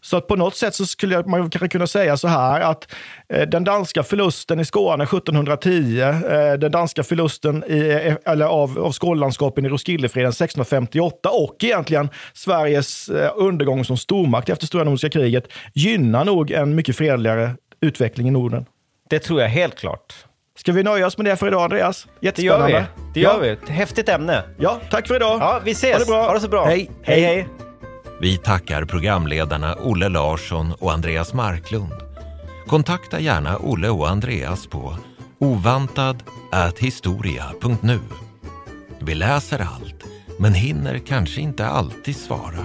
Så 0.00 0.16
att 0.16 0.26
på 0.26 0.36
något 0.36 0.56
sätt 0.56 0.74
så 0.74 0.86
skulle 0.86 1.14
jag- 1.14 1.26
man 1.28 1.50
kanske 1.50 1.68
kunna 1.68 1.86
säga 1.86 2.16
så 2.16 2.28
här 2.28 2.60
att 2.60 2.94
eh, 3.34 3.48
den 3.48 3.64
danska 3.64 4.02
förlusten 4.02 4.60
i 4.60 4.64
Skåne 4.64 5.04
1710, 5.06 6.00
eh, 6.00 6.52
den 6.58 6.72
danska 6.72 7.02
förlusten 7.02 7.64
i, 7.68 7.88
eh, 8.24 8.32
eller 8.32 8.46
av, 8.46 8.78
av 8.78 8.92
Skånelandskapen 8.92 9.66
i 9.66 9.68
Roskildefreden 9.68 10.32
1658 10.32 11.28
och 11.30 11.56
egentligen 11.64 12.08
Sveriges 12.34 13.08
eh, 13.08 13.30
undergång 13.36 13.84
som 13.84 13.96
stormakt 13.96 14.48
efter 14.48 14.66
stora 14.66 14.84
nordiska 14.84 15.10
kriget 15.10 15.44
gynnar 15.74 16.24
nog 16.24 16.50
en 16.50 16.74
mycket 16.74 16.96
fredligare 16.96 17.50
utveckling 17.80 18.28
i 18.28 18.30
Norden. 18.30 18.64
Det 19.10 19.18
tror 19.18 19.40
jag 19.40 19.48
helt 19.48 19.74
klart. 19.78 20.14
Ska 20.58 20.72
vi 20.72 20.82
nöja 20.82 21.06
oss 21.06 21.16
med 21.18 21.26
det 21.26 21.36
för 21.36 21.46
idag, 21.46 21.62
Andreas? 21.62 22.06
Det 22.20 22.38
gör 22.42 22.66
vi. 22.66 22.72
Jättespännande. 22.72 22.86
Det 23.14 23.20
gör 23.20 23.46
Ja. 23.46 23.56
vi. 23.66 23.72
Häftigt 23.72 24.08
ämne. 24.08 24.42
Ja, 24.58 24.80
tack 24.90 25.06
för 25.08 25.16
idag. 25.16 25.38
Ja, 25.40 25.60
vi 25.64 25.70
ses. 25.70 25.92
Ha 25.92 25.98
det 25.98 26.06
bra. 26.06 26.26
Ha 26.26 26.34
det 26.34 26.40
så 26.40 26.48
bra. 26.48 26.64
Hej. 26.64 26.90
Hej, 27.02 27.20
hej. 27.22 27.48
Vi 28.20 28.36
tackar 28.36 28.84
programledarna 28.84 29.74
Olle 29.74 30.08
Larsson 30.08 30.72
och 30.72 30.92
Andreas 30.92 31.34
Marklund. 31.34 31.92
Kontakta 32.66 33.20
gärna 33.20 33.58
Olle 33.58 33.88
och 33.88 34.08
Andreas 34.08 34.66
på 34.66 34.96
ovantad@historia.nu. 35.38 38.00
Vi 39.00 39.14
läser 39.14 39.58
allt, 39.58 40.04
men 40.38 40.54
hinner 40.54 40.98
kanske 40.98 41.40
inte 41.40 41.66
alltid 41.66 42.16
svara. 42.16 42.64